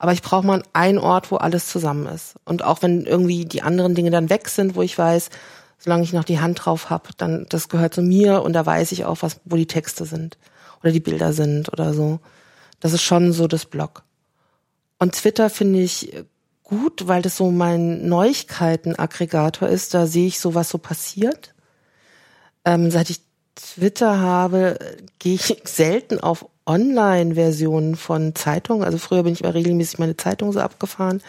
Aber 0.00 0.12
ich 0.12 0.22
brauche 0.22 0.44
mal 0.44 0.64
einen 0.72 0.98
Ort, 0.98 1.30
wo 1.30 1.36
alles 1.36 1.68
zusammen 1.68 2.06
ist. 2.06 2.34
Und 2.44 2.64
auch 2.64 2.82
wenn 2.82 3.06
irgendwie 3.06 3.44
die 3.44 3.62
anderen 3.62 3.94
Dinge 3.94 4.10
dann 4.10 4.28
weg 4.28 4.48
sind, 4.48 4.74
wo 4.74 4.82
ich 4.82 4.98
weiß, 4.98 5.30
solange 5.78 6.02
ich 6.02 6.12
noch 6.12 6.24
die 6.24 6.40
Hand 6.40 6.64
drauf 6.64 6.90
habe, 6.90 7.10
dann 7.16 7.46
das 7.48 7.68
gehört 7.68 7.94
zu 7.94 8.02
mir 8.02 8.42
und 8.42 8.52
da 8.52 8.66
weiß 8.66 8.92
ich 8.92 9.04
auch, 9.04 9.18
was, 9.22 9.40
wo 9.44 9.56
die 9.56 9.66
Texte 9.66 10.04
sind 10.04 10.36
oder 10.82 10.92
die 10.92 11.00
Bilder 11.00 11.32
sind 11.32 11.72
oder 11.72 11.94
so. 11.94 12.20
Das 12.80 12.92
ist 12.92 13.02
schon 13.02 13.32
so 13.32 13.46
das 13.46 13.66
Blog. 13.66 14.02
Und 14.98 15.14
Twitter 15.14 15.50
finde 15.50 15.80
ich 15.80 16.12
gut, 16.64 17.08
weil 17.08 17.22
das 17.22 17.36
so 17.36 17.50
mein 17.50 18.08
Neuigkeitenaggregator 18.08 19.68
ist. 19.68 19.94
Da 19.94 20.06
sehe 20.06 20.26
ich 20.26 20.40
so, 20.40 20.54
was 20.54 20.68
so 20.68 20.78
passiert. 20.78 21.54
Ähm, 22.64 22.90
seit 22.90 23.10
ich 23.10 23.20
Twitter 23.54 24.20
habe, 24.20 24.78
gehe 25.18 25.34
ich 25.34 25.56
selten 25.64 26.20
auf 26.20 26.46
Online-Versionen 26.66 27.96
von 27.96 28.34
Zeitungen. 28.34 28.84
Also 28.84 28.98
früher 28.98 29.22
bin 29.22 29.32
ich 29.32 29.42
mal 29.42 29.52
regelmäßig 29.52 29.98
meine 29.98 30.16
Zeitung 30.16 30.52
so 30.52 30.60
abgefahren. 30.60 31.22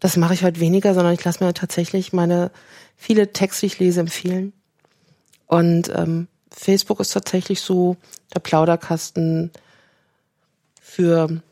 Das 0.00 0.16
mache 0.16 0.34
ich 0.34 0.42
heute 0.42 0.60
weniger, 0.60 0.94
sondern 0.94 1.14
ich 1.14 1.24
lasse 1.24 1.44
mir 1.44 1.52
tatsächlich 1.52 2.12
meine 2.12 2.50
viele 2.96 3.32
Texte, 3.32 3.60
die 3.60 3.66
ich 3.66 3.78
lese, 3.78 4.00
empfehlen. 4.00 4.52
Und 5.46 5.90
ähm, 5.94 6.26
Facebook 6.50 7.00
ist 7.00 7.12
tatsächlich 7.12 7.60
so 7.60 7.96
der 8.34 8.40
Plauderkasten 8.40 9.50
für 10.80 11.42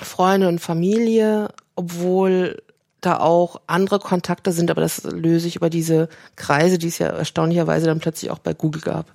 Freunde 0.00 0.48
und 0.48 0.60
Familie, 0.60 1.48
obwohl 1.76 2.62
da 3.00 3.18
auch 3.18 3.60
andere 3.66 3.98
Kontakte 4.00 4.52
sind, 4.52 4.70
aber 4.70 4.80
das 4.80 5.04
löse 5.04 5.46
ich 5.46 5.56
über 5.56 5.70
diese 5.70 6.08
Kreise, 6.36 6.78
die 6.78 6.88
es 6.88 6.98
ja 6.98 7.08
erstaunlicherweise 7.08 7.86
dann 7.86 8.00
plötzlich 8.00 8.30
auch 8.30 8.38
bei 8.38 8.54
Google 8.54 8.82
gab. 8.82 9.12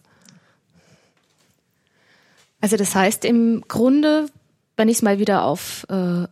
Also 2.61 2.78
das 2.78 2.95
heißt 2.95 3.25
im 3.25 3.65
Grunde, 3.67 4.28
wenn 4.78 4.88
ich 4.88 4.97
es 4.97 5.01
mal 5.01 5.19
wieder 5.19 5.43
auf 5.43 5.86
äh, 5.89 6.28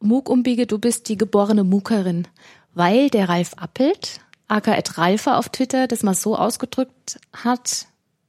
MOOC 0.00 0.28
umbiege, 0.28 0.66
du 0.66 0.78
bist 0.78 1.08
die 1.08 1.16
geborene 1.16 1.64
MOOCerin, 1.64 2.26
weil 2.74 3.10
der 3.10 3.28
Ralf 3.28 3.52
Appelt, 3.56 4.20
aka 4.48 4.76
Ralfer 4.94 5.38
auf 5.38 5.48
Twitter, 5.50 5.86
das 5.86 6.02
mal 6.02 6.14
so 6.14 6.36
ausgedrückt 6.36 7.20
hat, 7.32 7.86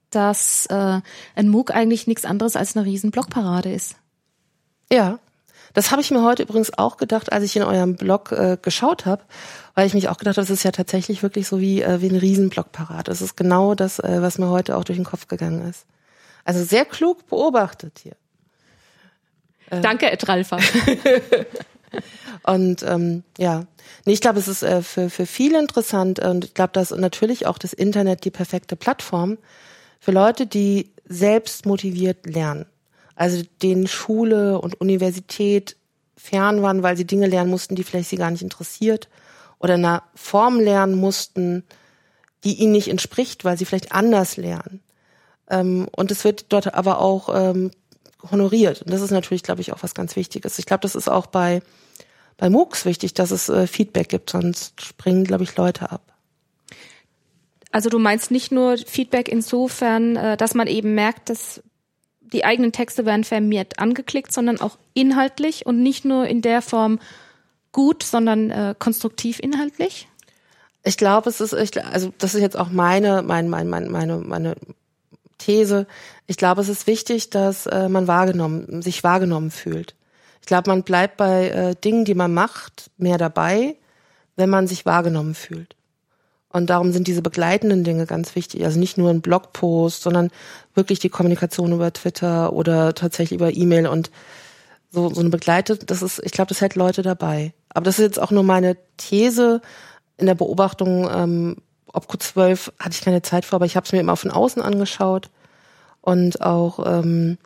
dass 0.09 0.65
äh, 0.67 1.01
ein 1.35 1.49
MOOC 1.49 1.71
eigentlich 1.71 2.07
nichts 2.07 2.25
anderes 2.25 2.55
als 2.55 2.75
eine 2.75 2.85
riesen 2.85 3.11
Blogparade 3.11 3.71
ist. 3.71 3.95
Ja, 4.91 5.19
das 5.73 5.91
habe 5.91 6.01
ich 6.01 6.11
mir 6.11 6.23
heute 6.23 6.43
übrigens 6.43 6.77
auch 6.77 6.97
gedacht, 6.97 7.31
als 7.31 7.45
ich 7.45 7.55
in 7.55 7.63
eurem 7.63 7.95
Blog 7.95 8.31
äh, 8.33 8.57
geschaut 8.61 9.05
habe, 9.05 9.23
weil 9.73 9.87
ich 9.87 9.93
mich 9.93 10.09
auch 10.09 10.17
gedacht 10.17 10.37
habe, 10.37 10.45
das 10.45 10.49
ist 10.49 10.63
ja 10.63 10.71
tatsächlich 10.71 11.23
wirklich 11.23 11.47
so 11.47 11.59
wie, 11.59 11.81
äh, 11.81 12.01
wie 12.01 12.09
eine 12.09 12.21
Riesenblogparade. 12.21 13.03
Das 13.03 13.21
ist 13.21 13.37
genau 13.37 13.73
das, 13.73 13.99
äh, 13.99 14.21
was 14.21 14.37
mir 14.37 14.49
heute 14.49 14.75
auch 14.75 14.83
durch 14.83 14.97
den 14.97 15.05
Kopf 15.05 15.27
gegangen 15.27 15.67
ist. 15.69 15.85
Also 16.43 16.63
sehr 16.63 16.85
klug 16.85 17.27
beobachtet 17.27 17.99
hier. 18.03 18.15
Äh. 19.71 19.81
Danke, 19.81 20.11
Ed 20.11 20.27
Ralfer. 20.27 20.59
und 22.43 22.83
ähm, 22.83 23.23
ja, 23.37 23.65
nee, 24.05 24.13
ich 24.13 24.21
glaube, 24.21 24.39
es 24.39 24.47
ist 24.47 24.63
äh, 24.63 24.81
für, 24.81 25.09
für 25.09 25.25
viele 25.25 25.59
interessant 25.59 26.19
und 26.19 26.45
ich 26.45 26.53
glaube, 26.53 26.73
dass 26.73 26.91
natürlich 26.91 27.47
auch 27.47 27.57
das 27.57 27.73
Internet 27.73 28.25
die 28.25 28.31
perfekte 28.31 28.75
Plattform 28.75 29.37
für 29.99 30.11
Leute, 30.11 30.45
die 30.45 30.91
selbst 31.05 31.65
motiviert 31.65 32.25
lernen. 32.25 32.65
Also 33.15 33.43
denen 33.61 33.87
Schule 33.87 34.59
und 34.59 34.79
Universität 34.79 35.77
fern 36.17 36.61
waren, 36.61 36.83
weil 36.83 36.97
sie 36.97 37.05
Dinge 37.05 37.27
lernen 37.27 37.49
mussten, 37.49 37.75
die 37.75 37.83
vielleicht 37.83 38.09
sie 38.09 38.15
gar 38.17 38.31
nicht 38.31 38.41
interessiert 38.41 39.09
oder 39.59 39.75
in 39.75 39.85
einer 39.85 40.03
Form 40.15 40.59
lernen 40.59 40.95
mussten, 40.95 41.63
die 42.43 42.55
ihnen 42.55 42.71
nicht 42.71 42.89
entspricht, 42.89 43.45
weil 43.45 43.57
sie 43.57 43.65
vielleicht 43.65 43.91
anders 43.91 44.37
lernen. 44.37 44.81
Ähm, 45.49 45.87
und 45.95 46.11
es 46.11 46.23
wird 46.23 46.45
dort 46.49 46.73
aber 46.73 46.99
auch 46.99 47.29
ähm, 47.33 47.71
honoriert. 48.29 48.81
Und 48.81 48.91
das 48.91 49.01
ist 49.01 49.11
natürlich, 49.11 49.43
glaube 49.43 49.61
ich, 49.61 49.73
auch 49.73 49.83
was 49.83 49.93
ganz 49.93 50.15
Wichtiges. 50.15 50.59
Ich 50.59 50.65
glaube, 50.65 50.81
das 50.81 50.95
ist 50.95 51.09
auch 51.09 51.27
bei, 51.27 51.61
bei 52.37 52.49
MOOCs 52.49 52.85
wichtig, 52.85 53.13
dass 53.13 53.31
es 53.31 53.49
äh, 53.49 53.67
Feedback 53.67 54.09
gibt, 54.09 54.29
sonst 54.29 54.81
springen, 54.81 55.23
glaube 55.23 55.43
ich, 55.43 55.55
Leute 55.55 55.91
ab. 55.91 56.01
Also 57.71 57.89
du 57.89 57.99
meinst 57.99 58.31
nicht 58.31 58.51
nur 58.51 58.77
Feedback 58.77 59.29
insofern, 59.29 60.15
äh, 60.15 60.37
dass 60.37 60.53
man 60.53 60.67
eben 60.67 60.93
merkt, 60.93 61.29
dass 61.29 61.63
die 62.19 62.45
eigenen 62.45 62.71
Texte 62.71 63.05
werden 63.05 63.23
vermehrt 63.23 63.79
angeklickt, 63.79 64.31
sondern 64.31 64.59
auch 64.59 64.77
inhaltlich 64.93 65.65
und 65.65 65.81
nicht 65.81 66.05
nur 66.05 66.27
in 66.27 66.41
der 66.41 66.61
Form 66.61 66.99
gut, 67.71 68.03
sondern 68.03 68.51
äh, 68.51 68.75
konstruktiv 68.77 69.39
inhaltlich? 69.39 70.07
Ich 70.83 70.97
glaube, 70.97 71.29
es 71.29 71.41
ist, 71.41 71.53
ich, 71.53 71.83
also 71.85 72.11
das 72.17 72.33
ist 72.33 72.41
jetzt 72.41 72.57
auch 72.57 72.69
meine, 72.69 73.21
mein, 73.21 73.49
mein, 73.49 73.69
mein, 73.69 73.89
meine, 73.89 74.17
meine 74.17 74.55
These. 75.41 75.87
Ich 76.27 76.37
glaube, 76.37 76.61
es 76.61 76.69
ist 76.69 76.87
wichtig, 76.87 77.29
dass 77.29 77.65
äh, 77.65 77.89
man 77.89 78.07
wahrgenommen, 78.07 78.81
sich 78.81 79.03
wahrgenommen 79.03 79.51
fühlt. 79.51 79.95
Ich 80.41 80.47
glaube, 80.47 80.69
man 80.69 80.83
bleibt 80.83 81.17
bei 81.17 81.49
äh, 81.49 81.75
Dingen, 81.75 82.05
die 82.05 82.15
man 82.15 82.33
macht, 82.33 82.89
mehr 82.97 83.17
dabei, 83.17 83.75
wenn 84.35 84.49
man 84.49 84.67
sich 84.67 84.85
wahrgenommen 84.85 85.35
fühlt. 85.35 85.75
Und 86.49 86.69
darum 86.69 86.91
sind 86.91 87.07
diese 87.07 87.21
begleitenden 87.21 87.83
Dinge 87.83 88.05
ganz 88.05 88.35
wichtig. 88.35 88.65
Also 88.65 88.79
nicht 88.79 88.97
nur 88.97 89.09
ein 89.09 89.21
Blogpost, 89.21 90.01
sondern 90.01 90.31
wirklich 90.73 90.99
die 90.99 91.09
Kommunikation 91.09 91.71
über 91.71 91.93
Twitter 91.93 92.53
oder 92.53 92.93
tatsächlich 92.93 93.39
über 93.39 93.55
E-Mail 93.55 93.87
und 93.87 94.11
so, 94.89 95.09
so 95.13 95.21
eine 95.21 95.29
begleitet, 95.29 95.89
das 95.89 96.01
ist, 96.01 96.21
ich 96.23 96.33
glaube, 96.33 96.49
das 96.49 96.59
hält 96.59 96.75
Leute 96.75 97.01
dabei. 97.01 97.53
Aber 97.69 97.85
das 97.85 97.97
ist 97.97 98.03
jetzt 98.03 98.21
auch 98.21 98.31
nur 98.31 98.43
meine 98.43 98.75
These 98.97 99.61
in 100.17 100.25
der 100.25 100.35
Beobachtung, 100.35 101.09
ähm, 101.09 101.55
ob 101.93 102.09
Q12 102.09 102.71
hatte 102.79 102.91
ich 102.91 103.01
keine 103.01 103.21
Zeit 103.21 103.45
vor, 103.45 103.57
aber 103.57 103.65
ich 103.65 103.75
habe 103.75 103.85
es 103.85 103.91
mir 103.91 103.99
immer 103.99 104.17
von 104.17 104.31
außen 104.31 104.61
angeschaut. 104.61 105.29
Und 106.01 106.41
auch 106.41 106.85
ähm, 106.85 107.37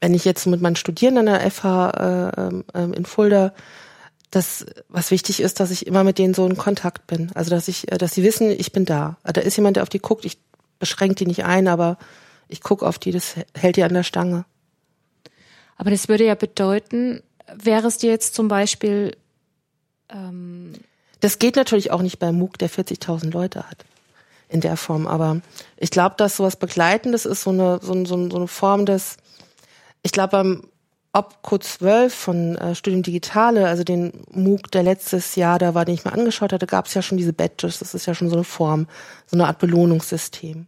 wenn 0.00 0.14
ich 0.14 0.24
jetzt 0.24 0.46
mit 0.46 0.60
meinen 0.60 0.76
Studierenden 0.76 1.28
an 1.28 1.40
der 1.40 1.50
FH 1.50 1.90
äh, 1.90 2.78
äh, 2.78 2.92
in 2.92 3.04
Fulda 3.04 3.52
das, 4.30 4.66
was 4.88 5.10
wichtig 5.10 5.40
ist, 5.40 5.60
dass 5.60 5.70
ich 5.70 5.86
immer 5.86 6.04
mit 6.04 6.18
denen 6.18 6.34
so 6.34 6.46
in 6.46 6.56
Kontakt 6.56 7.06
bin. 7.06 7.30
Also 7.34 7.50
dass 7.50 7.68
ich, 7.68 7.90
äh, 7.90 7.96
dass 7.96 8.14
sie 8.14 8.22
wissen, 8.22 8.50
ich 8.50 8.72
bin 8.72 8.84
da. 8.84 9.16
Da 9.24 9.40
ist 9.40 9.56
jemand, 9.56 9.76
der 9.76 9.82
auf 9.82 9.88
die 9.88 10.00
guckt. 10.00 10.24
Ich 10.24 10.38
beschränke 10.78 11.14
die 11.14 11.26
nicht 11.26 11.44
ein, 11.44 11.68
aber 11.68 11.96
ich 12.48 12.60
gucke 12.60 12.86
auf 12.86 12.98
die, 12.98 13.12
das 13.12 13.34
hält 13.54 13.76
die 13.76 13.82
an 13.82 13.94
der 13.94 14.02
Stange. 14.02 14.44
Aber 15.76 15.90
das 15.90 16.08
würde 16.08 16.26
ja 16.26 16.34
bedeuten, 16.34 17.22
wäre 17.54 17.86
es 17.86 17.98
dir 17.98 18.10
jetzt 18.10 18.34
zum 18.34 18.48
Beispiel 18.48 19.16
ähm 20.10 20.72
Das 21.20 21.38
geht 21.38 21.56
natürlich 21.56 21.90
auch 21.90 22.02
nicht 22.02 22.18
bei 22.18 22.32
MOOC, 22.32 22.58
der 22.58 22.70
40.000 22.70 23.30
Leute 23.30 23.68
hat. 23.68 23.84
In 24.48 24.60
der 24.60 24.76
Form. 24.76 25.08
Aber 25.08 25.40
ich 25.76 25.90
glaube, 25.90 26.14
dass 26.18 26.36
sowas 26.36 26.56
Begleitendes 26.56 27.26
ist 27.26 27.42
so 27.42 27.50
eine, 27.50 27.80
so, 27.82 28.04
so, 28.04 28.30
so 28.30 28.36
eine 28.36 28.46
Form 28.46 28.86
des, 28.86 29.16
ich 30.02 30.12
glaube, 30.12 30.30
beim 30.30 30.62
ob 31.16 31.40
Code 31.40 31.64
12 31.64 32.14
von 32.14 32.56
äh, 32.56 32.74
Studium 32.74 33.02
Digitale, 33.02 33.68
also 33.68 33.84
den 33.84 34.12
MOOC, 34.32 34.70
der 34.70 34.82
letztes 34.82 35.34
Jahr 35.34 35.58
da 35.58 35.72
war, 35.74 35.86
den 35.86 35.94
ich 35.94 36.04
mir 36.04 36.12
angeschaut 36.12 36.52
hatte, 36.52 36.66
gab 36.66 36.86
es 36.86 36.94
ja 36.94 37.00
schon 37.00 37.16
diese 37.16 37.32
Badges. 37.32 37.78
Das 37.78 37.94
ist 37.94 38.04
ja 38.04 38.14
schon 38.14 38.28
so 38.28 38.34
eine 38.34 38.44
Form, 38.44 38.86
so 39.26 39.34
eine 39.34 39.46
Art 39.46 39.58
Belohnungssystem, 39.58 40.66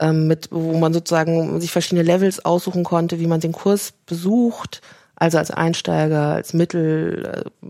ähm, 0.00 0.26
mit 0.26 0.48
wo 0.50 0.76
man 0.78 0.92
sozusagen 0.92 1.60
sich 1.60 1.70
verschiedene 1.70 2.02
Levels 2.02 2.44
aussuchen 2.44 2.82
konnte, 2.82 3.20
wie 3.20 3.28
man 3.28 3.38
den 3.38 3.52
Kurs 3.52 3.92
besucht, 4.04 4.82
also 5.14 5.38
als 5.38 5.52
Einsteiger, 5.52 6.32
als 6.32 6.54
Mittel, 6.54 7.44
äh, 7.62 7.66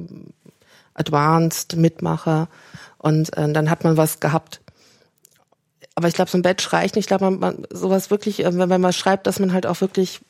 Advanced, 0.95 1.77
Mitmacher 1.77 2.49
und 2.99 3.37
äh, 3.37 3.53
dann 3.53 3.71
hat 3.71 3.85
man 3.85 3.97
was 3.97 4.21
gehabt. 4.21 4.61
Aber 5.95 6.09
ich 6.09 6.15
glaube, 6.15 6.31
so 6.31 6.39
ein 6.39 6.43
Badge 6.43 6.73
reicht 6.73 6.97
nicht. 6.97 7.05
Ich 7.05 7.09
glaube, 7.09 7.25
man, 7.31 7.39
man 7.39 7.67
sowas 7.71 8.11
wirklich, 8.11 8.45
äh, 8.45 8.57
wenn, 8.57 8.71
wenn 8.71 8.81
man 8.81 8.93
schreibt, 8.93 9.27
dass 9.27 9.39
man 9.39 9.53
halt 9.53 9.67
auch 9.67 9.81
wirklich 9.81 10.21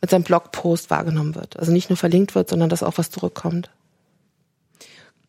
mit 0.00 0.10
seinem 0.10 0.24
Blogpost 0.24 0.90
wahrgenommen 0.90 1.34
wird. 1.34 1.58
Also 1.58 1.72
nicht 1.72 1.90
nur 1.90 1.96
verlinkt 1.96 2.34
wird, 2.34 2.50
sondern 2.50 2.68
dass 2.68 2.82
auch 2.82 2.98
was 2.98 3.10
zurückkommt. 3.10 3.70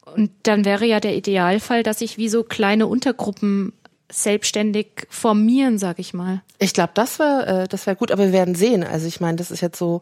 Und 0.06 0.32
dann 0.44 0.66
wäre 0.66 0.86
ja 0.86 1.00
der 1.00 1.16
Idealfall, 1.16 1.84
dass 1.84 2.00
sich 2.00 2.18
wie 2.18 2.30
so 2.30 2.44
kleine 2.44 2.88
Untergruppen 2.88 3.74
selbstständig 4.12 5.08
formieren, 5.10 5.78
sag 5.78 6.00
ich 6.00 6.14
mal. 6.14 6.42
Ich 6.60 6.74
glaube, 6.74 6.92
das 6.94 7.20
wäre 7.20 7.64
äh, 7.64 7.68
das 7.68 7.88
wäre 7.88 7.96
gut, 7.96 8.12
aber 8.12 8.26
wir 8.26 8.34
werden 8.34 8.56
sehen. 8.56 8.84
Also 8.84 9.08
ich 9.08 9.20
meine, 9.20 9.38
das 9.38 9.52
ist 9.52 9.62
jetzt 9.62 9.80
so 9.80 10.02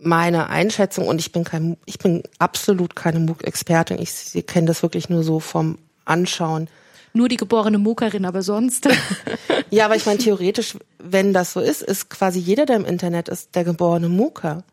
meine 0.00 0.48
Einschätzung 0.48 1.08
und 1.08 1.20
ich 1.20 1.32
bin 1.32 1.44
kein 1.44 1.76
ich 1.86 1.98
bin 1.98 2.22
absolut 2.38 2.96
keine 2.96 3.20
MOOC-Expertin. 3.20 3.98
Ich, 4.00 4.34
ich 4.34 4.46
kenne 4.46 4.66
das 4.66 4.82
wirklich 4.82 5.08
nur 5.08 5.22
so 5.22 5.40
vom 5.40 5.78
Anschauen 6.04 6.68
nur 7.14 7.28
die 7.28 7.36
geborene 7.36 7.78
Muckerin, 7.78 8.24
aber 8.24 8.42
sonst. 8.42 8.88
ja, 9.70 9.84
aber 9.86 9.96
ich 9.96 10.04
meine, 10.04 10.18
theoretisch, 10.18 10.76
wenn 10.98 11.32
das 11.32 11.52
so 11.52 11.60
ist, 11.60 11.80
ist 11.80 12.10
quasi 12.10 12.40
jeder, 12.40 12.66
der 12.66 12.76
im 12.76 12.84
Internet 12.84 13.28
ist, 13.28 13.54
der 13.54 13.64
geborene 13.64 14.08
Mucker. 14.08 14.64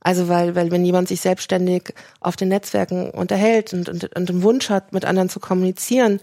Also 0.00 0.28
weil, 0.28 0.54
weil 0.54 0.70
wenn 0.70 0.84
jemand 0.84 1.08
sich 1.08 1.20
selbstständig 1.20 1.92
auf 2.20 2.36
den 2.36 2.48
Netzwerken 2.48 3.10
unterhält 3.10 3.74
und, 3.74 3.88
und, 3.88 4.16
und 4.16 4.30
einen 4.30 4.42
Wunsch 4.42 4.70
hat, 4.70 4.92
mit 4.92 5.04
anderen 5.04 5.28
zu 5.28 5.38
kommunizieren, 5.38 6.20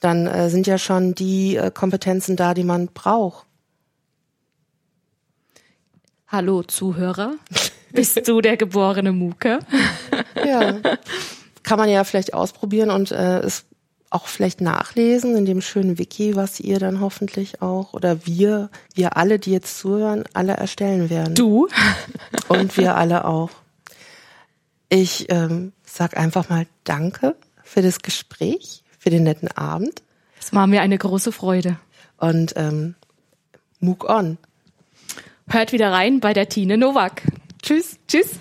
dann 0.00 0.26
äh, 0.26 0.50
sind 0.50 0.66
ja 0.66 0.78
schon 0.78 1.14
die 1.14 1.56
äh, 1.56 1.70
Kompetenzen 1.70 2.36
da, 2.36 2.54
die 2.54 2.64
man 2.64 2.86
braucht. 2.88 3.46
Hallo 6.32 6.62
Zuhörer, 6.62 7.34
bist 7.92 8.26
du 8.26 8.40
der 8.40 8.56
geborene 8.56 9.12
Muker? 9.12 9.58
ja, 10.34 10.80
kann 11.62 11.78
man 11.78 11.90
ja 11.90 12.04
vielleicht 12.04 12.32
ausprobieren 12.32 12.88
und 12.88 13.10
äh, 13.10 13.40
es 13.40 13.66
auch 14.08 14.26
vielleicht 14.28 14.62
nachlesen 14.62 15.36
in 15.36 15.44
dem 15.44 15.60
schönen 15.60 15.98
Wiki, 15.98 16.34
was 16.34 16.58
ihr 16.58 16.78
dann 16.78 17.00
hoffentlich 17.00 17.60
auch 17.60 17.92
oder 17.92 18.24
wir, 18.24 18.70
wir 18.94 19.18
alle, 19.18 19.38
die 19.38 19.50
jetzt 19.50 19.78
zuhören, 19.78 20.24
alle 20.32 20.54
erstellen 20.54 21.10
werden. 21.10 21.34
Du 21.34 21.68
und 22.48 22.78
wir 22.78 22.96
alle 22.96 23.26
auch. 23.26 23.50
Ich 24.88 25.30
ähm, 25.30 25.74
sag 25.84 26.16
einfach 26.16 26.48
mal 26.48 26.66
Danke 26.84 27.36
für 27.62 27.82
das 27.82 28.00
Gespräch, 28.00 28.84
für 28.98 29.10
den 29.10 29.24
netten 29.24 29.48
Abend. 29.48 30.02
Es 30.40 30.54
war 30.54 30.66
mir 30.66 30.80
eine 30.80 30.96
große 30.96 31.30
Freude. 31.30 31.76
Und 32.16 32.54
ähm, 32.56 32.94
Mook 33.80 34.08
on. 34.08 34.38
Hört 35.48 35.72
wieder 35.72 35.92
rein 35.92 36.20
bei 36.20 36.32
der 36.32 36.48
Tine 36.48 36.78
Nowak. 36.78 37.22
Tschüss. 37.62 37.98
Tschüss. 38.08 38.38